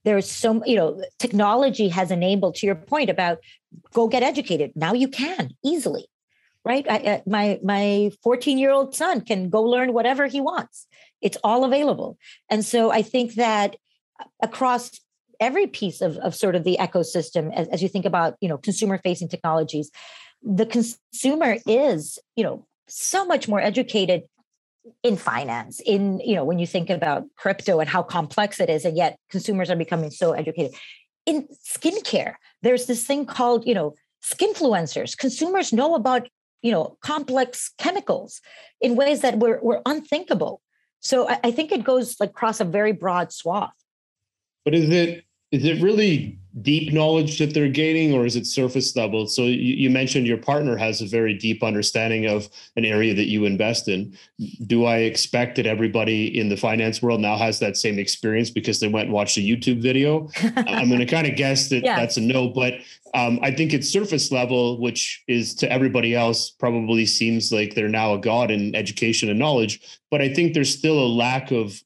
There's 0.05 0.32
so, 0.32 0.63
you 0.63 0.78
know, 0.78 1.03
technology 1.17 1.89
has 1.89 2.09
enabled, 2.09 2.55
to 2.55 2.65
your 2.65 2.76
point 2.76 3.09
about 3.09 3.39
go 3.93 4.07
get 4.07 4.24
educated. 4.24 4.72
Now 4.78 4.93
you 4.93 5.09
can 5.09 5.49
easily, 5.61 6.05
right? 6.63 6.89
I, 6.89 6.97
uh, 6.99 7.20
my 7.28 7.59
my 7.61 8.11
14 8.24 8.57
year 8.57 8.72
old 8.72 8.95
son 8.95 9.20
can 9.20 9.49
go 9.49 9.61
learn 9.61 9.91
whatever 9.91 10.26
he 10.28 10.39
wants. 10.39 10.88
It's 11.20 11.38
all 11.43 11.65
available, 11.65 12.17
and 12.49 12.63
so 12.63 12.89
I 12.89 13.01
think 13.01 13.34
that 13.34 13.76
across 14.41 15.01
every 15.41 15.67
piece 15.67 15.99
of, 15.99 16.15
of 16.20 16.34
sort 16.34 16.55
of 16.55 16.63
the 16.63 16.78
ecosystem, 16.80 17.53
as, 17.53 17.67
as 17.67 17.82
you 17.82 17.89
think 17.89 18.05
about, 18.05 18.36
you 18.39 18.47
know, 18.47 18.57
consumer 18.57 18.97
facing 19.03 19.28
technologies, 19.28 19.91
the 20.41 20.65
consumer 20.65 21.57
is, 21.67 22.20
you 22.38 22.43
know, 22.45 22.65
so 22.88 23.26
much 23.26 23.49
more 23.49 23.59
educated 23.59 24.24
in 25.03 25.17
finance 25.17 25.79
in 25.85 26.19
you 26.19 26.35
know 26.35 26.43
when 26.43 26.59
you 26.59 26.67
think 26.67 26.89
about 26.89 27.23
crypto 27.35 27.79
and 27.79 27.89
how 27.89 28.03
complex 28.03 28.59
it 28.59 28.69
is 28.69 28.85
and 28.85 28.97
yet 28.97 29.17
consumers 29.29 29.69
are 29.69 29.75
becoming 29.75 30.11
so 30.11 30.33
educated. 30.33 30.73
In 31.25 31.47
skincare 31.65 32.35
there's 32.61 32.85
this 32.85 33.05
thing 33.05 33.25
called 33.25 33.65
you 33.65 33.73
know 33.73 33.95
skinfluencers. 34.23 35.17
Consumers 35.17 35.71
know 35.73 35.95
about 35.95 36.27
you 36.61 36.71
know 36.71 36.97
complex 37.01 37.71
chemicals 37.77 38.41
in 38.81 38.95
ways 38.95 39.21
that 39.21 39.39
were, 39.39 39.59
were 39.61 39.81
unthinkable. 39.85 40.61
So 41.01 41.29
I, 41.29 41.39
I 41.45 41.51
think 41.51 41.71
it 41.71 41.83
goes 41.83 42.17
like 42.19 42.31
across 42.31 42.59
a 42.59 42.65
very 42.65 42.91
broad 42.91 43.31
swath. 43.31 43.73
But 44.65 44.75
is 44.75 44.89
it 44.89 45.23
is 45.51 45.65
it 45.65 45.81
really 45.81 46.39
deep 46.61 46.91
knowledge 46.91 47.37
that 47.39 47.53
they're 47.53 47.69
gaining 47.69 48.13
or 48.13 48.25
is 48.25 48.35
it 48.35 48.45
surface 48.45 48.95
level? 48.95 49.27
So 49.27 49.43
you, 49.43 49.75
you, 49.75 49.89
mentioned 49.89 50.27
your 50.27 50.37
partner 50.37 50.75
has 50.77 51.01
a 51.01 51.05
very 51.05 51.33
deep 51.33 51.63
understanding 51.63 52.25
of 52.25 52.49
an 52.75 52.85
area 52.85 53.13
that 53.13 53.27
you 53.27 53.45
invest 53.45 53.87
in. 53.87 54.17
Do 54.65 54.85
i 54.85 54.97
expect 54.97 55.55
that 55.55 55.65
everybody 55.65 56.39
in 56.39 56.49
the 56.49 56.57
finance 56.57 57.01
world 57.01 57.21
now 57.21 57.37
has 57.37 57.59
that 57.59 57.77
same 57.77 57.99
experience 57.99 58.49
because 58.49 58.79
they 58.79 58.87
went 58.87 59.05
and 59.05 59.13
watched 59.13 59.37
a 59.37 59.41
youtube 59.41 59.81
video? 59.81 60.29
I'm 60.57 60.87
going 60.87 60.99
to 60.99 61.05
kind 61.05 61.27
of 61.27 61.35
guess 61.35 61.69
that 61.69 61.83
yeah. 61.83 61.95
that's 61.95 62.17
a 62.17 62.21
no 62.21 62.49
but 62.49 62.75
um, 63.13 63.39
i 63.41 63.51
think 63.51 63.73
it's 63.73 63.89
surface 63.89 64.31
level 64.31 64.79
which 64.79 65.23
is 65.27 65.55
to 65.55 65.71
everybody 65.71 66.15
else 66.15 66.49
probably 66.49 67.05
seems 67.05 67.51
like 67.51 67.73
they're 67.73 67.89
now 67.89 68.13
a 68.13 68.19
god 68.19 68.51
in 68.51 68.75
education 68.75 69.29
and 69.29 69.39
knowledge 69.39 69.99
but 70.11 70.21
i 70.21 70.31
think 70.31 70.53
there's 70.53 70.75
still 70.75 70.99
a 70.99 71.07
lack 71.07 71.51
of 71.51 71.81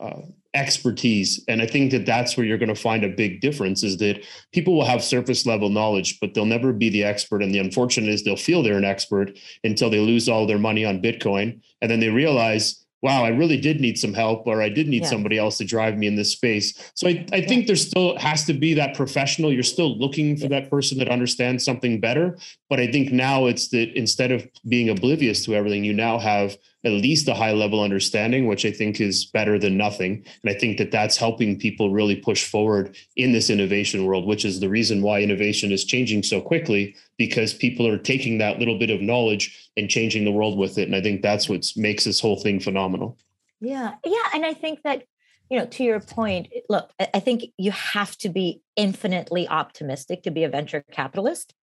uh, 0.00 0.20
expertise 0.58 1.42
and 1.48 1.62
i 1.62 1.66
think 1.66 1.90
that 1.90 2.04
that's 2.04 2.36
where 2.36 2.44
you're 2.44 2.58
going 2.58 2.68
to 2.68 2.74
find 2.74 3.04
a 3.04 3.08
big 3.08 3.40
difference 3.40 3.82
is 3.82 3.96
that 3.98 4.22
people 4.52 4.74
will 4.76 4.84
have 4.84 5.02
surface 5.02 5.46
level 5.46 5.68
knowledge 5.68 6.18
but 6.20 6.34
they'll 6.34 6.44
never 6.44 6.72
be 6.72 6.90
the 6.90 7.04
expert 7.04 7.42
and 7.42 7.54
the 7.54 7.58
unfortunate 7.58 8.10
is 8.10 8.24
they'll 8.24 8.36
feel 8.36 8.62
they're 8.62 8.76
an 8.76 8.84
expert 8.84 9.38
until 9.64 9.88
they 9.88 10.00
lose 10.00 10.28
all 10.28 10.46
their 10.46 10.58
money 10.58 10.84
on 10.84 11.00
bitcoin 11.00 11.60
and 11.80 11.90
then 11.90 12.00
they 12.00 12.10
realize 12.10 12.84
wow, 13.02 13.24
I 13.24 13.28
really 13.28 13.60
did 13.60 13.80
need 13.80 13.96
some 13.96 14.12
help, 14.12 14.46
or 14.46 14.60
I 14.60 14.68
did 14.68 14.88
need 14.88 15.02
yeah. 15.02 15.08
somebody 15.08 15.38
else 15.38 15.58
to 15.58 15.64
drive 15.64 15.96
me 15.96 16.06
in 16.06 16.16
this 16.16 16.32
space. 16.32 16.90
So 16.94 17.08
I, 17.08 17.24
I 17.32 17.40
think 17.40 17.66
there 17.66 17.76
still 17.76 18.18
has 18.18 18.44
to 18.46 18.52
be 18.52 18.74
that 18.74 18.96
professional. 18.96 19.52
You're 19.52 19.62
still 19.62 19.96
looking 19.98 20.36
for 20.36 20.48
that 20.48 20.68
person 20.68 20.98
that 20.98 21.08
understands 21.08 21.64
something 21.64 22.00
better. 22.00 22.36
But 22.68 22.80
I 22.80 22.90
think 22.90 23.12
now 23.12 23.46
it's 23.46 23.68
that 23.68 23.96
instead 23.96 24.32
of 24.32 24.46
being 24.68 24.88
oblivious 24.88 25.44
to 25.44 25.54
everything, 25.54 25.84
you 25.84 25.92
now 25.92 26.18
have 26.18 26.56
at 26.84 26.92
least 26.92 27.28
a 27.28 27.34
high 27.34 27.52
level 27.52 27.82
understanding, 27.82 28.46
which 28.46 28.64
I 28.64 28.70
think 28.70 29.00
is 29.00 29.26
better 29.26 29.58
than 29.58 29.76
nothing. 29.76 30.24
And 30.42 30.50
I 30.50 30.54
think 30.54 30.78
that 30.78 30.92
that's 30.92 31.16
helping 31.16 31.58
people 31.58 31.92
really 31.92 32.14
push 32.14 32.48
forward 32.48 32.96
in 33.16 33.32
this 33.32 33.50
innovation 33.50 34.04
world, 34.04 34.26
which 34.26 34.44
is 34.44 34.60
the 34.60 34.68
reason 34.68 35.02
why 35.02 35.20
innovation 35.20 35.72
is 35.72 35.84
changing 35.84 36.22
so 36.22 36.40
quickly 36.40 36.94
because 37.16 37.52
people 37.52 37.86
are 37.86 37.98
taking 37.98 38.38
that 38.38 38.60
little 38.60 38.78
bit 38.78 38.90
of 38.90 39.00
knowledge 39.00 39.70
and 39.76 39.90
changing 39.90 40.24
the 40.24 40.30
world 40.32 40.56
with 40.56 40.78
it. 40.78 40.86
And 40.86 40.94
I 40.94 41.00
think 41.00 41.20
that's 41.20 41.48
what 41.48 41.66
makes 41.74 42.04
this 42.04 42.20
whole 42.20 42.36
thing 42.36 42.60
phenomenal. 42.60 43.18
Yeah. 43.60 43.94
Yeah. 44.04 44.28
And 44.32 44.46
I 44.46 44.54
think 44.54 44.82
that, 44.84 45.02
you 45.50 45.58
know, 45.58 45.66
to 45.66 45.82
your 45.82 45.98
point, 45.98 46.48
look, 46.68 46.92
I 47.00 47.18
think 47.18 47.46
you 47.56 47.72
have 47.72 48.16
to 48.18 48.28
be 48.28 48.62
infinitely 48.76 49.48
optimistic 49.48 50.22
to 50.22 50.30
be 50.30 50.44
a 50.44 50.48
venture 50.48 50.84
capitalist, 50.92 51.54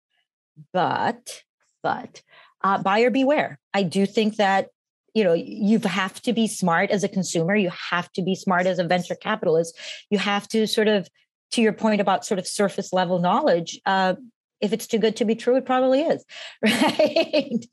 but, 0.73 1.45
but, 1.85 2.23
uh, 2.63 2.83
buyer 2.83 3.11
beware. 3.11 3.61
I 3.73 3.85
do 3.85 4.07
think 4.07 4.37
that 4.37 4.71
you 5.15 5.25
know 5.25 5.33
you 5.33 5.79
have 5.81 6.21
to 6.23 6.33
be 6.33 6.47
smart 6.47 6.91
as 6.91 7.05
a 7.05 7.09
consumer. 7.09 7.55
You 7.55 7.71
have 7.91 8.11
to 8.13 8.23
be 8.23 8.35
smart 8.35 8.67
as 8.67 8.79
a 8.79 8.85
venture 8.85 9.15
capitalist. 9.15 9.79
You 10.11 10.19
have 10.19 10.49
to 10.49 10.67
sort 10.67 10.89
of 10.89 11.09
to 11.53 11.63
your 11.63 11.73
point 11.73 12.01
about 12.01 12.27
sort 12.27 12.39
of 12.39 12.47
surface 12.47 12.93
level 12.93 13.21
knowledge 13.21 13.81
uh, 13.87 14.15
if 14.61 14.73
it's 14.73 14.87
too 14.87 14.99
good 14.99 15.17
to 15.17 15.25
be 15.25 15.35
true, 15.35 15.57
it 15.57 15.67
probably 15.67 16.03
is, 16.03 16.25
right? 16.63 17.67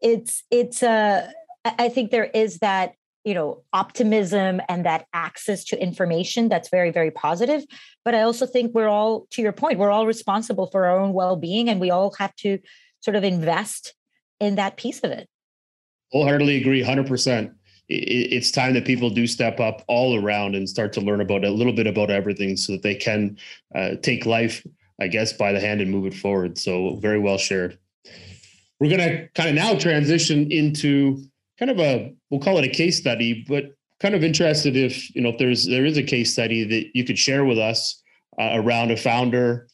it's 0.00 0.42
it's 0.50 0.82
uh 0.82 1.30
I 1.64 1.90
think 1.90 2.10
there 2.10 2.24
is 2.24 2.58
that 2.58 2.94
you 3.24 3.34
know 3.34 3.62
optimism 3.72 4.62
and 4.68 4.86
that 4.86 5.04
access 5.12 5.64
to 5.66 5.80
information 5.80 6.48
that's 6.48 6.70
very 6.70 6.90
very 6.90 7.10
positive. 7.10 7.62
But 8.04 8.14
i 8.14 8.22
also 8.22 8.46
think 8.46 8.74
we're 8.74 8.88
all 8.88 9.26
to 9.32 9.42
your 9.42 9.52
point 9.52 9.78
we're 9.78 9.90
all 9.90 10.06
responsible 10.06 10.68
for 10.68 10.86
our 10.86 10.98
own 10.98 11.12
well-being 11.12 11.68
and 11.68 11.80
we 11.80 11.90
all 11.90 12.14
have 12.18 12.34
to 12.36 12.58
sort 13.00 13.14
of 13.14 13.24
invest 13.24 13.94
in 14.40 14.54
that 14.54 14.78
piece 14.78 15.00
of 15.00 15.10
it 15.10 15.28
wholeheartedly 16.12 16.56
agree 16.56 16.82
100% 16.82 17.54
it's 17.92 18.52
time 18.52 18.74
that 18.74 18.84
people 18.84 19.10
do 19.10 19.26
step 19.26 19.58
up 19.58 19.82
all 19.88 20.16
around 20.22 20.54
and 20.54 20.68
start 20.68 20.92
to 20.92 21.00
learn 21.00 21.20
about 21.20 21.44
a 21.44 21.50
little 21.50 21.72
bit 21.72 21.88
about 21.88 22.08
everything 22.08 22.56
so 22.56 22.70
that 22.70 22.82
they 22.82 22.94
can 22.94 23.36
uh, 23.74 23.96
take 24.00 24.26
life 24.26 24.64
I 25.00 25.08
guess, 25.08 25.32
by 25.32 25.52
the 25.52 25.60
hand 25.60 25.80
and 25.80 25.90
move 25.90 26.06
it 26.06 26.14
forward. 26.14 26.58
So 26.58 26.96
very 26.96 27.18
well 27.18 27.38
shared. 27.38 27.78
We're 28.78 28.94
going 28.94 29.08
to 29.08 29.28
kind 29.34 29.48
of 29.48 29.54
now 29.54 29.78
transition 29.78 30.50
into 30.52 31.24
kind 31.58 31.70
of 31.70 31.78
a 31.80 32.14
we'll 32.30 32.40
call 32.40 32.58
it 32.58 32.64
a 32.64 32.68
case 32.68 32.98
study, 32.98 33.44
but 33.48 33.74
kind 33.98 34.14
of 34.14 34.24
interested 34.24 34.76
if 34.76 35.14
you 35.14 35.20
know 35.20 35.30
if 35.30 35.38
there's 35.38 35.66
there 35.66 35.84
is 35.84 35.98
a 35.98 36.02
case 36.02 36.32
study 36.32 36.64
that 36.64 36.96
you 36.96 37.04
could 37.04 37.18
share 37.18 37.44
with 37.44 37.58
us 37.58 38.02
uh, 38.38 38.52
around 38.54 38.90
a 38.90 38.96
founder 38.96 39.68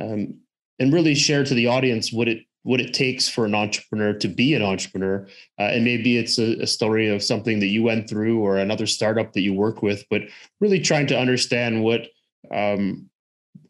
um, 0.00 0.34
and 0.80 0.92
really 0.92 1.14
share 1.14 1.44
to 1.44 1.54
the 1.54 1.66
audience 1.66 2.12
what 2.12 2.28
it 2.28 2.44
what 2.64 2.80
it 2.80 2.92
takes 2.92 3.28
for 3.28 3.44
an 3.44 3.54
entrepreneur 3.54 4.12
to 4.12 4.28
be 4.28 4.54
an 4.54 4.62
entrepreneur 4.62 5.26
uh, 5.58 5.62
and 5.62 5.84
maybe 5.84 6.18
it's 6.18 6.38
a, 6.38 6.60
a, 6.60 6.66
story 6.66 7.08
of 7.08 7.22
something 7.22 7.60
that 7.60 7.66
you 7.66 7.82
went 7.82 8.08
through 8.08 8.40
or 8.40 8.58
another 8.58 8.86
startup 8.86 9.32
that 9.32 9.40
you 9.40 9.54
work 9.54 9.82
with 9.82 10.04
but 10.10 10.22
really 10.60 10.80
trying 10.80 11.06
to 11.06 11.18
understand 11.18 11.82
what 11.82 12.08
um, 12.52 13.08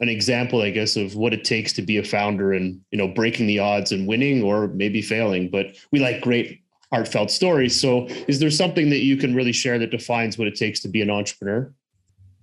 an 0.00 0.08
example, 0.08 0.62
I 0.62 0.70
guess, 0.70 0.96
of 0.96 1.16
what 1.16 1.32
it 1.32 1.44
takes 1.44 1.72
to 1.74 1.82
be 1.82 1.98
a 1.98 2.04
founder 2.04 2.52
and 2.52 2.80
you 2.90 2.98
know 2.98 3.08
breaking 3.08 3.46
the 3.46 3.58
odds 3.58 3.92
and 3.92 4.06
winning 4.06 4.42
or 4.42 4.68
maybe 4.68 5.02
failing. 5.02 5.50
But 5.50 5.76
we 5.90 5.98
like 5.98 6.20
great 6.20 6.62
heartfelt 6.92 7.30
stories. 7.30 7.78
So, 7.78 8.06
is 8.28 8.38
there 8.38 8.50
something 8.50 8.90
that 8.90 9.00
you 9.00 9.16
can 9.16 9.34
really 9.34 9.52
share 9.52 9.78
that 9.78 9.90
defines 9.90 10.38
what 10.38 10.48
it 10.48 10.54
takes 10.54 10.80
to 10.80 10.88
be 10.88 11.02
an 11.02 11.10
entrepreneur? 11.10 11.72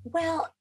Well, 0.04 0.54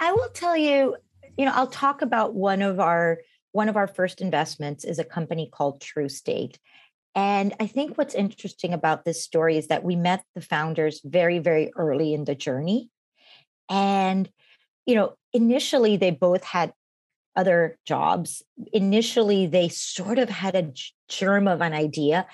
I 0.00 0.12
will 0.12 0.30
tell 0.30 0.56
you. 0.56 0.96
You 1.38 1.46
know, 1.46 1.52
I'll 1.54 1.66
talk 1.66 2.02
about 2.02 2.34
one 2.34 2.60
of 2.60 2.78
our 2.78 3.18
one 3.52 3.68
of 3.68 3.76
our 3.76 3.86
first 3.86 4.20
investments 4.20 4.84
is 4.84 4.98
a 4.98 5.04
company 5.04 5.48
called 5.52 5.80
Trustate. 5.80 6.58
And 7.14 7.54
I 7.60 7.66
think 7.66 7.96
what's 7.96 8.14
interesting 8.14 8.72
about 8.72 9.04
this 9.04 9.22
story 9.22 9.58
is 9.58 9.68
that 9.68 9.84
we 9.84 9.96
met 9.96 10.24
the 10.34 10.40
founders 10.40 11.00
very, 11.04 11.38
very 11.38 11.70
early 11.76 12.14
in 12.14 12.24
the 12.24 12.34
journey. 12.34 12.90
And 13.68 14.30
you 14.86 14.94
know, 14.94 15.14
initially 15.32 15.96
they 15.96 16.10
both 16.10 16.44
had 16.44 16.72
other 17.36 17.78
jobs. 17.86 18.42
Initially, 18.72 19.46
they 19.46 19.68
sort 19.68 20.18
of 20.18 20.28
had 20.28 20.54
a 20.54 20.72
germ 21.08 21.48
of 21.48 21.60
an 21.60 21.72
idea. 21.72 22.26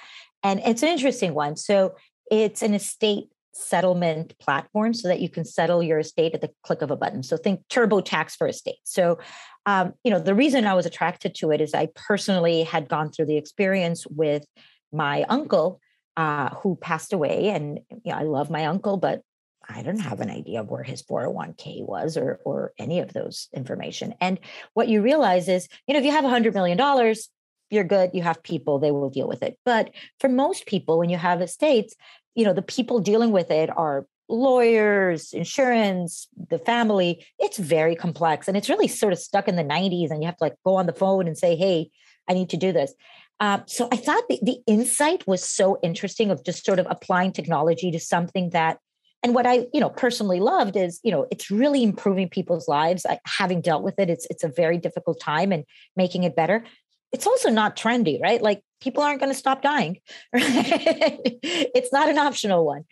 And 0.42 0.60
it's 0.64 0.82
an 0.82 0.88
interesting 0.88 1.34
one. 1.34 1.56
So 1.56 1.94
it's 2.30 2.62
an 2.62 2.74
estate 2.74 3.28
settlement 3.52 4.38
platform 4.38 4.94
so 4.94 5.08
that 5.08 5.20
you 5.20 5.28
can 5.28 5.44
settle 5.44 5.82
your 5.82 5.98
estate 5.98 6.34
at 6.34 6.40
the 6.40 6.50
click 6.62 6.82
of 6.82 6.90
a 6.90 6.96
button. 6.96 7.22
So 7.22 7.36
think 7.36 7.60
TurboTax 7.68 8.36
for 8.36 8.46
estate. 8.46 8.78
So, 8.84 9.18
um, 9.66 9.94
you 10.04 10.10
know, 10.10 10.18
the 10.18 10.34
reason 10.34 10.66
I 10.66 10.74
was 10.74 10.86
attracted 10.86 11.34
to 11.36 11.50
it 11.50 11.60
is 11.60 11.74
I 11.74 11.88
personally 11.94 12.62
had 12.62 12.88
gone 12.88 13.10
through 13.10 13.26
the 13.26 13.36
experience 13.36 14.06
with 14.06 14.44
my 14.92 15.24
uncle 15.28 15.80
uh, 16.16 16.50
who 16.56 16.76
passed 16.76 17.12
away. 17.12 17.50
And 17.50 17.80
you 17.90 18.12
know, 18.12 18.18
I 18.18 18.22
love 18.22 18.50
my 18.50 18.66
uncle, 18.66 18.96
but 18.96 19.22
I 19.68 19.82
didn't 19.82 20.00
have 20.00 20.20
an 20.20 20.30
idea 20.30 20.60
of 20.60 20.70
where 20.70 20.82
his 20.82 21.02
401k 21.02 21.86
was 21.86 22.16
or 22.16 22.40
or 22.44 22.72
any 22.78 23.00
of 23.00 23.12
those 23.12 23.48
information. 23.52 24.14
And 24.20 24.38
what 24.74 24.88
you 24.88 25.02
realize 25.02 25.48
is, 25.48 25.68
you 25.86 25.94
know, 25.94 26.00
if 26.00 26.06
you 26.06 26.12
have 26.12 26.24
a 26.24 26.30
hundred 26.30 26.54
million 26.54 26.78
dollars, 26.78 27.28
you're 27.70 27.84
good. 27.84 28.10
You 28.14 28.22
have 28.22 28.42
people, 28.42 28.78
they 28.78 28.90
will 28.90 29.10
deal 29.10 29.28
with 29.28 29.42
it. 29.42 29.58
But 29.64 29.90
for 30.20 30.28
most 30.28 30.66
people, 30.66 30.98
when 30.98 31.10
you 31.10 31.18
have 31.18 31.42
estates, 31.42 31.94
you 32.38 32.44
know, 32.44 32.52
the 32.52 32.62
people 32.62 33.00
dealing 33.00 33.32
with 33.32 33.50
it 33.50 33.68
are 33.76 34.06
lawyers, 34.28 35.32
insurance, 35.32 36.28
the 36.50 36.58
family. 36.60 37.26
It's 37.40 37.58
very 37.58 37.96
complex. 37.96 38.46
And 38.46 38.56
it's 38.56 38.68
really 38.68 38.86
sort 38.86 39.12
of 39.12 39.18
stuck 39.18 39.48
in 39.48 39.56
the 39.56 39.64
90s. 39.64 40.12
And 40.12 40.22
you 40.22 40.26
have 40.26 40.36
to 40.36 40.44
like 40.44 40.54
go 40.64 40.76
on 40.76 40.86
the 40.86 40.92
phone 40.92 41.26
and 41.26 41.36
say, 41.36 41.56
hey, 41.56 41.90
I 42.28 42.34
need 42.34 42.48
to 42.50 42.56
do 42.56 42.70
this. 42.70 42.94
Um, 43.40 43.64
so 43.66 43.88
I 43.90 43.96
thought 43.96 44.22
the, 44.28 44.38
the 44.40 44.58
insight 44.68 45.26
was 45.26 45.42
so 45.42 45.80
interesting 45.82 46.30
of 46.30 46.44
just 46.44 46.64
sort 46.64 46.78
of 46.78 46.86
applying 46.88 47.32
technology 47.32 47.90
to 47.90 47.98
something 47.98 48.50
that 48.50 48.78
and 49.24 49.34
what 49.34 49.48
i 49.48 49.66
you 49.74 49.80
know 49.80 49.90
personally 49.90 50.38
loved 50.38 50.76
is 50.76 51.00
you 51.02 51.10
know 51.10 51.26
it's 51.32 51.50
really 51.50 51.82
improving 51.82 52.28
people's 52.28 52.68
lives 52.68 53.04
I, 53.04 53.18
having 53.26 53.60
dealt 53.60 53.82
with 53.82 53.98
it 53.98 54.08
it's 54.08 54.28
it's 54.30 54.44
a 54.44 54.48
very 54.48 54.78
difficult 54.78 55.18
time 55.18 55.50
and 55.50 55.64
making 55.96 56.22
it 56.22 56.36
better 56.36 56.62
it's 57.10 57.26
also 57.26 57.50
not 57.50 57.76
trendy 57.76 58.22
right 58.22 58.40
like 58.40 58.62
people 58.80 59.02
aren't 59.02 59.20
going 59.20 59.32
to 59.32 59.38
stop 59.38 59.62
dying 59.62 59.98
right? 60.32 61.20
it's 61.42 61.92
not 61.92 62.08
an 62.08 62.18
optional 62.18 62.64
one. 62.64 62.84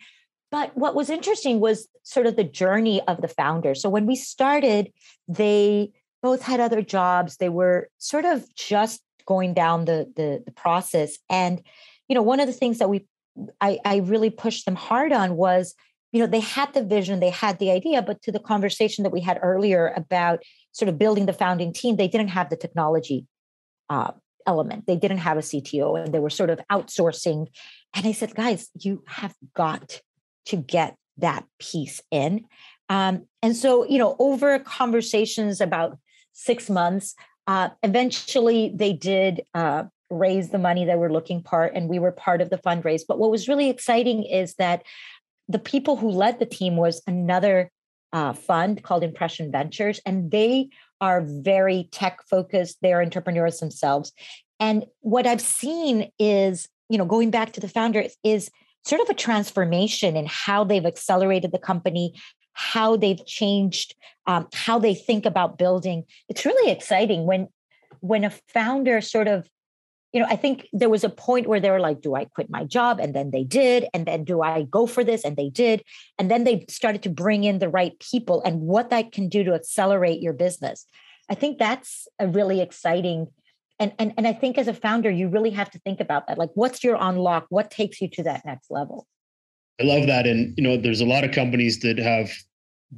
But 0.49 0.77
what 0.77 0.95
was 0.95 1.09
interesting 1.09 1.59
was 1.59 1.89
sort 2.03 2.25
of 2.25 2.37
the 2.37 2.43
journey 2.45 3.01
of 3.07 3.21
the 3.21 3.27
founder 3.27 3.75
so 3.75 3.89
when 3.89 4.05
we 4.05 4.15
started 4.15 4.91
they 5.27 5.91
both 6.21 6.41
had 6.41 6.59
other 6.59 6.81
jobs. 6.81 7.37
They 7.37 7.49
were 7.49 7.89
sort 7.97 8.25
of 8.25 8.53
just 8.55 9.01
going 9.25 9.53
down 9.53 9.85
the 9.85 10.11
the, 10.15 10.43
the 10.45 10.51
process. 10.51 11.17
And 11.29 11.61
you 12.07 12.15
know 12.15 12.21
one 12.21 12.39
of 12.39 12.47
the 12.47 12.53
things 12.53 12.79
that 12.79 12.89
we 12.89 13.05
I, 13.61 13.79
I 13.85 13.97
really 13.97 14.29
pushed 14.29 14.65
them 14.65 14.75
hard 14.75 15.11
on 15.11 15.35
was 15.35 15.75
you 16.11 16.19
know 16.19 16.27
they 16.27 16.39
had 16.39 16.73
the 16.73 16.83
vision 16.83 17.19
they 17.19 17.29
had 17.29 17.59
the 17.59 17.71
idea 17.71 18.01
but 18.01 18.21
to 18.23 18.31
the 18.31 18.39
conversation 18.39 19.03
that 19.03 19.11
we 19.11 19.21
had 19.21 19.39
earlier 19.43 19.93
about 19.95 20.41
sort 20.71 20.89
of 20.89 20.97
building 20.97 21.27
the 21.27 21.33
founding 21.33 21.71
team 21.71 21.97
they 21.97 22.07
didn't 22.07 22.29
have 22.29 22.49
the 22.49 22.55
technology 22.55 23.27
uh, 23.89 24.11
element. 24.47 24.87
They 24.87 24.95
didn't 24.95 25.19
have 25.19 25.37
a 25.37 25.41
cto 25.41 26.01
and 26.01 26.13
they 26.13 26.19
were 26.19 26.29
sort 26.29 26.49
of 26.49 26.59
outsourcing. 26.71 27.47
And 27.93 28.07
i 28.07 28.11
said 28.11 28.33
guys 28.33 28.69
you 28.79 29.03
have 29.07 29.35
got 29.53 30.01
to 30.47 30.55
get 30.55 30.95
that 31.17 31.45
piece 31.59 32.01
in. 32.11 32.45
Um, 32.89 33.27
and 33.41 33.55
so 33.55 33.85
you 33.85 33.99
know 33.99 34.15
over 34.17 34.57
conversations 34.59 35.61
about 35.61 35.97
six 36.33 36.69
months 36.69 37.15
uh, 37.47 37.69
eventually 37.81 38.71
they 38.75 38.93
did 38.93 39.41
uh, 39.53 39.85
raise 40.09 40.49
the 40.49 40.57
money 40.57 40.85
that 40.85 40.99
we're 40.99 41.11
looking 41.11 41.41
part 41.41 41.73
and 41.75 41.89
we 41.89 41.99
were 41.99 42.11
part 42.11 42.41
of 42.41 42.49
the 42.49 42.57
fundraise. 42.57 43.01
But 43.07 43.19
what 43.19 43.31
was 43.31 43.47
really 43.47 43.69
exciting 43.69 44.23
is 44.23 44.55
that 44.55 44.83
the 45.47 45.59
people 45.59 45.95
who 45.95 46.09
led 46.09 46.39
the 46.39 46.45
team 46.45 46.75
was 46.75 47.01
another 47.07 47.71
uh, 48.13 48.33
fund 48.33 48.83
called 48.83 49.03
Impression 49.03 49.51
Ventures, 49.51 49.99
and 50.05 50.31
they 50.31 50.69
are 51.01 51.21
very 51.21 51.89
tech 51.91 52.19
focused. 52.29 52.77
They're 52.81 53.01
entrepreneurs 53.01 53.59
themselves. 53.59 54.11
And 54.59 54.85
what 55.01 55.27
I've 55.27 55.41
seen 55.41 56.11
is, 56.17 56.67
you 56.89 56.97
know, 56.97 57.05
going 57.05 57.31
back 57.31 57.53
to 57.53 57.59
the 57.59 57.67
founders, 57.67 58.15
is 58.23 58.49
sort 58.85 59.01
of 59.01 59.09
a 59.09 59.13
transformation 59.13 60.15
in 60.15 60.25
how 60.27 60.63
they've 60.63 60.85
accelerated 60.85 61.51
the 61.51 61.59
company, 61.59 62.13
how 62.53 62.97
they've 62.97 63.23
changed, 63.25 63.95
um, 64.25 64.47
how 64.53 64.79
they 64.79 64.95
think 64.95 65.25
about 65.25 65.57
building. 65.57 66.03
It's 66.29 66.45
really 66.45 66.71
exciting 66.71 67.25
when 67.25 67.47
when 67.99 68.23
a 68.23 68.31
founder 68.47 69.01
sort 69.01 69.27
of 69.27 69.49
you 70.17 70.23
know, 70.23 70.29
I 70.31 70.35
think 70.35 70.67
there 70.73 70.89
was 70.89 71.03
a 71.03 71.09
point 71.09 71.45
where 71.45 71.59
they 71.59 71.69
were 71.69 71.79
like, 71.79 72.01
do 72.01 72.15
I 72.15 72.25
quit 72.25 72.49
my 72.49 72.63
job? 72.63 72.99
And 72.99 73.13
then 73.13 73.29
they 73.29 73.43
did. 73.43 73.85
And 73.93 74.07
then 74.07 74.23
do 74.23 74.41
I 74.41 74.63
go 74.63 74.87
for 74.87 75.03
this? 75.03 75.23
And 75.23 75.37
they 75.37 75.51
did. 75.51 75.83
And 76.17 76.31
then 76.31 76.43
they 76.43 76.65
started 76.69 77.03
to 77.03 77.09
bring 77.11 77.43
in 77.43 77.59
the 77.59 77.69
right 77.69 77.93
people 77.99 78.41
and 78.41 78.61
what 78.61 78.89
that 78.89 79.11
can 79.11 79.29
do 79.29 79.43
to 79.43 79.53
accelerate 79.53 80.19
your 80.19 80.33
business. 80.33 80.87
I 81.29 81.35
think 81.35 81.59
that's 81.59 82.07
a 82.17 82.27
really 82.27 82.61
exciting. 82.61 83.27
And, 83.77 83.93
and, 83.99 84.11
and 84.17 84.27
I 84.27 84.33
think 84.33 84.57
as 84.57 84.67
a 84.67 84.73
founder, 84.73 85.11
you 85.11 85.29
really 85.29 85.51
have 85.51 85.69
to 85.69 85.79
think 85.81 85.99
about 85.99 86.25
that. 86.25 86.39
Like, 86.39 86.49
what's 86.55 86.83
your 86.83 86.97
unlock? 86.99 87.45
What 87.49 87.69
takes 87.69 88.01
you 88.01 88.07
to 88.13 88.23
that 88.23 88.43
next 88.43 88.71
level? 88.71 89.05
I 89.79 89.83
love 89.83 90.07
that. 90.07 90.25
And, 90.25 90.57
you 90.57 90.63
know, 90.63 90.77
there's 90.77 91.01
a 91.01 91.05
lot 91.05 91.25
of 91.25 91.31
companies 91.31 91.81
that 91.81 91.99
have 91.99 92.31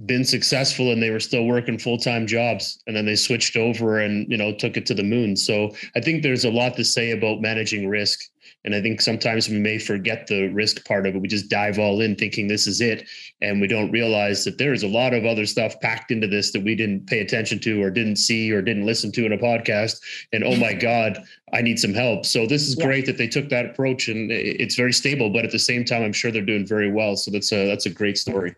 been 0.06 0.24
successful 0.24 0.92
and 0.92 1.02
they 1.02 1.10
were 1.10 1.20
still 1.20 1.46
working 1.46 1.78
full-time 1.78 2.28
jobs 2.28 2.82
and 2.86 2.96
then 2.96 3.06
they 3.06 3.16
switched 3.16 3.58
over 3.58 4.00
and 4.00 4.30
you 4.30 4.38
know 4.38 4.54
took 4.54 4.78
it 4.78 4.86
to 4.86 4.94
the 4.94 5.04
moon. 5.04 5.36
So 5.36 5.76
i 5.96 6.00
think 6.00 6.22
there's 6.22 6.46
a 6.46 6.52
lot 6.52 6.76
to 6.78 6.86
say 6.86 7.10
about 7.12 7.42
managing 7.42 7.90
risk 7.90 8.20
and 8.66 8.76
i 8.76 8.82
think 8.82 9.02
sometimes 9.02 9.50
we 9.50 9.58
may 9.58 9.80
forget 9.80 10.28
the 10.28 10.50
risk 10.50 10.86
part 10.86 11.08
of 11.08 11.16
it. 11.16 11.22
We 11.22 11.28
just 11.28 11.50
dive 11.50 11.80
all 11.80 12.02
in 12.02 12.16
thinking 12.16 12.48
this 12.48 12.68
is 12.68 12.82
it 12.82 13.10
and 13.42 13.60
we 13.60 13.66
don't 13.66 13.90
realize 13.90 14.44
that 14.46 14.60
there 14.60 14.74
is 14.74 14.84
a 14.84 14.88
lot 14.88 15.16
of 15.16 15.26
other 15.26 15.48
stuff 15.48 15.80
packed 15.82 16.12
into 16.12 16.28
this 16.28 16.52
that 16.52 16.64
we 16.64 16.76
didn't 16.76 17.08
pay 17.08 17.22
attention 17.22 17.58
to 17.62 17.82
or 17.82 17.90
didn't 17.90 18.18
see 18.18 18.52
or 18.52 18.62
didn't 18.62 18.86
listen 18.86 19.12
to 19.14 19.26
in 19.26 19.34
a 19.34 19.38
podcast 19.40 20.00
and 20.34 20.44
oh 20.44 20.56
my 20.58 20.74
god 20.74 21.18
i 21.52 21.64
need 21.64 21.80
some 21.80 21.96
help. 21.96 22.28
So 22.28 22.46
this 22.46 22.68
is 22.68 22.78
yeah. 22.78 22.86
great 22.86 23.08
that 23.08 23.18
they 23.18 23.28
took 23.28 23.50
that 23.50 23.66
approach 23.66 24.08
and 24.08 24.32
it's 24.32 24.76
very 24.76 24.94
stable 24.94 25.32
but 25.32 25.46
at 25.46 25.52
the 25.52 25.58
same 25.58 25.84
time 25.84 26.04
i'm 26.04 26.14
sure 26.14 26.30
they're 26.30 26.44
doing 26.44 26.68
very 26.68 26.92
well. 26.92 27.16
So 27.16 27.32
that's 27.32 27.52
a 27.52 27.66
that's 27.66 27.88
a 27.88 27.90
great 27.90 28.20
story 28.20 28.54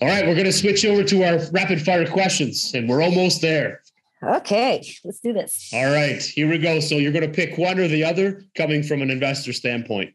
all 0.00 0.08
right, 0.08 0.26
we're 0.26 0.34
going 0.34 0.46
to 0.46 0.52
switch 0.52 0.84
over 0.84 1.04
to 1.04 1.24
our 1.24 1.38
rapid 1.52 1.82
fire 1.82 2.06
questions, 2.06 2.72
and 2.74 2.88
we're 2.88 3.02
almost 3.02 3.40
there. 3.40 3.82
Okay, 4.22 4.84
let's 5.04 5.20
do 5.20 5.32
this. 5.32 5.70
All 5.72 5.92
right, 5.92 6.20
here 6.20 6.48
we 6.48 6.58
go. 6.58 6.80
So 6.80 6.96
you're 6.96 7.12
going 7.12 7.26
to 7.26 7.32
pick 7.32 7.56
one 7.56 7.78
or 7.78 7.86
the 7.86 8.04
other 8.04 8.44
coming 8.56 8.82
from 8.82 9.02
an 9.02 9.10
investor 9.10 9.52
standpoint. 9.52 10.12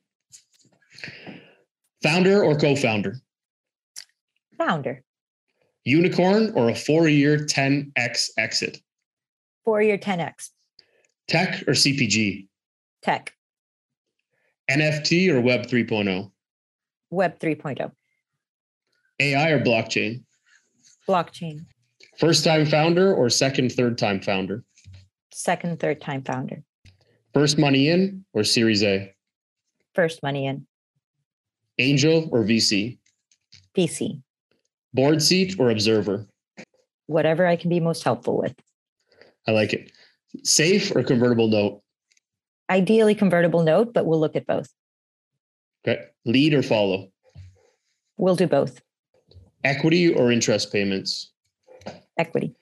Founder 2.01 2.43
or 2.43 2.57
co 2.57 2.75
founder? 2.75 3.15
Founder. 4.57 5.03
Unicorn 5.85 6.51
or 6.55 6.69
a 6.69 6.75
four 6.75 7.07
year 7.07 7.37
10x 7.37 8.29
exit? 8.37 8.81
Four 9.63 9.81
year 9.81 9.97
10x. 9.97 10.49
Tech 11.29 11.61
or 11.63 11.73
CPG? 11.73 12.47
Tech. 13.01 13.33
NFT 14.69 15.29
or 15.29 15.39
Web 15.39 15.67
3.0? 15.67 16.31
Web 17.09 17.39
3.0. 17.39 17.91
AI 19.19 19.49
or 19.51 19.59
blockchain? 19.59 20.23
Blockchain. 21.07 21.65
First 22.17 22.43
time 22.43 22.65
founder 22.65 23.13
or 23.13 23.29
second, 23.29 23.71
third 23.71 23.97
time 23.97 24.21
founder? 24.21 24.63
Second, 25.31 25.79
third 25.79 26.01
time 26.01 26.23
founder. 26.23 26.63
First 27.33 27.57
money 27.57 27.89
in 27.89 28.25
or 28.33 28.43
Series 28.43 28.83
A? 28.83 29.13
First 29.95 30.21
money 30.23 30.45
in. 30.45 30.65
Angel 31.79 32.29
or 32.31 32.43
VC? 32.43 32.99
VC. 33.75 34.21
Board 34.93 35.21
seat 35.21 35.55
or 35.59 35.71
observer? 35.71 36.27
Whatever 37.07 37.47
I 37.47 37.55
can 37.55 37.69
be 37.69 37.79
most 37.79 38.03
helpful 38.03 38.37
with. 38.37 38.55
I 39.47 39.51
like 39.51 39.73
it. 39.73 39.91
Safe 40.43 40.95
or 40.95 41.03
convertible 41.03 41.47
note? 41.47 41.81
Ideally 42.69 43.15
convertible 43.15 43.63
note, 43.63 43.93
but 43.93 44.05
we'll 44.05 44.19
look 44.19 44.35
at 44.35 44.45
both. 44.45 44.69
Okay. 45.85 46.05
Lead 46.25 46.53
or 46.53 46.63
follow? 46.63 47.09
We'll 48.17 48.35
do 48.35 48.47
both. 48.47 48.81
Equity 49.63 50.13
or 50.13 50.31
interest 50.31 50.71
payments? 50.71 51.31
Equity. 52.17 52.53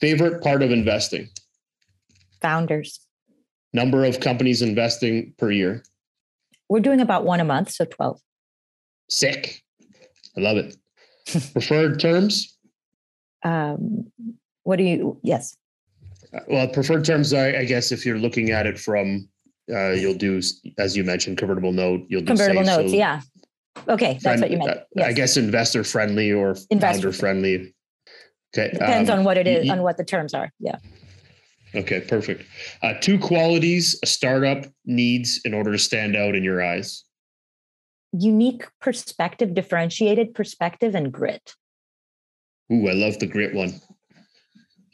Favorite 0.00 0.42
part 0.42 0.62
of 0.62 0.70
investing? 0.70 1.28
Founders. 2.42 3.00
Number 3.72 4.04
of 4.04 4.20
companies 4.20 4.62
investing 4.62 5.34
per 5.38 5.50
year? 5.50 5.82
We're 6.68 6.80
doing 6.80 7.00
about 7.00 7.24
one 7.24 7.40
a 7.40 7.44
month, 7.44 7.70
so 7.70 7.84
12. 7.84 8.20
Sick. 9.08 9.62
I 10.36 10.40
love 10.40 10.56
it. 10.56 10.76
preferred 11.52 12.00
terms? 12.00 12.56
Um, 13.44 14.10
what 14.64 14.76
do 14.76 14.84
you, 14.84 15.18
yes. 15.22 15.56
Uh, 16.34 16.40
well, 16.48 16.68
preferred 16.68 17.04
terms, 17.04 17.32
I, 17.32 17.58
I, 17.58 17.64
guess, 17.64 17.92
if 17.92 18.04
you're 18.04 18.18
looking 18.18 18.50
at 18.50 18.66
it 18.66 18.78
from, 18.78 19.28
uh, 19.72 19.90
you'll 19.90 20.14
do, 20.14 20.40
as 20.78 20.96
you 20.96 21.04
mentioned, 21.04 21.38
convertible 21.38 21.72
note. 21.72 22.04
You'll 22.08 22.22
do 22.22 22.28
convertible 22.28 22.64
notes, 22.64 22.90
so 22.90 22.96
yeah. 22.96 23.20
Okay, 23.88 24.14
that's 24.14 24.22
friend, 24.22 24.40
what 24.40 24.50
you 24.50 24.58
meant. 24.58 24.80
Yes. 24.94 25.06
I 25.06 25.12
guess 25.12 25.36
investor 25.36 25.84
friendly 25.84 26.32
or 26.32 26.56
investor 26.70 27.12
friendly. 27.12 27.74
Okay. 28.56 28.70
Depends 28.72 29.10
um, 29.10 29.20
on 29.20 29.24
what 29.24 29.36
it 29.36 29.46
is, 29.46 29.68
on 29.70 29.82
what 29.82 29.96
the 29.96 30.04
terms 30.04 30.34
are. 30.34 30.50
Yeah. 30.60 30.78
Okay, 31.74 32.00
perfect. 32.00 32.44
Uh, 32.82 32.94
two 33.00 33.18
qualities 33.18 33.98
a 34.02 34.06
startup 34.06 34.66
needs 34.86 35.40
in 35.44 35.52
order 35.52 35.72
to 35.72 35.78
stand 35.78 36.16
out 36.16 36.34
in 36.34 36.42
your 36.42 36.64
eyes. 36.64 37.04
Unique 38.12 38.66
perspective, 38.80 39.52
differentiated 39.52 40.32
perspective, 40.32 40.94
and 40.94 41.12
grit. 41.12 41.54
Ooh, 42.72 42.88
I 42.88 42.92
love 42.92 43.18
the 43.18 43.26
grit 43.26 43.54
one. 43.54 43.74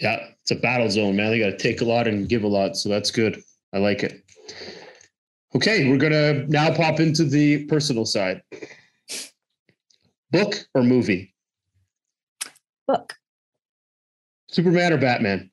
Yeah, 0.01 0.27
it's 0.41 0.51
a 0.51 0.57
battle 0.57 0.91
zone, 0.91 1.15
man. 1.15 1.31
They 1.31 1.39
got 1.39 1.51
to 1.51 1.57
take 1.57 1.81
a 1.83 1.85
lot 1.85 2.09
and 2.09 2.29
give 2.29 2.43
a 2.43 2.49
lot. 2.49 2.77
So 2.77 2.89
that's 2.89 3.13
good. 3.13 3.41
I 3.73 3.79
like 3.79 4.03
it. 4.03 4.25
Okay, 5.55 5.91
we're 5.91 5.99
going 5.99 6.13
to 6.13 6.47
now 6.49 6.75
pop 6.75 6.99
into 6.99 7.25
the 7.25 7.67
personal 7.67 8.07
side. 8.07 8.43
Book 10.31 10.55
or 10.75 10.83
movie? 10.83 11.35
Book. 12.87 13.15
Superman 14.49 14.95
or 14.95 14.99
Batman? 14.99 15.51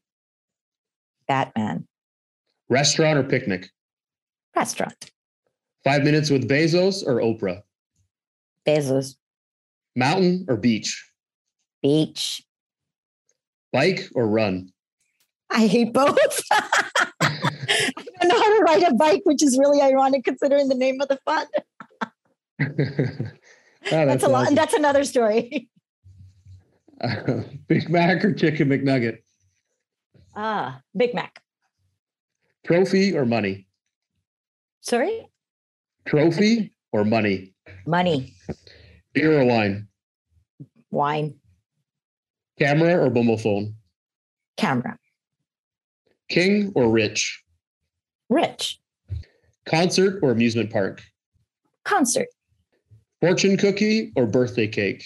Batman. 1.27 1.85
Restaurant 2.69 3.17
or 3.17 3.23
picnic? 3.23 3.69
Restaurant. 4.55 5.11
Five 5.83 6.03
minutes 6.03 6.29
with 6.29 6.49
Bezos 6.49 7.05
or 7.05 7.15
Oprah? 7.15 7.61
Bezos. 8.65 9.15
Mountain 9.95 10.45
or 10.47 10.55
beach? 10.55 11.11
Beach. 11.81 12.41
Bike 13.73 14.09
or 14.15 14.27
run? 14.27 14.71
I 15.49 15.67
hate 15.67 15.93
both. 15.93 16.41
know 18.77 18.79
how 18.79 18.79
to 18.79 18.85
ride 18.85 18.93
a 18.93 18.95
bike, 18.95 19.21
which 19.25 19.43
is 19.43 19.57
really 19.57 19.81
ironic 19.81 20.23
considering 20.23 20.67
the 20.69 20.75
name 20.75 21.01
of 21.01 21.07
the 21.07 21.19
fund. 21.25 21.47
oh, 22.01 22.07
that's, 22.59 23.31
that's, 23.89 24.23
a 24.23 24.27
lot. 24.27 24.43
Awesome. 24.43 24.55
That's 24.55 24.73
another 24.73 25.03
story. 25.03 25.69
Uh, 27.01 27.41
Big 27.67 27.89
Mac 27.89 28.23
or 28.23 28.33
Chicken 28.33 28.69
McNugget? 28.69 29.19
Ah, 30.35 30.81
Big 30.95 31.13
Mac. 31.13 31.41
Trophy 32.65 33.15
or 33.17 33.25
money? 33.25 33.67
Sorry? 34.81 35.27
Trophy 36.05 36.73
or 36.91 37.05
money? 37.05 37.53
Money. 37.85 38.33
Beer 39.13 39.41
or 39.41 39.45
wine? 39.45 39.87
Wine. 40.91 41.35
Camera 42.57 42.99
or 42.99 43.09
mobile 43.09 43.37
phone? 43.37 43.75
Camera. 44.57 44.97
King 46.29 46.71
or 46.75 46.89
rich? 46.89 47.41
Rich. 48.29 48.79
Concert 49.65 50.19
or 50.21 50.31
amusement 50.31 50.71
park? 50.71 51.03
Concert. 51.83 52.27
Fortune 53.21 53.57
cookie 53.57 54.11
or 54.15 54.25
birthday 54.25 54.67
cake? 54.67 55.03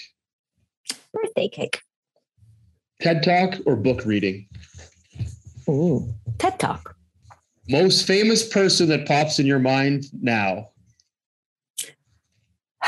Birthday 1.13 1.47
cake. 1.47 1.81
TED 3.01 3.23
Talk 3.23 3.55
or 3.65 3.75
book 3.75 4.05
reading? 4.05 4.47
Ooh, 5.69 6.13
TED 6.37 6.59
Talk. 6.59 6.95
Most 7.69 8.05
famous 8.05 8.47
person 8.47 8.89
that 8.89 9.07
pops 9.07 9.39
in 9.39 9.45
your 9.45 9.59
mind 9.59 10.05
now? 10.21 10.69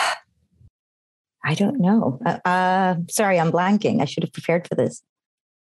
I 1.44 1.54
don't 1.56 1.80
know. 1.80 2.20
Uh, 2.26 2.40
uh, 2.46 2.96
sorry, 3.10 3.40
I'm 3.40 3.52
blanking. 3.52 4.02
I 4.02 4.06
should 4.06 4.24
have 4.24 4.34
prepared 4.34 4.68
for 4.68 4.76
this. 4.76 5.02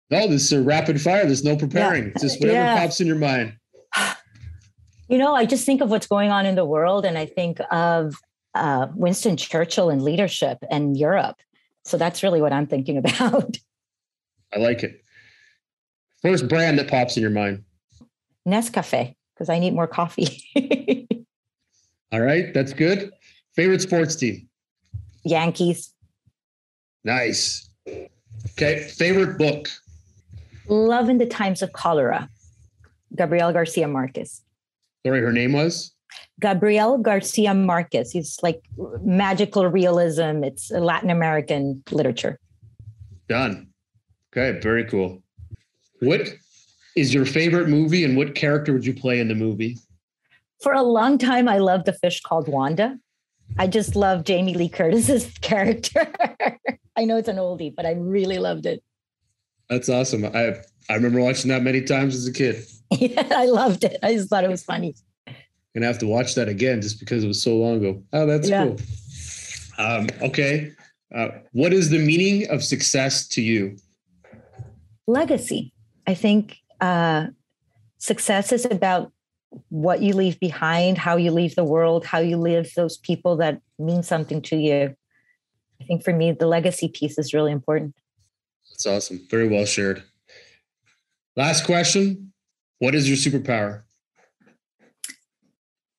No, 0.10 0.28
this 0.28 0.43
is 0.45 0.53
a 0.53 0.62
rapid 0.62 1.01
fire. 1.01 1.26
There's 1.26 1.43
no 1.43 1.55
preparing. 1.55 2.07
Yeah. 2.07 2.14
Just 2.20 2.39
whatever 2.39 2.57
yeah. 2.57 2.78
pops 2.78 2.99
in 2.99 3.07
your 3.07 3.18
mind. 3.18 3.53
You 5.10 5.18
know, 5.18 5.34
I 5.34 5.45
just 5.45 5.66
think 5.66 5.82
of 5.82 5.89
what's 5.89 6.05
going 6.05 6.30
on 6.30 6.45
in 6.45 6.53
the 6.53 6.66
world 6.66 7.03
and 7.03 7.18
I 7.18 7.26
think 7.26 7.60
of 7.72 8.16
uh, 8.53 8.88
Winston 8.93 9.38
Churchill 9.38 9.89
and 9.89 10.03
leadership 10.03 10.60
and 10.70 10.95
Europe. 10.95 11.38
So 11.84 11.97
that's 11.97 12.22
really 12.22 12.41
what 12.41 12.53
I'm 12.53 12.68
thinking 12.68 12.97
about. 13.03 13.57
I 14.53 14.60
like 14.60 14.84
it. 14.84 15.03
First 16.22 16.47
brand 16.47 16.78
that 16.78 16.89
pops 16.89 17.18
in 17.18 17.22
your 17.22 17.32
mind? 17.32 17.64
Nescafe, 18.47 19.16
because 19.34 19.49
I 19.49 19.57
need 19.57 19.74
more 19.74 19.88
coffee. 19.88 20.43
All 22.12 22.22
right, 22.22 22.53
that's 22.53 22.74
good. 22.74 23.12
Favorite 23.55 23.82
sports 23.82 24.16
team? 24.16 24.47
Yankees. 25.24 25.93
Nice. 27.03 27.70
Okay. 28.51 28.88
Favorite 28.95 29.38
book? 29.38 29.70
Love 30.68 31.10
in 31.10 31.18
the 31.18 31.26
Times 31.26 31.62
of 31.62 31.74
Cholera, 31.74 32.30
Gabriel 33.16 33.51
Garcia 33.51 33.88
Marquez. 33.88 34.41
Sorry, 35.06 35.22
her 35.22 35.32
name 35.32 35.54
was? 35.54 35.93
Gabriel 36.39 36.97
Garcia 36.97 37.54
Marquez. 37.54 38.12
He's 38.12 38.38
like 38.41 38.62
magical 39.02 39.68
realism. 39.68 40.43
It's 40.43 40.72
Latin 40.72 41.10
American 41.10 41.84
literature. 41.91 42.39
Done. 43.28 43.68
Okay, 44.32 44.60
very 44.60 44.86
cool. 44.86 45.22
What 46.00 46.22
is 46.95 47.14
your 47.14 47.26
favorite 47.26 47.68
movie 47.68 48.04
and 48.04 48.18
what 48.18 48.36
character 48.36 48.74
would 48.74 48.86
you 48.86 48.93
play 48.93 49.20
in 49.20 49.28
the 49.28 49.36
movie? 49.36 49.78
For 50.62 50.74
a 50.74 50.82
long 50.82 51.18
time, 51.18 51.47
I 51.47 51.58
loved 51.58 51.86
The 51.86 51.93
Fish 51.93 52.22
Called 52.22 52.47
Wanda. 52.47 52.97
I 53.58 53.68
just 53.68 53.95
love 53.95 54.24
Jamie 54.24 54.54
Lee 54.54 54.70
Curtis's 54.70 55.32
character. 55.41 56.08
I 56.95 57.06
know 57.06 57.18
it's 57.18 57.30
an 57.30 57.38
oldie, 57.38 57.74
but 57.74 57.86
I 57.86 57.93
really 57.93 58.39
loved 58.39 58.66
it. 58.66 58.84
That's 59.70 59.89
awesome. 59.89 60.26
I 60.26 60.56
I 60.89 60.95
remember 60.95 61.22
watching 61.22 61.50
that 61.50 61.62
many 61.62 61.82
times 61.82 62.16
as 62.16 62.28
a 62.28 62.34
kid. 62.34 62.66
Yeah, 62.98 63.28
I 63.32 63.46
loved 63.46 63.84
it. 63.84 63.98
I 64.02 64.14
just 64.14 64.30
thought 64.30 64.44
it 64.44 64.50
was 64.50 64.64
funny. 64.64 64.96
Gonna 65.76 65.86
have 65.86 66.00
to 66.00 66.08
watch 66.08 66.36
that 66.36 66.50
again 66.50 66.82
just 66.82 67.00
because 67.00 67.24
it 67.24 67.28
was 67.28 67.42
so 67.42 67.56
long 67.56 67.78
ago. 67.78 68.04
Oh, 68.12 68.26
that's 68.26 68.50
yeah. 68.50 68.66
cool. 68.66 68.78
Um, 69.78 70.08
okay. 70.22 70.72
Uh, 71.14 71.30
what 71.54 71.72
is 71.74 71.90
the 71.90 72.00
meaning 72.00 72.50
of 72.50 72.64
success 72.64 73.28
to 73.30 73.42
you? 73.42 73.78
Legacy. 75.08 75.72
I 76.08 76.16
think 76.16 76.58
uh, 76.82 77.28
success 77.98 78.52
is 78.52 78.66
about 78.66 79.12
what 79.70 80.02
you 80.02 80.14
leave 80.14 80.40
behind, 80.40 80.98
how 80.98 81.16
you 81.16 81.32
leave 81.32 81.56
the 81.56 81.64
world, 81.64 82.06
how 82.06 82.20
you 82.20 82.38
live 82.38 82.72
those 82.76 82.98
people 82.98 83.38
that 83.38 83.62
mean 83.78 84.04
something 84.04 84.42
to 84.44 84.56
you. 84.56 84.96
I 85.82 85.84
think 85.86 86.04
for 86.04 86.14
me, 86.14 86.32
the 86.32 86.48
legacy 86.48 86.88
piece 86.88 87.18
is 87.18 87.34
really 87.34 87.52
important. 87.52 87.96
That's 88.72 88.86
awesome. 88.86 89.28
Very 89.30 89.48
well 89.48 89.66
shared. 89.66 90.04
Last 91.36 91.66
question 91.66 92.29
What 92.80 92.96
is 92.96 93.08
your 93.08 93.18
superpower? 93.18 93.84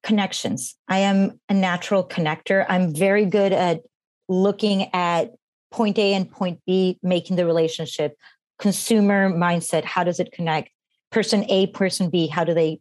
Connections. 0.03 0.76
I 0.89 0.99
am 1.01 1.39
a 1.49 1.55
natural 1.55 2.03
connector. 2.07 2.64
I'm 2.68 2.95
very 2.95 3.26
good 3.26 3.53
at 3.53 3.83
looking 4.28 4.93
at 4.95 5.33
point 5.70 5.99
A 5.99 6.14
and 6.14 6.31
point 6.31 6.61
B, 6.66 6.99
making 7.03 7.37
the 7.37 7.45
relationship, 7.45 8.16
consumer 8.59 9.31
mindset. 9.31 9.85
How 9.85 10.05
does 10.05 10.20
it 10.20 10.33
connect? 10.33 10.70
Person 11.11 11.45
A, 11.51 11.66
person 11.68 12.09
B, 12.09 12.26
how 12.26 12.45
do 12.45 12.55
they 12.55 12.81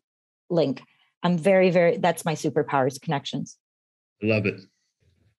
link? 0.49 0.81
I'm 1.21 1.37
very, 1.37 1.69
very, 1.69 1.97
that's 1.97 2.23
my 2.23 2.33
superpowers, 2.33 3.01
connections. 3.01 3.57
I 4.23 4.27
love 4.27 4.45
it. 4.45 4.61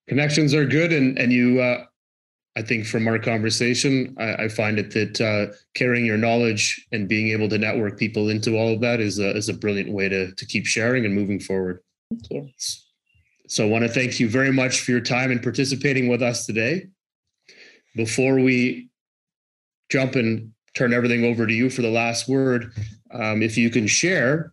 Connections 0.06 0.52
are 0.52 0.66
good. 0.66 0.92
And, 0.92 1.18
and 1.18 1.32
you, 1.32 1.60
uh, 1.60 1.84
I 2.56 2.62
think 2.62 2.84
from 2.84 3.06
our 3.06 3.18
conversation, 3.18 4.14
I, 4.18 4.44
I 4.44 4.48
find 4.48 4.78
it 4.78 4.92
that 4.92 5.20
uh, 5.20 5.54
carrying 5.74 6.04
your 6.04 6.16
knowledge 6.16 6.84
and 6.90 7.08
being 7.08 7.28
able 7.28 7.48
to 7.48 7.58
network 7.58 7.98
people 7.98 8.28
into 8.28 8.56
all 8.56 8.74
of 8.74 8.80
that 8.80 9.00
is 9.00 9.18
a, 9.18 9.36
is 9.36 9.48
a 9.48 9.54
brilliant 9.54 9.92
way 9.92 10.08
to, 10.08 10.32
to 10.34 10.46
keep 10.46 10.66
sharing 10.66 11.04
and 11.04 11.14
moving 11.14 11.38
forward. 11.38 11.80
Thank 12.10 12.30
you. 12.30 12.50
So 13.46 13.66
I 13.66 13.70
want 13.70 13.84
to 13.84 13.88
thank 13.88 14.18
you 14.18 14.28
very 14.28 14.52
much 14.52 14.80
for 14.80 14.90
your 14.90 15.00
time 15.00 15.30
and 15.30 15.42
participating 15.42 16.08
with 16.08 16.22
us 16.22 16.46
today. 16.46 16.88
Before 17.94 18.34
we 18.34 18.88
jump 19.90 20.14
and 20.14 20.52
turn 20.74 20.92
everything 20.92 21.24
over 21.24 21.46
to 21.46 21.52
you 21.52 21.70
for 21.70 21.82
the 21.82 21.90
last 21.90 22.28
word, 22.28 22.72
um, 23.12 23.42
if 23.42 23.56
you 23.56 23.70
can 23.70 23.86
share 23.86 24.52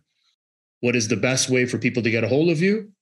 what 0.80 0.96
is 0.96 1.08
the 1.08 1.16
best 1.16 1.48
way 1.48 1.66
for 1.66 1.78
people 1.78 2.02
to 2.02 2.10
get 2.10 2.24
a 2.24 2.28
hold 2.28 2.50
of 2.50 2.60
you 2.60 2.92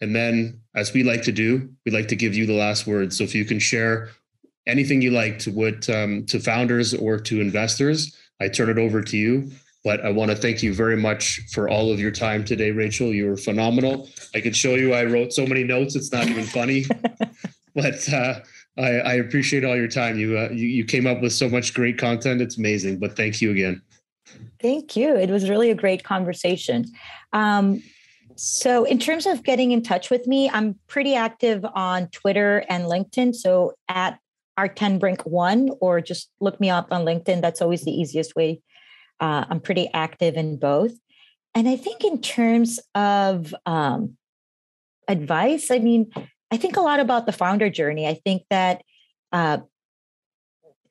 and 0.00 0.14
then, 0.14 0.60
as 0.74 0.92
we 0.92 1.02
like 1.02 1.22
to 1.22 1.32
do, 1.32 1.70
we 1.84 1.92
like 1.92 2.08
to 2.08 2.16
give 2.16 2.34
you 2.34 2.46
the 2.46 2.52
last 2.52 2.86
word. 2.86 3.12
So 3.12 3.24
if 3.24 3.34
you 3.34 3.44
can 3.44 3.58
share 3.58 4.10
anything 4.66 5.00
you 5.00 5.10
like 5.10 5.38
to 5.40 5.50
what 5.50 5.88
um, 5.88 6.26
to 6.26 6.38
founders 6.38 6.92
or 6.92 7.18
to 7.18 7.40
investors, 7.40 8.16
I 8.40 8.48
turn 8.48 8.68
it 8.68 8.78
over 8.78 9.02
to 9.02 9.16
you. 9.16 9.50
But 9.84 10.04
I 10.04 10.10
want 10.10 10.32
to 10.32 10.36
thank 10.36 10.62
you 10.62 10.74
very 10.74 10.96
much 10.96 11.40
for 11.52 11.68
all 11.68 11.92
of 11.92 12.00
your 12.00 12.10
time 12.10 12.44
today, 12.44 12.72
Rachel. 12.72 13.14
You 13.14 13.26
were 13.28 13.36
phenomenal. 13.36 14.08
I 14.34 14.40
could 14.40 14.56
show 14.56 14.74
you 14.74 14.92
I 14.92 15.04
wrote 15.04 15.32
so 15.32 15.46
many 15.46 15.64
notes; 15.64 15.94
it's 15.94 16.12
not 16.12 16.26
even 16.26 16.44
funny. 16.44 16.84
but 17.74 18.12
uh, 18.12 18.40
I, 18.76 18.88
I, 18.98 19.14
appreciate 19.14 19.64
all 19.64 19.76
your 19.76 19.88
time. 19.88 20.18
You, 20.18 20.38
uh, 20.38 20.48
you 20.50 20.66
you 20.66 20.84
came 20.84 21.06
up 21.06 21.22
with 21.22 21.32
so 21.32 21.48
much 21.48 21.72
great 21.72 21.98
content. 21.98 22.42
It's 22.42 22.58
amazing. 22.58 22.98
But 22.98 23.16
thank 23.16 23.40
you 23.40 23.52
again. 23.52 23.80
Thank 24.60 24.96
you. 24.96 25.14
It 25.16 25.30
was 25.30 25.48
really 25.48 25.70
a 25.70 25.74
great 25.74 26.02
conversation. 26.02 26.86
Um, 27.32 27.80
so, 28.36 28.84
in 28.84 28.98
terms 28.98 29.26
of 29.26 29.42
getting 29.42 29.72
in 29.72 29.82
touch 29.82 30.10
with 30.10 30.26
me, 30.26 30.50
I'm 30.50 30.78
pretty 30.86 31.14
active 31.14 31.64
on 31.74 32.08
Twitter 32.08 32.64
and 32.68 32.84
LinkedIn. 32.84 33.34
So, 33.34 33.72
at 33.88 34.18
R10 34.58 35.00
Brink 35.00 35.24
one, 35.24 35.70
or 35.80 36.00
just 36.00 36.30
look 36.40 36.60
me 36.60 36.70
up 36.70 36.88
on 36.90 37.04
LinkedIn. 37.04 37.40
That's 37.40 37.62
always 37.62 37.84
the 37.84 37.90
easiest 37.90 38.36
way. 38.36 38.60
Uh, 39.20 39.46
I'm 39.48 39.60
pretty 39.60 39.88
active 39.94 40.34
in 40.34 40.58
both. 40.58 40.92
And 41.54 41.68
I 41.68 41.76
think, 41.76 42.04
in 42.04 42.20
terms 42.20 42.78
of 42.94 43.54
um, 43.64 44.16
advice, 45.08 45.70
I 45.70 45.78
mean, 45.78 46.12
I 46.50 46.58
think 46.58 46.76
a 46.76 46.82
lot 46.82 47.00
about 47.00 47.24
the 47.24 47.32
founder 47.32 47.70
journey. 47.70 48.06
I 48.06 48.14
think 48.14 48.42
that 48.50 48.82
uh, 49.32 49.58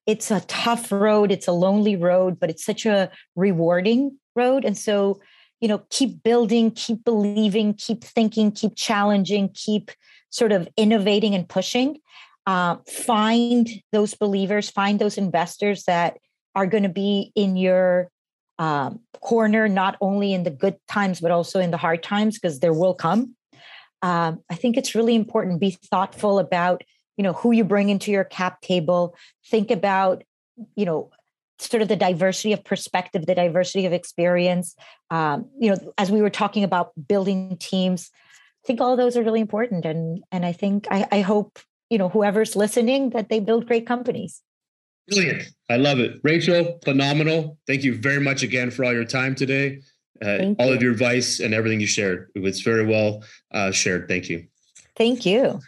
it's 0.07 0.31
a 0.31 0.41
tough 0.41 0.91
road, 0.91 1.31
it's 1.31 1.47
a 1.47 1.51
lonely 1.51 1.95
road, 1.95 2.39
but 2.39 2.49
it's 2.49 2.65
such 2.65 2.85
a 2.85 3.11
rewarding 3.35 4.17
road. 4.35 4.65
And 4.65 4.77
so, 4.77 5.19
you 5.61 5.67
know 5.67 5.83
keep 5.89 6.23
building 6.23 6.71
keep 6.71 7.03
believing 7.03 7.73
keep 7.73 8.03
thinking 8.03 8.51
keep 8.51 8.75
challenging 8.75 9.49
keep 9.53 9.91
sort 10.29 10.51
of 10.51 10.67
innovating 10.77 11.33
and 11.33 11.47
pushing. 11.47 11.97
Uh, 12.47 12.75
find 12.87 13.69
those 13.91 14.13
believers 14.13 14.69
find 14.69 14.99
those 14.99 15.17
investors 15.17 15.83
that 15.85 16.17
are 16.53 16.67
going 16.67 16.83
to 16.83 16.89
be 16.89 17.31
in 17.35 17.55
your 17.55 18.09
um, 18.59 18.99
corner 19.19 19.67
not 19.67 19.97
only 19.99 20.33
in 20.33 20.43
the 20.43 20.51
good 20.51 20.75
times 20.87 21.19
but 21.19 21.31
also 21.31 21.59
in 21.59 21.71
the 21.71 21.77
hard 21.77 22.03
times 22.03 22.37
because 22.37 22.59
there 22.59 22.73
will 22.73 22.93
come. 22.93 23.35
Um, 24.01 24.43
i 24.51 24.55
think 24.55 24.77
it's 24.77 24.93
really 24.93 25.15
important 25.15 25.59
be 25.59 25.71
thoughtful 25.71 26.37
about 26.37 26.83
you 27.17 27.23
know 27.23 27.33
who 27.33 27.51
you 27.51 27.63
bring 27.63 27.89
into 27.89 28.11
your 28.11 28.23
cap 28.23 28.61
table. 28.61 29.15
Think 29.49 29.71
about 29.71 30.23
you 30.75 30.85
know 30.85 31.11
sort 31.59 31.81
of 31.81 31.87
the 31.87 31.95
diversity 31.95 32.53
of 32.53 32.63
perspective, 32.63 33.25
the 33.25 33.35
diversity 33.35 33.85
of 33.85 33.93
experience. 33.93 34.75
Um, 35.09 35.49
you 35.59 35.71
know, 35.71 35.93
as 35.97 36.11
we 36.11 36.21
were 36.21 36.29
talking 36.29 36.63
about 36.63 36.91
building 37.07 37.57
teams, 37.57 38.11
I 38.63 38.67
think 38.67 38.81
all 38.81 38.91
of 38.91 38.97
those 38.97 39.15
are 39.15 39.23
really 39.23 39.41
important. 39.41 39.85
And 39.85 40.23
and 40.31 40.45
I 40.45 40.51
think 40.51 40.87
I, 40.91 41.07
I 41.11 41.21
hope 41.21 41.59
you 41.89 41.97
know 41.97 42.09
whoever's 42.09 42.55
listening 42.55 43.11
that 43.11 43.29
they 43.29 43.39
build 43.39 43.67
great 43.67 43.87
companies. 43.87 44.41
Brilliant. 45.07 45.43
I 45.69 45.77
love 45.77 45.99
it. 45.99 46.19
Rachel, 46.23 46.79
phenomenal. 46.83 47.59
Thank 47.67 47.83
you 47.83 47.95
very 47.95 48.19
much 48.19 48.41
again 48.41 48.71
for 48.71 48.83
all 48.83 48.93
your 48.93 49.05
time 49.05 49.35
today. 49.35 49.81
Uh, 50.23 50.53
all 50.59 50.71
of 50.71 50.81
your 50.81 50.93
advice 50.93 51.39
and 51.41 51.53
everything 51.53 51.79
you 51.79 51.85
shared. 51.85 52.31
It 52.35 52.39
was 52.39 52.61
very 52.61 52.85
well 52.85 53.23
uh, 53.51 53.71
shared. 53.71 54.07
Thank 54.07 54.29
you. 54.29 54.47
Thank 54.95 55.25
you. 55.25 55.59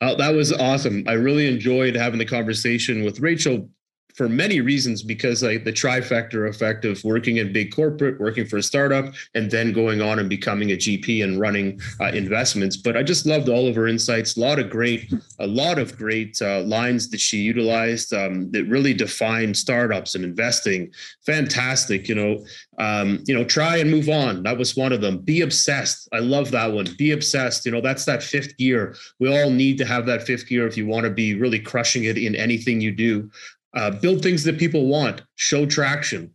Oh, 0.00 0.14
that 0.16 0.34
was 0.34 0.52
awesome. 0.52 1.04
I 1.06 1.14
really 1.14 1.48
enjoyed 1.48 1.96
having 1.96 2.18
the 2.18 2.24
conversation 2.24 3.04
with 3.04 3.20
Rachel 3.20 3.68
for 4.16 4.28
many 4.30 4.62
reasons 4.62 5.02
because 5.02 5.42
like 5.42 5.64
the 5.64 5.72
trifecta 5.72 6.48
effect 6.48 6.86
of 6.86 7.02
working 7.04 7.36
in 7.36 7.52
big 7.52 7.74
corporate, 7.74 8.18
working 8.18 8.46
for 8.46 8.56
a 8.56 8.62
startup, 8.62 9.12
and 9.34 9.50
then 9.50 9.72
going 9.72 10.00
on 10.00 10.18
and 10.18 10.28
becoming 10.28 10.72
a 10.72 10.76
GP 10.76 11.22
and 11.22 11.38
running 11.38 11.78
uh, 12.00 12.06
investments. 12.06 12.78
But 12.78 12.96
I 12.96 13.02
just 13.02 13.26
loved 13.26 13.50
all 13.50 13.68
of 13.68 13.76
her 13.76 13.86
insights. 13.86 14.36
A 14.36 14.40
lot 14.40 14.58
of 14.58 14.70
great, 14.70 15.12
a 15.38 15.46
lot 15.46 15.78
of 15.78 15.98
great 15.98 16.40
uh, 16.40 16.62
lines 16.62 17.10
that 17.10 17.20
she 17.20 17.38
utilized 17.38 18.14
um, 18.14 18.50
that 18.52 18.64
really 18.64 18.94
defined 18.94 19.54
startups 19.54 20.14
and 20.14 20.24
investing. 20.24 20.90
Fantastic, 21.26 22.08
you 22.08 22.14
know. 22.14 22.44
Um, 22.78 23.22
you 23.26 23.34
know, 23.34 23.44
try 23.44 23.76
and 23.78 23.90
move 23.90 24.08
on. 24.08 24.42
That 24.42 24.58
was 24.58 24.76
one 24.76 24.92
of 24.92 25.00
them. 25.00 25.18
Be 25.18 25.40
obsessed. 25.40 26.08
I 26.12 26.18
love 26.18 26.50
that 26.50 26.72
one. 26.72 26.86
Be 26.98 27.12
obsessed. 27.12 27.64
You 27.64 27.72
know, 27.72 27.80
that's 27.80 28.04
that 28.04 28.22
fifth 28.22 28.56
gear. 28.58 28.94
We 29.18 29.28
all 29.28 29.50
need 29.50 29.78
to 29.78 29.86
have 29.86 30.04
that 30.06 30.22
fifth 30.24 30.46
gear 30.46 30.66
if 30.66 30.76
you 30.76 30.86
want 30.86 31.04
to 31.04 31.10
be 31.10 31.34
really 31.34 31.58
crushing 31.58 32.04
it 32.04 32.18
in 32.18 32.34
anything 32.34 32.80
you 32.80 32.92
do. 32.92 33.30
Uh, 33.74 33.90
build 33.90 34.22
things 34.22 34.42
that 34.44 34.58
people 34.58 34.86
want, 34.86 35.22
show 35.34 35.66
traction, 35.66 36.32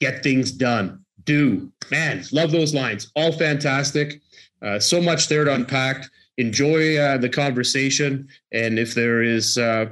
get 0.00 0.22
things 0.22 0.52
done, 0.52 1.04
do. 1.24 1.72
Man, 1.90 2.24
love 2.32 2.50
those 2.50 2.74
lines. 2.74 3.10
All 3.16 3.32
fantastic. 3.32 4.20
Uh, 4.62 4.78
so 4.78 5.00
much 5.00 5.28
there 5.28 5.44
to 5.44 5.54
unpack. 5.54 6.06
Enjoy 6.38 6.96
uh, 6.96 7.18
the 7.18 7.28
conversation. 7.28 8.28
And 8.52 8.78
if 8.78 8.94
there 8.94 9.22
is 9.22 9.58
uh, 9.58 9.86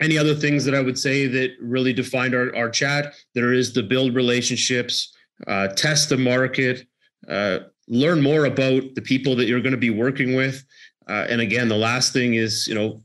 any 0.00 0.16
other 0.18 0.34
things 0.34 0.64
that 0.64 0.74
I 0.74 0.80
would 0.80 0.98
say 0.98 1.26
that 1.26 1.52
really 1.60 1.92
defined 1.92 2.34
our, 2.34 2.54
our 2.56 2.70
chat, 2.70 3.14
there 3.34 3.52
is 3.52 3.72
the 3.72 3.82
build 3.82 4.14
relationships, 4.14 5.14
uh, 5.46 5.68
test 5.68 6.08
the 6.08 6.16
market, 6.16 6.86
uh, 7.28 7.58
learn 7.88 8.22
more 8.22 8.46
about 8.46 8.94
the 8.94 9.02
people 9.02 9.36
that 9.36 9.46
you're 9.46 9.60
going 9.60 9.72
to 9.72 9.78
be 9.78 9.90
working 9.90 10.34
with. 10.34 10.64
and 11.08 11.40
again, 11.40 11.68
the 11.68 11.76
last 11.76 12.12
thing 12.12 12.34
is, 12.34 12.66
you 12.66 12.74
know, 12.74 13.02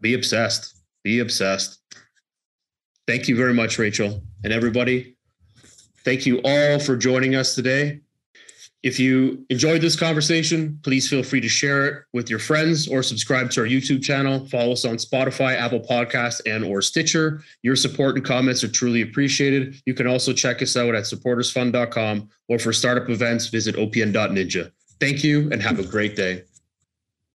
be 0.00 0.14
obsessed. 0.14 0.77
Be 1.04 1.20
obsessed. 1.20 1.80
Thank 3.06 3.28
you 3.28 3.36
very 3.36 3.54
much, 3.54 3.78
Rachel. 3.78 4.22
And 4.44 4.52
everybody, 4.52 5.16
thank 6.04 6.26
you 6.26 6.40
all 6.44 6.78
for 6.78 6.96
joining 6.96 7.34
us 7.34 7.54
today. 7.54 8.00
If 8.82 9.00
you 9.00 9.44
enjoyed 9.50 9.80
this 9.80 9.98
conversation, 9.98 10.78
please 10.84 11.08
feel 11.08 11.24
free 11.24 11.40
to 11.40 11.48
share 11.48 11.86
it 11.88 12.04
with 12.12 12.30
your 12.30 12.38
friends 12.38 12.86
or 12.86 13.02
subscribe 13.02 13.50
to 13.52 13.62
our 13.62 13.66
YouTube 13.66 14.02
channel. 14.02 14.46
Follow 14.46 14.72
us 14.72 14.84
on 14.84 14.96
Spotify, 14.96 15.56
Apple 15.56 15.80
Podcasts, 15.80 16.40
and 16.46 16.64
or 16.64 16.80
Stitcher. 16.80 17.42
Your 17.62 17.74
support 17.74 18.14
and 18.14 18.24
comments 18.24 18.62
are 18.62 18.68
truly 18.68 19.02
appreciated. 19.02 19.82
You 19.84 19.94
can 19.94 20.06
also 20.06 20.32
check 20.32 20.62
us 20.62 20.76
out 20.76 20.94
at 20.94 21.04
supportersfund.com 21.04 22.28
or 22.48 22.58
for 22.60 22.72
startup 22.72 23.10
events, 23.10 23.48
visit 23.48 23.74
opn.ninja. 23.74 24.70
Thank 25.00 25.24
you 25.24 25.50
and 25.50 25.60
have 25.60 25.80
a 25.80 25.84
great 25.84 26.14
day. 26.14 26.44